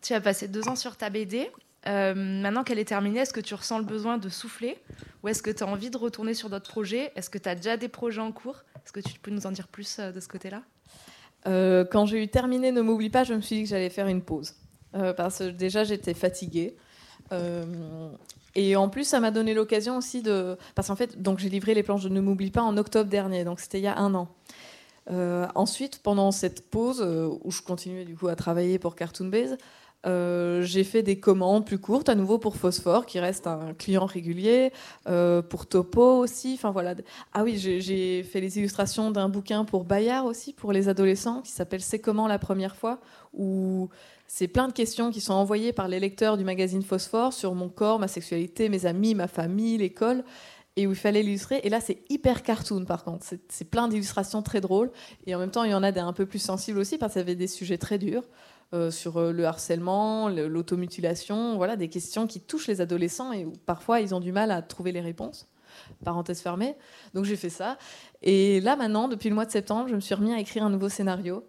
Tu 0.00 0.14
as 0.14 0.22
passé 0.22 0.48
deux 0.48 0.66
ans 0.68 0.76
sur 0.76 0.96
ta 0.96 1.10
BD. 1.10 1.50
Euh, 1.88 2.14
maintenant 2.14 2.64
qu'elle 2.64 2.78
est 2.78 2.84
terminée, 2.84 3.20
est-ce 3.20 3.32
que 3.32 3.40
tu 3.40 3.54
ressens 3.54 3.78
le 3.78 3.84
besoin 3.84 4.18
de 4.18 4.28
souffler 4.28 4.76
ou 5.22 5.28
est-ce 5.28 5.42
que 5.42 5.50
tu 5.50 5.62
as 5.62 5.66
envie 5.66 5.90
de 5.90 5.96
retourner 5.96 6.34
sur 6.34 6.50
d'autres 6.50 6.70
projets? 6.70 7.12
Est-ce 7.16 7.30
que 7.30 7.38
tu 7.38 7.48
as 7.48 7.54
déjà 7.54 7.76
des 7.76 7.88
projets 7.88 8.20
en 8.20 8.32
cours? 8.32 8.64
Est-ce 8.84 8.92
que 8.92 9.00
tu 9.00 9.18
peux 9.18 9.30
nous 9.30 9.46
en 9.46 9.52
dire 9.52 9.68
plus 9.68 9.98
euh, 9.98 10.12
de 10.12 10.20
ce 10.20 10.28
côté-là? 10.28 10.62
Euh, 11.46 11.84
quand 11.90 12.04
j'ai 12.04 12.22
eu 12.22 12.28
terminé 12.28 12.72
Ne 12.72 12.82
m'oublie 12.82 13.10
pas, 13.10 13.24
je 13.24 13.32
me 13.32 13.40
suis 13.40 13.56
dit 13.56 13.62
que 13.62 13.68
j'allais 13.68 13.90
faire 13.90 14.08
une 14.08 14.22
pause. 14.22 14.54
Parce 15.16 15.38
que 15.38 15.50
déjà, 15.50 15.84
j'étais 15.84 16.14
fatiguée. 16.14 16.74
Et 18.54 18.74
en 18.74 18.88
plus, 18.88 19.04
ça 19.04 19.20
m'a 19.20 19.30
donné 19.30 19.54
l'occasion 19.54 19.98
aussi 19.98 20.22
de. 20.22 20.56
Parce 20.74 20.88
qu'en 20.88 20.96
fait, 20.96 21.16
j'ai 21.36 21.48
livré 21.50 21.74
les 21.74 21.82
planches 21.82 22.02
de 22.02 22.08
Ne 22.08 22.20
m'oublie 22.20 22.50
pas 22.50 22.62
en 22.62 22.76
octobre 22.76 23.08
dernier, 23.08 23.44
donc 23.44 23.60
c'était 23.60 23.78
il 23.78 23.84
y 23.84 23.86
a 23.86 23.96
un 23.98 24.14
an. 24.14 24.28
Ensuite, 25.54 26.00
pendant 26.02 26.32
cette 26.32 26.68
pause, 26.68 27.02
où 27.02 27.50
je 27.50 27.60
continuais 27.60 28.06
du 28.06 28.16
coup 28.16 28.28
à 28.28 28.34
travailler 28.34 28.78
pour 28.78 28.96
Cartoon 28.96 29.28
Base, 29.28 29.58
euh, 30.06 30.62
j'ai 30.62 30.84
fait 30.84 31.02
des 31.02 31.18
commandes 31.18 31.66
plus 31.66 31.78
courtes, 31.78 32.08
à 32.08 32.14
nouveau 32.14 32.38
pour 32.38 32.56
Phosphore, 32.56 33.04
qui 33.04 33.18
reste 33.18 33.46
un 33.46 33.74
client 33.74 34.06
régulier, 34.06 34.72
euh, 35.08 35.42
pour 35.42 35.66
Topo 35.66 36.18
aussi. 36.18 36.54
Enfin 36.54 36.70
voilà. 36.70 36.94
Ah 37.32 37.42
oui, 37.44 37.58
j'ai- 37.58 38.22
fait 38.22 38.40
les 38.40 38.58
illustrations 38.58 39.10
d'un 39.10 39.28
bouquin 39.28 39.64
pour 39.64 39.84
Bayard 39.84 40.24
aussi, 40.26 40.52
pour 40.52 40.72
les 40.72 40.88
adolescents, 40.88 41.42
qui 41.42 41.50
s'appelle 41.52 41.80
C'est 41.80 41.98
comment 41.98 42.28
la 42.28 42.38
première 42.38 42.76
fois, 42.76 43.00
où 43.34 43.88
c'est 44.26 44.48
plein 44.48 44.68
de 44.68 44.72
questions 44.72 45.10
qui 45.10 45.20
sont 45.20 45.34
envoyées 45.34 45.72
par 45.72 45.88
les 45.88 45.98
lecteurs 46.00 46.36
du 46.36 46.44
magazine 46.44 46.82
Phosphore 46.82 47.32
sur 47.32 47.54
mon 47.54 47.68
corps, 47.68 47.98
ma 47.98 48.08
sexualité, 48.08 48.68
mes 48.68 48.86
amis, 48.86 49.14
ma 49.14 49.26
famille, 49.26 49.78
l'école, 49.78 50.22
et 50.76 50.86
où 50.86 50.90
il 50.92 50.96
fallait 50.96 51.22
l'illustrer. 51.24 51.60
Et 51.64 51.70
là, 51.70 51.80
c'est 51.80 51.98
hyper 52.08 52.42
cartoon 52.44 52.84
par 52.84 53.02
contre. 53.04 53.26
C'est 53.48 53.64
plein 53.64 53.88
d'illustrations 53.88 54.42
très 54.42 54.60
drôles, 54.60 54.90
et 55.26 55.34
en 55.34 55.38
même 55.40 55.50
temps, 55.50 55.64
il 55.64 55.70
y 55.72 55.74
en 55.74 55.82
a 55.82 55.90
des 55.90 56.00
un 56.00 56.12
peu 56.12 56.24
plus 56.26 56.38
sensibles 56.38 56.78
aussi, 56.78 56.98
parce 56.98 57.14
qu'il 57.14 57.20
y 57.20 57.22
avait 57.24 57.34
des 57.34 57.48
sujets 57.48 57.78
très 57.78 57.98
durs. 57.98 58.22
Euh, 58.74 58.90
sur 58.90 59.16
euh, 59.18 59.32
le 59.32 59.44
harcèlement, 59.46 60.28
le- 60.28 60.48
l'automutilation, 60.48 61.56
voilà, 61.56 61.76
des 61.76 61.88
questions 61.88 62.26
qui 62.26 62.40
touchent 62.40 62.66
les 62.68 62.80
adolescents 62.80 63.32
et 63.32 63.44
où 63.44 63.52
parfois 63.66 64.00
ils 64.00 64.14
ont 64.14 64.20
du 64.20 64.32
mal 64.32 64.50
à 64.50 64.60
trouver 64.62 64.92
les 64.92 65.00
réponses. 65.00 65.48
Parenthèse 66.04 66.40
fermée. 66.40 66.76
Donc 67.14 67.24
j'ai 67.24 67.36
fait 67.36 67.50
ça. 67.50 67.78
Et 68.22 68.60
là 68.60 68.76
maintenant, 68.76 69.08
depuis 69.08 69.28
le 69.28 69.34
mois 69.34 69.46
de 69.46 69.50
septembre, 69.50 69.88
je 69.88 69.94
me 69.94 70.00
suis 70.00 70.14
remis 70.14 70.32
à 70.34 70.38
écrire 70.40 70.64
un 70.64 70.70
nouveau 70.70 70.88
scénario. 70.88 71.44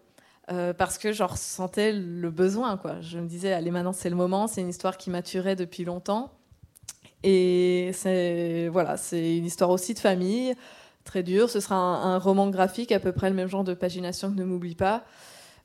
euh, 0.50 0.72
parce 0.72 0.98
que 0.98 1.12
j'en 1.12 1.26
ressentais 1.28 1.92
le 1.92 2.30
besoin. 2.30 2.76
Quoi. 2.76 3.00
Je 3.02 3.18
me 3.20 3.26
disais, 3.28 3.52
allez, 3.52 3.70
maintenant 3.70 3.92
c'est 3.92 4.10
le 4.10 4.16
moment, 4.16 4.46
c'est 4.48 4.60
une 4.62 4.68
histoire 4.68 4.96
qui 4.96 5.08
maturait 5.10 5.56
depuis 5.56 5.84
longtemps. 5.84 6.32
Et 7.22 7.90
c'est 7.94 8.68
voilà, 8.68 8.96
une 9.12 9.44
histoire 9.44 9.70
aussi 9.70 9.94
de 9.94 9.98
famille, 9.98 10.54
très 11.04 11.22
dure. 11.22 11.50
Ce 11.50 11.60
sera 11.60 11.76
un 11.76 12.18
roman 12.18 12.48
graphique, 12.48 12.92
à 12.92 12.98
peu 13.00 13.12
près 13.12 13.28
le 13.30 13.36
même 13.36 13.48
genre 13.48 13.64
de 13.64 13.74
pagination 13.74 14.30
que 14.30 14.36
Ne 14.36 14.44
m'oublie 14.44 14.74
pas, 14.74 15.04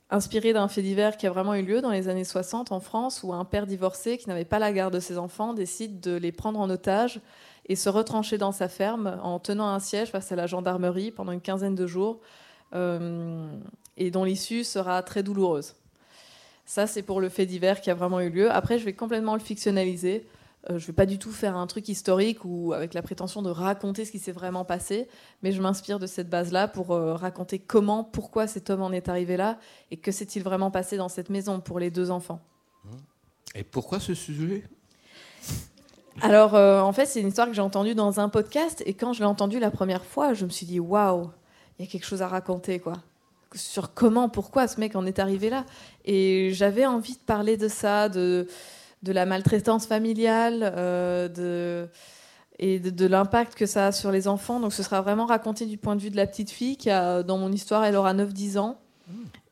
inspiré 0.10 0.54
d'un 0.54 0.68
fait 0.68 0.82
divers 0.82 1.18
qui 1.18 1.28
a 1.28 1.32
vraiment 1.32 1.56
eu 1.56 1.64
lieu 1.64 1.82
dans 1.82 1.90
les 1.90 2.08
années 2.08 2.24
60 2.24 2.72
en 2.72 2.80
France, 2.80 3.22
où 3.24 3.34
un 3.34 3.46
père 3.46 3.66
divorcé 3.66 4.18
qui 4.18 4.30
n'avait 4.30 4.46
pas 4.46 4.60
la 4.60 4.72
garde 4.72 4.94
de 4.94 5.00
ses 5.00 5.18
enfants 5.18 5.54
décide 5.54 6.00
de 6.00 6.16
les 6.16 6.32
prendre 6.32 6.60
en 6.60 6.70
otage 6.70 7.22
et 7.68 7.76
se 7.76 7.90
retrancher 7.90 8.38
dans 8.38 8.52
sa 8.52 8.68
ferme 8.68 9.20
en 9.24 9.40
tenant 9.40 9.68
un 9.68 9.80
siège 9.80 10.10
face 10.10 10.32
à 10.32 10.36
la 10.36 10.46
gendarmerie 10.46 11.12
pendant 11.12 11.32
une 11.32 11.42
quinzaine 11.42 11.76
de 11.76 11.88
jours, 11.88 12.20
euh, 12.74 13.48
et 13.98 14.12
dont 14.12 14.24
l'issue 14.24 14.64
sera 14.64 15.02
très 15.02 15.24
douloureuse. 15.24 15.76
Ça, 16.66 16.88
c'est 16.88 17.04
pour 17.04 17.22
le 17.22 17.30
fait 17.30 17.46
divers 17.46 17.82
qui 17.82 17.90
a 17.90 17.94
vraiment 17.94 18.20
eu 18.20 18.30
lieu. 18.30 18.52
Après, 18.52 18.80
je 18.80 18.86
vais 18.86 18.94
complètement 18.94 19.36
le 19.36 19.40
fictionnaliser. 19.40 20.28
Euh, 20.70 20.80
je 20.80 20.88
vais 20.88 20.94
pas 20.94 21.06
du 21.06 21.20
tout 21.20 21.32
faire 21.32 21.56
un 21.58 21.68
truc 21.68 21.90
historique 21.90 22.44
ou 22.44 22.74
avec 22.74 22.94
la 22.94 23.02
prétention 23.02 23.42
de 23.42 23.50
raconter 23.50 24.04
ce 24.04 24.12
qui 24.12 24.20
s'est 24.20 24.32
vraiment 24.32 24.66
passé, 24.66 25.08
mais 25.44 25.52
je 25.52 25.62
m'inspire 25.62 26.00
de 26.00 26.08
cette 26.08 26.30
base-là 26.30 26.68
pour 26.68 26.92
euh, 26.92 27.14
raconter 27.14 27.60
comment, 27.60 28.04
pourquoi 28.04 28.48
cet 28.48 28.70
homme 28.70 28.82
en 28.82 28.92
est 28.92 29.08
arrivé 29.08 29.38
là 29.38 29.60
et 29.92 29.98
que 29.98 30.12
s'est-il 30.12 30.44
vraiment 30.44 30.72
passé 30.72 30.98
dans 30.98 31.10
cette 31.10 31.30
maison 31.30 31.60
pour 31.60 31.80
les 31.80 31.92
deux 31.92 32.10
enfants. 32.10 32.42
Et 33.54 33.64
pourquoi 33.64 34.00
ce 34.00 34.14
sujet? 34.14 34.64
Alors, 36.22 36.56
euh, 36.56 36.82
en 36.82 36.94
fait, 36.94 37.06
c'est 37.06 37.22
une 37.22 37.28
histoire 37.28 37.48
que 37.48 37.54
j'ai 37.54 37.62
entendue 37.62 37.94
dans 37.94 38.20
un 38.20 38.30
podcast 38.30 38.82
et 38.86 38.94
quand 38.94 39.14
je 39.14 39.20
l'ai 39.20 39.26
entendue 39.26 39.60
la 39.60 39.72
première 39.72 40.06
fois, 40.06 40.34
je 40.34 40.46
me 40.46 40.50
suis 40.50 40.66
dit 40.66 40.80
waouh, 40.80 41.30
il 41.78 41.86
y 41.86 41.88
a 41.88 41.92
quelque 41.92 42.06
chose 42.06 42.22
à 42.22 42.28
raconter, 42.28 42.80
quoi. 42.80 42.94
Sur 43.54 43.94
comment, 43.94 44.30
pourquoi 44.30 44.68
ce 44.68 44.80
mec 44.80 44.96
en 44.96 45.06
est 45.06 45.20
arrivé 45.20 45.50
là? 45.50 45.66
Et 46.04 46.52
j'avais 46.54 46.86
envie 46.86 47.14
de 47.14 47.20
parler 47.20 47.56
de 47.56 47.68
ça, 47.68 48.10
de, 48.10 48.48
de 49.06 49.14
la 49.14 49.26
maltraitance 49.26 49.86
familiale, 49.88 50.74
euh, 50.76 51.28
de, 51.30 51.88
et 52.60 52.80
de, 52.80 52.90
de 52.90 53.06
l'impact 53.06 53.56
que 53.56 53.66
ça 53.66 53.88
a 53.88 53.92
sur 53.94 54.12
les 54.12 54.28
enfants. 54.28 54.60
Donc, 54.60 54.74
ce 54.74 54.84
sera 54.84 55.02
vraiment 55.02 55.26
raconté 55.26 55.66
du 55.66 55.78
point 55.78 55.96
de 55.96 56.02
vue 56.02 56.10
de 56.10 56.18
la 56.18 56.28
petite 56.28 56.50
fille 56.50 56.76
qui 56.76 56.90
a, 56.90 57.24
dans 57.24 57.38
mon 57.38 57.52
histoire, 57.52 57.86
elle 57.86 57.96
aura 57.96 58.14
9-10 58.14 58.58
ans. 58.58 58.80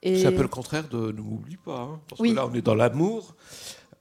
Et... 0.02 0.18
C'est 0.20 0.28
un 0.28 0.32
peu 0.34 0.42
le 0.42 0.48
contraire 0.50 0.88
de 0.90 1.12
Ne 1.12 1.22
m'oublie 1.22 1.58
pas. 1.58 1.80
hein, 1.80 2.00
parce 2.10 2.20
Oui. 2.20 2.32
que 2.32 2.36
là, 2.36 2.48
on 2.48 2.54
est 2.54 2.62
dans 2.62 2.76
l'amour 2.76 3.36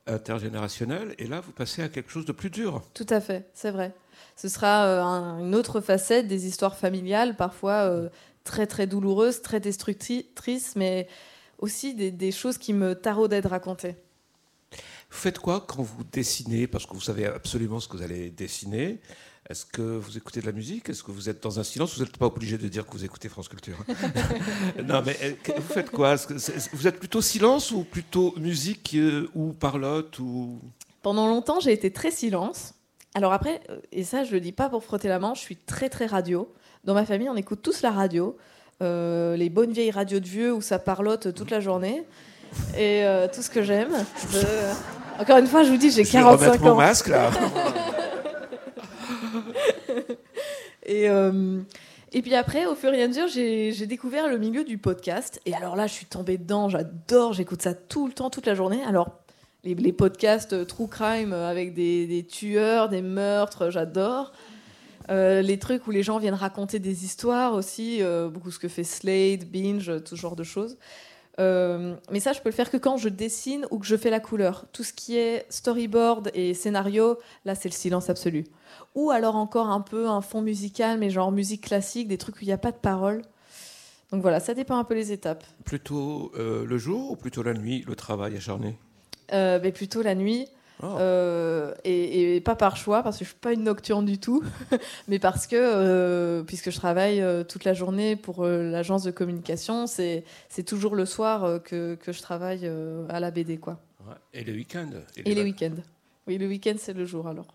intergénérationnel, 0.06 1.14
et 1.18 1.26
là, 1.26 1.40
vous 1.40 1.52
passez 1.52 1.82
à 1.82 1.88
quelque 1.88 2.10
chose 2.10 2.24
de 2.26 2.32
plus 2.32 2.50
dur. 2.50 2.82
Tout 2.94 3.06
à 3.08 3.20
fait, 3.20 3.48
c'est 3.54 3.70
vrai. 3.70 3.94
Ce 4.36 4.48
sera 4.48 4.84
euh, 4.86 5.02
un- 5.02 5.38
une 5.40 5.54
autre 5.54 5.80
facette 5.80 6.26
des 6.26 6.46
histoires 6.46 6.76
familiales, 6.76 7.36
parfois 7.36 7.82
euh, 7.88 8.08
très 8.44 8.66
très 8.66 8.86
douloureuses, 8.86 9.42
très 9.42 9.60
destructrices, 9.60 10.74
mais 10.74 11.06
aussi 11.58 11.94
des, 11.94 12.10
des 12.10 12.32
choses 12.32 12.58
qui 12.58 12.72
me 12.72 12.94
taraudaient 12.94 13.42
de 13.42 13.48
raconter. 13.48 13.94
Vous 15.12 15.18
faites 15.18 15.38
quoi 15.38 15.64
quand 15.66 15.82
vous 15.82 16.04
dessinez? 16.10 16.66
Parce 16.66 16.86
que 16.86 16.94
vous 16.94 17.00
savez 17.00 17.26
absolument 17.26 17.80
ce 17.80 17.86
que 17.86 17.96
vous 17.98 18.02
allez 18.02 18.30
dessiner. 18.30 18.98
Est-ce 19.48 19.66
que 19.66 19.82
vous 19.82 20.16
écoutez 20.16 20.40
de 20.40 20.46
la 20.46 20.52
musique? 20.52 20.88
Est-ce 20.88 21.02
que 21.02 21.10
vous 21.10 21.28
êtes 21.28 21.42
dans 21.42 21.60
un 21.60 21.64
silence? 21.64 21.96
Vous 21.96 22.02
n'êtes 22.02 22.16
pas 22.16 22.26
obligé 22.26 22.56
de 22.56 22.66
dire 22.66 22.86
que 22.86 22.92
vous 22.92 23.04
écoutez 23.04 23.28
France 23.28 23.48
Culture. 23.48 23.76
non, 24.84 25.02
mais 25.04 25.16
euh, 25.22 25.34
vous 25.56 25.74
faites 25.74 25.90
quoi? 25.90 26.16
Vous 26.16 26.86
êtes 26.86 26.98
plutôt 26.98 27.20
silence 27.20 27.72
ou 27.72 27.84
plutôt 27.84 28.34
musique 28.38 28.94
euh, 28.94 29.28
ou 29.34 29.52
parlotte 29.52 30.18
ou... 30.18 30.58
Pendant 31.02 31.26
longtemps, 31.26 31.60
j'ai 31.60 31.72
été 31.72 31.90
très 31.90 32.10
silence. 32.10 32.74
Alors 33.14 33.34
après, 33.34 33.60
euh, 33.68 33.80
et 33.92 34.04
ça 34.04 34.24
je 34.24 34.32
le 34.32 34.40
dis 34.40 34.52
pas 34.52 34.70
pour 34.70 34.82
frotter 34.82 35.08
la 35.08 35.18
main, 35.18 35.34
je 35.34 35.40
suis 35.40 35.56
très 35.56 35.90
très 35.90 36.06
radio. 36.06 36.50
Dans 36.84 36.94
ma 36.94 37.04
famille, 37.04 37.28
on 37.28 37.36
écoute 37.36 37.60
tous 37.62 37.82
la 37.82 37.90
radio. 37.90 38.36
Euh, 38.80 39.36
les 39.36 39.50
bonnes 39.50 39.72
vieilles 39.72 39.90
radios 39.90 40.20
de 40.20 40.26
vieux 40.26 40.52
où 40.52 40.62
ça 40.62 40.78
parlotte 40.78 41.34
toute 41.34 41.50
la 41.50 41.60
journée. 41.60 42.04
Et 42.76 43.04
euh, 43.04 43.28
tout 43.32 43.42
ce 43.42 43.50
que 43.50 43.62
j'aime. 43.62 43.92
Encore 45.22 45.38
une 45.38 45.46
fois, 45.46 45.62
je 45.62 45.70
vous 45.70 45.76
dis, 45.76 45.90
j'ai 45.92 46.02
Je 46.02 46.08
vais 46.10 46.18
45 46.18 46.46
remettre 46.46 46.64
mon 46.64 46.70
ans. 46.72 46.76
masque 46.76 47.06
là. 47.06 47.30
Et, 50.84 51.08
euh, 51.08 51.60
et 52.12 52.22
puis 52.22 52.34
après, 52.34 52.66
au 52.66 52.74
fur 52.74 52.92
et 52.92 53.00
à 53.02 53.06
mesure, 53.08 53.28
j'ai 53.28 53.86
découvert 53.86 54.28
le 54.28 54.36
milieu 54.36 54.64
du 54.64 54.78
podcast. 54.78 55.40
Et 55.46 55.54
alors 55.54 55.76
là, 55.76 55.86
je 55.86 55.92
suis 55.92 56.06
tombée 56.06 56.38
dedans, 56.38 56.68
j'adore, 56.68 57.32
j'écoute 57.32 57.62
ça 57.62 57.72
tout 57.72 58.06
le 58.08 58.12
temps, 58.12 58.30
toute 58.30 58.46
la 58.46 58.54
journée. 58.56 58.82
Alors, 58.84 59.10
les, 59.62 59.74
les 59.76 59.92
podcasts 59.92 60.52
euh, 60.54 60.64
true 60.64 60.88
crime 60.88 61.32
euh, 61.32 61.48
avec 61.48 61.72
des, 61.72 62.06
des 62.08 62.24
tueurs, 62.26 62.88
des 62.88 63.00
meurtres, 63.00 63.70
j'adore. 63.70 64.32
Euh, 65.08 65.40
les 65.40 65.58
trucs 65.58 65.86
où 65.86 65.92
les 65.92 66.02
gens 66.02 66.18
viennent 66.18 66.34
raconter 66.34 66.80
des 66.80 67.04
histoires 67.04 67.54
aussi, 67.54 68.02
euh, 68.02 68.28
beaucoup 68.28 68.50
ce 68.50 68.58
que 68.58 68.68
fait 68.68 68.84
Slade, 68.84 69.44
Binge, 69.44 69.90
tout 70.04 70.16
ce 70.16 70.20
genre 70.20 70.36
de 70.36 70.44
choses. 70.44 70.76
Euh, 71.40 71.94
mais 72.10 72.20
ça, 72.20 72.32
je 72.32 72.40
peux 72.40 72.50
le 72.50 72.54
faire 72.54 72.70
que 72.70 72.76
quand 72.76 72.96
je 72.96 73.08
dessine 73.08 73.66
ou 73.70 73.78
que 73.78 73.86
je 73.86 73.96
fais 73.96 74.10
la 74.10 74.20
couleur. 74.20 74.66
Tout 74.72 74.84
ce 74.84 74.92
qui 74.92 75.16
est 75.16 75.46
storyboard 75.48 76.30
et 76.34 76.54
scénario, 76.54 77.18
là, 77.44 77.54
c'est 77.54 77.68
le 77.68 77.74
silence 77.74 78.10
absolu. 78.10 78.44
Ou 78.94 79.10
alors 79.10 79.36
encore 79.36 79.68
un 79.68 79.80
peu 79.80 80.08
un 80.08 80.20
fond 80.20 80.42
musical, 80.42 80.98
mais 80.98 81.10
genre 81.10 81.32
musique 81.32 81.62
classique, 81.62 82.08
des 82.08 82.18
trucs 82.18 82.36
où 82.36 82.40
il 82.42 82.46
n'y 82.46 82.52
a 82.52 82.58
pas 82.58 82.72
de 82.72 82.76
parole. 82.76 83.22
Donc 84.10 84.20
voilà, 84.20 84.40
ça 84.40 84.52
dépend 84.52 84.76
un 84.76 84.84
peu 84.84 84.94
les 84.94 85.10
étapes. 85.10 85.44
Plutôt 85.64 86.32
euh, 86.36 86.66
le 86.66 86.78
jour 86.78 87.12
ou 87.12 87.16
plutôt 87.16 87.42
la 87.42 87.54
nuit, 87.54 87.82
le 87.86 87.96
travail 87.96 88.36
acharné? 88.36 88.78
Euh, 89.32 89.58
mais 89.62 89.72
plutôt 89.72 90.02
la 90.02 90.14
nuit. 90.14 90.48
Oh. 90.82 90.96
Euh, 90.98 91.74
et, 91.84 92.36
et 92.36 92.40
pas 92.40 92.56
par 92.56 92.76
choix, 92.76 93.02
parce 93.02 93.18
que 93.18 93.24
je 93.24 93.30
suis 93.30 93.38
pas 93.38 93.52
une 93.52 93.62
nocturne 93.62 94.04
du 94.04 94.18
tout, 94.18 94.42
mais 95.08 95.18
parce 95.18 95.46
que, 95.46 95.56
euh, 95.56 96.42
puisque 96.42 96.70
je 96.70 96.76
travaille 96.76 97.20
euh, 97.20 97.44
toute 97.44 97.64
la 97.64 97.72
journée 97.72 98.16
pour 98.16 98.44
euh, 98.44 98.70
l'agence 98.70 99.04
de 99.04 99.12
communication, 99.12 99.86
c'est 99.86 100.24
c'est 100.48 100.64
toujours 100.64 100.96
le 100.96 101.06
soir 101.06 101.44
euh, 101.44 101.58
que, 101.58 101.94
que 101.94 102.12
je 102.12 102.20
travaille 102.20 102.62
euh, 102.64 103.06
à 103.08 103.20
la 103.20 103.30
BD. 103.30 103.58
Quoi. 103.58 103.78
Et 104.34 104.42
le 104.42 104.52
week-end 104.52 104.90
Et 105.24 105.34
les 105.34 105.42
week-ends. 105.42 105.76
Oui, 106.26 106.38
le 106.38 106.46
week-end, 106.46 106.74
c'est 106.78 106.92
le 106.92 107.04
jour 107.04 107.28
alors. 107.28 107.46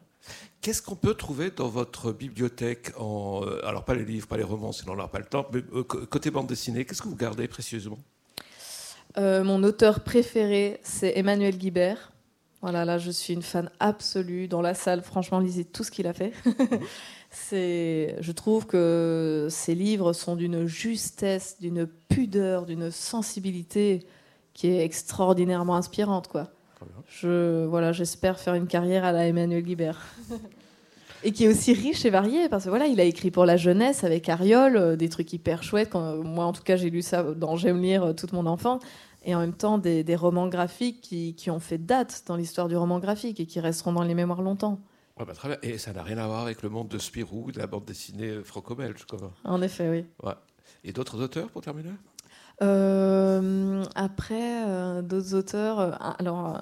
Qu'est-ce 0.61 0.81
qu'on 0.81 0.95
peut 0.95 1.13
trouver 1.13 1.51
dans 1.51 1.69
votre 1.69 2.11
bibliothèque 2.11 2.91
en, 2.97 3.41
euh, 3.45 3.65
Alors, 3.65 3.85
pas 3.85 3.93
les 3.93 4.03
livres, 4.05 4.27
pas 4.27 4.37
les 4.37 4.43
romans, 4.43 4.71
sinon 4.71 4.93
on 4.93 4.95
n'aura 4.95 5.11
pas 5.11 5.19
le 5.19 5.25
temps, 5.25 5.47
mais 5.53 5.61
euh, 5.73 5.83
côté 5.83 6.31
bande 6.31 6.47
dessinée, 6.47 6.85
qu'est-ce 6.85 7.01
que 7.01 7.07
vous 7.07 7.15
gardez 7.15 7.47
précieusement? 7.47 7.99
Euh, 9.17 9.43
mon 9.43 9.63
auteur 9.63 10.01
préféré, 10.01 10.79
c'est 10.83 11.17
Emmanuel 11.17 11.57
Guibert. 11.57 12.11
Voilà, 12.61 12.85
là, 12.85 12.97
je 12.97 13.11
suis 13.11 13.33
une 13.33 13.43
fan 13.43 13.69
absolue. 13.79 14.47
Dans 14.47 14.61
la 14.61 14.73
salle, 14.73 15.01
franchement, 15.01 15.39
lisez 15.39 15.63
tout 15.63 15.83
ce 15.83 15.91
qu'il 15.91 16.07
a 16.07 16.13
fait. 16.13 16.33
c'est, 17.29 18.15
je 18.19 18.31
trouve 18.31 18.65
que 18.65 19.47
ses 19.49 19.75
livres 19.75 20.13
sont 20.13 20.35
d'une 20.35 20.65
justesse, 20.65 21.57
d'une 21.59 21.85
pudeur, 21.85 22.65
d'une 22.65 22.89
sensibilité 22.89 24.05
qui 24.53 24.67
est 24.67 24.83
extraordinairement 24.83 25.75
inspirante, 25.75 26.27
quoi. 26.27 26.49
Je, 27.07 27.65
voilà, 27.65 27.91
j'espère 27.91 28.39
faire 28.39 28.55
une 28.55 28.67
carrière 28.67 29.05
à 29.05 29.11
la 29.11 29.27
Emmanuel 29.27 29.63
Guibert. 29.63 30.01
Et 31.23 31.31
qui 31.31 31.45
est 31.45 31.47
aussi 31.47 31.73
riche 31.73 32.05
et 32.05 32.11
varié, 32.11 32.47
parce 32.47 32.65
que 32.65 32.69
voilà, 32.69 32.85
il 32.85 32.99
a 32.99 33.03
écrit 33.03 33.31
pour 33.31 33.43
la 33.45 33.57
jeunesse 33.57 34.03
avec 34.03 34.29
Ariol, 34.29 34.77
euh, 34.77 34.95
des 34.95 35.09
trucs 35.09 35.33
hyper 35.33 35.63
chouettes. 35.63 35.89
Quand, 35.89 36.17
moi, 36.17 36.45
en 36.45 36.53
tout 36.53 36.61
cas, 36.61 36.75
j'ai 36.75 36.91
lu 36.91 37.01
ça 37.01 37.23
dans 37.23 37.55
J'aime 37.55 37.81
lire 37.81 38.03
euh, 38.03 38.13
toute 38.13 38.33
mon 38.33 38.45
enfance 38.45 38.83
et 39.27 39.35
en 39.35 39.39
même 39.41 39.53
temps 39.53 39.77
des, 39.77 40.03
des 40.03 40.15
romans 40.15 40.47
graphiques 40.47 41.01
qui, 41.01 41.35
qui 41.35 41.51
ont 41.51 41.59
fait 41.59 41.77
date 41.77 42.23
dans 42.25 42.35
l'histoire 42.35 42.67
du 42.67 42.75
roman 42.75 42.97
graphique 42.97 43.39
et 43.39 43.45
qui 43.45 43.59
resteront 43.59 43.93
dans 43.93 44.01
les 44.03 44.15
mémoires 44.15 44.41
longtemps. 44.41 44.79
Ouais, 45.19 45.25
bah, 45.25 45.33
très 45.33 45.49
bien. 45.49 45.57
Et 45.61 45.77
ça 45.77 45.93
n'a 45.93 46.01
rien 46.01 46.17
à 46.17 46.25
voir 46.27 46.41
avec 46.41 46.63
le 46.63 46.69
monde 46.69 46.87
de 46.87 46.97
Spirou, 46.97 47.51
de 47.51 47.59
la 47.59 47.67
bande 47.67 47.85
dessinée 47.85 48.29
euh, 48.29 48.43
franco-belge. 48.43 49.05
En 49.43 49.61
effet, 49.61 49.89
oui. 49.89 50.05
Ouais. 50.27 50.33
Et 50.83 50.93
d'autres 50.93 51.21
auteurs 51.21 51.49
pour 51.49 51.61
terminer? 51.61 51.89
Euh, 52.61 53.83
après, 53.95 54.63
euh, 54.67 55.01
d'autres 55.01 55.33
auteurs. 55.35 55.79
euh, 55.79 55.91
alors, 56.19 56.61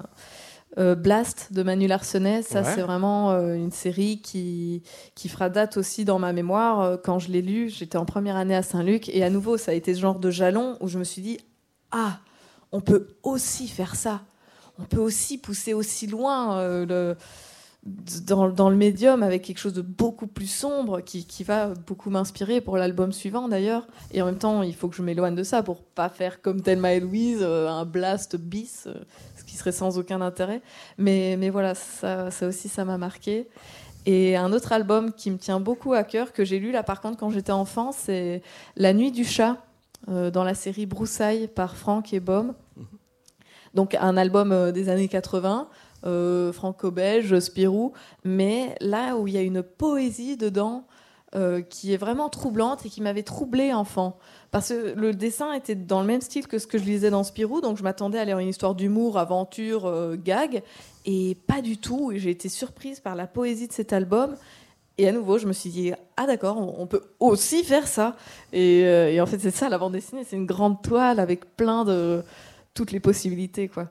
euh, 0.77 0.95
Blast 0.95 1.53
de 1.53 1.63
Manu 1.63 1.87
Larsenet, 1.87 2.41
ça 2.41 2.61
Ouais. 2.61 2.71
c'est 2.75 2.81
vraiment 2.81 3.31
euh, 3.31 3.55
une 3.55 3.71
série 3.71 4.21
qui, 4.21 4.83
qui 5.15 5.29
fera 5.29 5.49
date 5.49 5.77
aussi 5.77 6.03
dans 6.03 6.19
ma 6.19 6.33
mémoire. 6.33 6.97
Quand 7.03 7.19
je 7.19 7.31
l'ai 7.31 7.41
lu, 7.41 7.69
j'étais 7.69 7.97
en 7.97 8.05
première 8.05 8.35
année 8.35 8.55
à 8.55 8.61
Saint-Luc 8.63 9.07
et 9.09 9.23
à 9.23 9.29
nouveau, 9.29 9.57
ça 9.57 9.71
a 9.71 9.73
été 9.73 9.93
ce 9.93 9.99
genre 10.01 10.19
de 10.19 10.29
jalon 10.31 10.77
où 10.81 10.87
je 10.87 10.99
me 10.99 11.03
suis 11.05 11.21
dit 11.21 11.37
Ah, 11.91 12.19
on 12.75 12.81
peut 12.81 13.07
aussi 13.23 13.69
faire 13.69 13.95
ça. 13.95 14.21
On 14.77 14.83
peut 14.83 14.99
aussi 14.99 15.37
pousser 15.37 15.73
aussi 15.73 16.07
loin 16.07 16.57
euh, 16.57 17.15
dans, 17.85 18.69
le 18.69 18.75
médium 18.75 19.23
avec 19.23 19.43
quelque 19.43 19.59
chose 19.59 19.73
de 19.73 19.81
beaucoup 19.81 20.27
plus 20.27 20.49
sombre 20.49 20.99
qui, 20.99 21.43
va 21.45 21.67
beaucoup 21.87 22.09
m'inspirer 22.09 22.59
pour 22.59 22.75
l'album 22.75 23.13
suivant 23.13 23.47
d'ailleurs. 23.47 23.87
Et 24.11 24.21
en 24.21 24.25
même 24.25 24.37
temps, 24.37 24.61
il 24.61 24.75
faut 24.75 24.89
que 24.89 24.95
je 24.97 25.03
m'éloigne 25.03 25.35
de 25.35 25.43
ça 25.43 25.63
pour 25.63 25.83
pas 25.83 26.09
faire 26.09 26.41
comme 26.41 26.61
Thelma 26.61 26.91
et 26.91 26.99
Louise, 26.99 27.39
euh, 27.41 27.69
un 27.69 27.85
blast 27.85 28.35
bis, 28.35 28.87
euh, 28.87 28.93
ce 29.37 29.45
qui 29.45 29.55
serait 29.55 29.71
sans 29.71 29.97
aucun 29.97 30.19
intérêt. 30.19 30.61
Mais, 30.97 31.49
voilà, 31.49 31.75
ça, 31.75 32.29
aussi, 32.41 32.67
ça 32.67 32.83
m'a 32.83 32.97
marqué. 32.97 33.47
Et 34.05 34.35
un 34.35 34.51
autre 34.51 34.73
album 34.73 35.13
qui 35.13 35.31
me 35.31 35.37
tient 35.37 35.61
beaucoup 35.61 35.93
à 35.93 36.03
cœur, 36.03 36.33
que 36.33 36.43
j'ai 36.43 36.59
lu 36.59 36.73
là 36.73 36.83
par 36.83 36.99
contre 36.99 37.17
quand 37.17 37.29
j'étais 37.29 37.53
enfant, 37.53 37.93
c'est 37.93 38.43
La 38.75 38.93
Nuit 38.93 39.13
du 39.13 39.23
Chat, 39.23 39.57
dans 40.07 40.43
la 40.43 40.53
série 40.53 40.85
Broussailles 40.85 41.47
par 41.47 41.75
Franck 41.75 42.13
et 42.13 42.19
Baume. 42.19 42.53
Donc 43.75 43.95
un 43.95 44.17
album 44.17 44.51
euh, 44.51 44.71
des 44.71 44.89
années 44.89 45.07
80, 45.07 45.67
euh, 46.05 46.53
franco-belge, 46.53 47.39
Spirou, 47.39 47.93
mais 48.23 48.75
là 48.79 49.17
où 49.17 49.27
il 49.27 49.33
y 49.33 49.37
a 49.37 49.41
une 49.41 49.63
poésie 49.63 50.37
dedans 50.37 50.85
euh, 51.33 51.61
qui 51.61 51.93
est 51.93 51.97
vraiment 51.97 52.29
troublante 52.29 52.85
et 52.85 52.89
qui 52.89 53.01
m'avait 53.01 53.23
troublée 53.23 53.73
enfant. 53.73 54.19
Parce 54.51 54.69
que 54.69 54.93
le 54.95 55.13
dessin 55.13 55.51
était 55.53 55.73
dans 55.73 56.01
le 56.01 56.05
même 56.05 56.21
style 56.21 56.47
que 56.47 56.59
ce 56.59 56.67
que 56.67 56.77
je 56.77 56.83
lisais 56.83 57.09
dans 57.09 57.23
Spirou, 57.23 57.59
donc 57.59 57.77
je 57.77 57.83
m'attendais 57.83 58.19
à 58.19 58.25
lire 58.25 58.37
une 58.37 58.49
histoire 58.49 58.75
d'humour, 58.75 59.17
aventure, 59.17 59.87
euh, 59.87 60.15
gag, 60.15 60.61
et 61.05 61.35
pas 61.47 61.63
du 61.63 61.77
tout. 61.77 62.11
J'ai 62.15 62.29
été 62.29 62.49
surprise 62.49 62.99
par 62.99 63.15
la 63.15 63.25
poésie 63.25 63.67
de 63.67 63.73
cet 63.73 63.91
album. 63.91 64.35
Et 64.97 65.09
à 65.09 65.11
nouveau, 65.11 65.39
je 65.39 65.47
me 65.47 65.53
suis 65.53 65.71
dit, 65.71 65.91
ah 66.15 66.27
d'accord, 66.27 66.79
on, 66.79 66.87
peut 66.87 67.01
aussi 67.19 67.65
faire 67.65 67.85
ça. 67.85 68.15
Et, 68.53 68.79
et 68.79 69.19
en 69.19 69.25
fait, 69.25 69.39
c'est 69.39 69.51
ça 69.51 69.67
la 69.67 69.77
bande 69.77 69.91
dessinée, 69.91 70.23
c'est 70.23 70.37
une 70.37 70.45
grande 70.45 70.81
toile 70.81 71.19
avec 71.19 71.57
plein 71.57 71.83
de 71.83 72.23
toutes 72.75 72.91
les 72.91 72.99
possibilités, 72.99 73.67
quoi. 73.67 73.89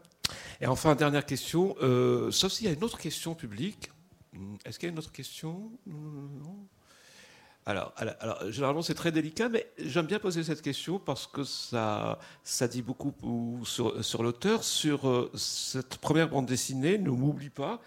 Et 0.60 0.66
enfin, 0.68 0.94
dernière 0.94 1.26
question, 1.26 1.74
euh, 1.82 2.30
sauf 2.30 2.52
s'il 2.52 2.66
y 2.66 2.70
a 2.70 2.72
une 2.72 2.84
autre 2.84 2.98
question 2.98 3.34
publique. 3.34 3.90
Hmm, 4.32 4.54
Est-ce 4.64 4.78
qu'il 4.78 4.86
y 4.88 4.90
a 4.90 4.92
une 4.92 4.98
autre 4.98 5.12
question? 5.12 5.72
Non 5.86 6.56
alors, 7.66 7.94
alors, 7.96 8.14
alors, 8.20 8.50
généralement, 8.52 8.82
c'est 8.82 8.92
très 8.92 9.10
délicat, 9.10 9.48
mais 9.48 9.66
j'aime 9.78 10.04
bien 10.04 10.18
poser 10.18 10.44
cette 10.44 10.60
question 10.60 10.98
parce 10.98 11.26
que 11.26 11.44
ça, 11.44 12.18
ça 12.42 12.68
dit 12.68 12.82
beaucoup 12.82 13.14
ou- 13.22 13.64
sur, 13.64 14.04
sur 14.04 14.22
l'auteur, 14.22 14.62
sur 14.64 15.08
euh, 15.08 15.30
cette 15.34 15.96
première 15.96 16.28
bande 16.28 16.44
dessinée, 16.44 16.98
Ne 16.98 17.08
m'oublie 17.08 17.48
pas. 17.48 17.80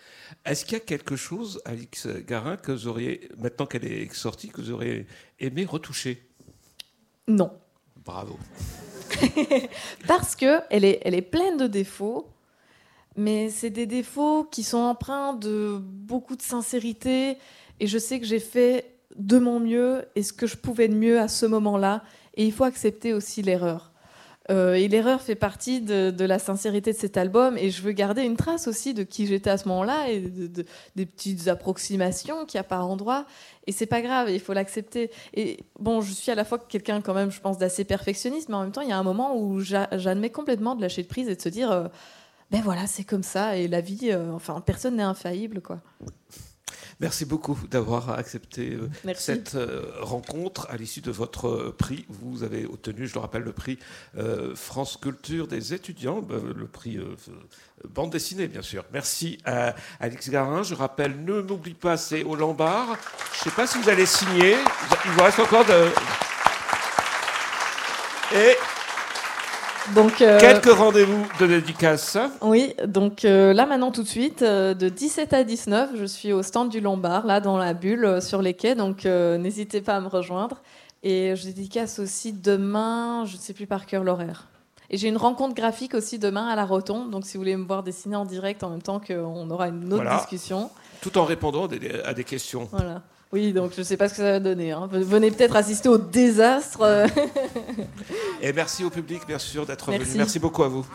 Est-ce 0.46 0.66
qu'il 0.66 0.74
y 0.74 0.82
a 0.82 0.84
quelque 0.84 1.16
chose, 1.16 1.62
Alix 1.64 2.08
Garin, 2.08 2.58
que 2.58 2.72
vous 2.72 2.88
auriez, 2.88 3.30
maintenant 3.38 3.68
qu'elle 3.68 3.86
est 3.86 4.12
sortie, 4.16 4.50
que 4.50 4.62
vous 4.62 4.72
auriez 4.72 5.06
aimé 5.40 5.64
retoucher? 5.64 6.28
Non. 7.28 7.52
Bravo. 8.04 8.40
Parce 10.08 10.36
que 10.36 10.60
elle 10.70 10.86
est, 10.86 11.02
elle 11.04 11.16
est 11.16 11.22
pleine 11.22 11.58
de 11.58 11.68
défauts, 11.68 12.28
mais 13.16 13.50
c'est 13.50 13.70
des 13.70 13.86
défauts 13.86 14.44
qui 14.44 14.64
sont 14.64 14.78
empreints 14.78 15.34
de 15.34 15.78
beaucoup 15.82 16.36
de 16.36 16.42
sincérité. 16.42 17.38
Et 17.80 17.88
je 17.88 17.98
sais 17.98 18.20
que 18.20 18.26
j'ai 18.26 18.40
fait 18.40 18.94
de 19.16 19.40
mon 19.40 19.60
mieux 19.60 20.06
et 20.16 20.24
ce 20.24 20.34
que 20.34 20.48
je 20.48 20.58
pouvais 20.58 20.88
de 20.88 20.96
mieux 20.96 21.20
à 21.20 21.28
ce 21.28 21.46
moment-là. 21.46 22.04
Et 22.36 22.46
il 22.46 22.52
faut 22.52 22.64
accepter 22.64 23.14
aussi 23.14 23.42
l'erreur. 23.42 23.92
Euh, 24.50 24.76
et 24.76 24.88
l'erreur 24.88 25.22
fait 25.22 25.36
partie 25.36 25.82
de, 25.82 26.24
la 26.24 26.40
sincérité 26.40 26.94
de 26.94 26.98
cet 26.98 27.18
album. 27.18 27.58
Et 27.58 27.70
je 27.70 27.82
veux 27.82 27.92
garder 27.92 28.22
une 28.24 28.38
trace 28.38 28.68
aussi 28.68 28.94
de 28.94 29.04
qui 29.04 29.28
j'étais 29.28 29.50
à 29.50 29.58
ce 29.58 29.68
moment-là 29.68 30.10
et 30.10 30.22
de- 30.22 30.48
de- 30.48 30.66
des 30.96 31.06
petites 31.06 31.48
approximations 31.50 32.46
qu'il 32.46 32.58
y 32.58 32.62
a 32.62 32.64
par 32.64 32.88
endroit. 32.90 33.26
Et 33.68 33.72
c'est 33.74 33.86
pas 33.86 34.02
grave, 34.02 34.30
il 34.32 34.40
faut 34.40 34.54
l'accepter. 34.54 35.12
Et 35.34 35.60
bon, 35.80 36.00
je 36.02 36.14
suis 36.14 36.32
à 36.32 36.36
la 36.36 36.46
fois 36.46 36.60
quelqu'un 36.60 37.02
quand 37.02 37.14
même, 37.14 37.32
je 37.32 37.42
pense, 37.42 37.58
d'assez 37.58 37.84
perfectionniste, 37.84 38.48
mais 38.50 38.56
en 38.56 38.62
même 38.62 38.72
temps, 38.72 38.82
il 38.82 38.90
y 38.90 38.94
a 38.94 38.98
un 38.98 39.04
moment 39.04 39.36
où 39.38 39.60
j'a- 39.60 39.90
j'admets 39.98 40.30
complètement 40.30 40.76
de 40.76 40.82
lâcher 40.82 41.04
de 41.04 41.08
prise 41.08 41.28
et 41.28 41.36
de 41.36 41.42
se 41.42 41.50
dire, 41.50 41.70
euh, 41.72 41.88
ben 42.50 42.62
voilà, 42.62 42.88
c'est 42.88 43.04
comme 43.04 43.24
ça. 43.24 43.58
Et 43.58 43.68
la 43.68 43.82
vie, 43.82 44.12
euh, 44.12 44.32
enfin, 44.32 44.62
personne 44.62 44.96
n'est 44.96 45.04
infaillible, 45.04 45.62
quoi. 45.62 45.82
Merci 47.00 47.26
beaucoup 47.26 47.58
d'avoir 47.70 48.10
accepté 48.10 48.74
euh, 48.74 48.90
Merci. 49.04 49.24
cette 49.24 49.54
euh, 49.54 49.84
rencontre. 50.02 50.68
À 50.72 50.78
l'issue 50.78 51.02
de 51.02 51.12
votre 51.12 51.48
euh, 51.48 51.76
prix, 51.78 52.06
vous 52.10 52.44
avez 52.44 52.66
obtenu, 52.66 53.08
je 53.08 53.14
le 53.14 53.20
rappelle, 53.20 53.44
le 53.44 53.52
prix 53.52 53.78
France 54.56 54.98
Culture 55.00 55.48
des 55.48 55.74
étudiants, 55.76 56.26
euh, 56.32 56.54
le 56.56 56.66
prix 56.66 57.00
bande 57.88 58.10
dessinée, 58.10 58.48
bien 58.48 58.64
sûr. 58.64 58.84
Merci 58.92 59.38
à 59.46 59.76
Alix 60.00 60.30
Garin. 60.30 60.64
Je 60.64 60.74
rappelle, 60.74 61.24
ne 61.24 61.42
m'oublie 61.42 61.76
pas, 61.76 61.98
c'est 61.98 62.24
au 62.24 62.36
Lombard. 62.36 62.98
Je 63.34 63.40
ne 63.40 63.44
sais 63.44 63.56
pas 63.56 63.68
si 63.68 63.78
vous 63.78 63.90
allez 63.90 64.08
signer. 64.08 64.56
Il 65.06 65.12
vous 65.12 65.24
reste 65.24 65.40
encore 65.40 65.66
de. 65.66 65.90
Et 68.36 68.56
Donc, 69.96 70.22
euh, 70.22 70.40
quelques 70.40 70.70
rendez-vous 70.72 71.26
de 71.40 71.48
dédicace. 71.48 72.18
oui, 72.42 72.74
donc 72.86 73.24
euh, 73.26 73.54
là 73.54 73.66
maintenant 73.66 73.92
tout 73.92 74.04
de 74.04 74.08
suite, 74.08 74.42
euh, 74.42 74.74
de 74.74 74.90
17 74.90 75.34
à 75.34 75.44
19, 75.44 75.92
je 75.96 76.06
suis 76.06 76.34
au 76.34 76.44
stand 76.44 76.70
du 76.70 76.82
Lombard, 76.82 77.26
là 77.26 77.40
dans 77.40 77.58
la 77.58 77.74
bulle, 77.74 78.22
sur 78.22 78.42
les 78.42 78.54
quais, 78.54 78.76
donc 78.76 79.06
n'hésitez 79.06 79.82
pas 79.82 79.96
à 79.96 80.02
me 80.02 80.08
rejoindre. 80.08 80.62
Et 81.04 81.36
je 81.36 81.46
dédicace 81.46 82.00
aussi 82.00 82.34
demain, 82.34 83.24
je 83.26 83.36
ne 83.38 83.42
sais 83.42 83.54
plus 83.54 83.68
par 83.68 83.86
cœur 83.86 84.04
l'horaire. 84.04 84.48
Et 84.90 84.98
j'ai 84.98 85.08
une 85.10 85.18
rencontre 85.18 85.54
graphique 85.54 85.94
aussi 85.94 86.18
demain 86.20 86.48
à 86.48 86.56
la 86.56 86.66
Rotonde, 86.66 87.10
donc 87.12 87.26
si 87.26 87.38
vous 87.38 87.42
voulez 87.42 87.56
me 87.56 87.66
voir 87.66 87.84
dessiner 87.84 88.16
en 88.16 88.26
direct 88.26 88.64
en 88.64 88.70
même 88.70 88.82
temps 88.82 89.00
qu'on 89.00 89.50
aura 89.50 89.68
une 89.68 89.86
autre 89.94 90.04
Voilà. 90.04 90.18
discussion. 90.18 90.70
Tout 91.02 91.18
en 91.18 91.26
répondant 91.26 91.66
à 91.66 91.68
des- 91.68 92.02
à 92.04 92.14
des 92.14 92.24
questions. 92.24 92.68
Voilà. 92.72 93.02
Oui, 93.34 93.52
donc 93.52 93.72
je 93.76 93.80
ne 93.82 93.84
sais 93.86 93.98
pas 93.98 94.08
ce 94.08 94.14
que 94.14 94.18
ça 94.22 94.32
va 94.34 94.40
donner. 94.40 94.72
hein. 94.72 94.88
Venez 94.92 95.32
peut-être 95.32 95.56
assister 95.56 95.90
au 95.90 95.98
désastre. 95.98 97.08
Et 98.42 98.54
merci 98.54 98.84
au 98.86 98.90
public, 98.90 99.22
bien 99.28 99.40
sûr, 99.40 99.66
d'être 99.66 99.92
venu. 99.92 100.06
Merci 100.16 100.40
beaucoup 100.40 100.64
à 100.64 100.68
vous. 100.70 100.86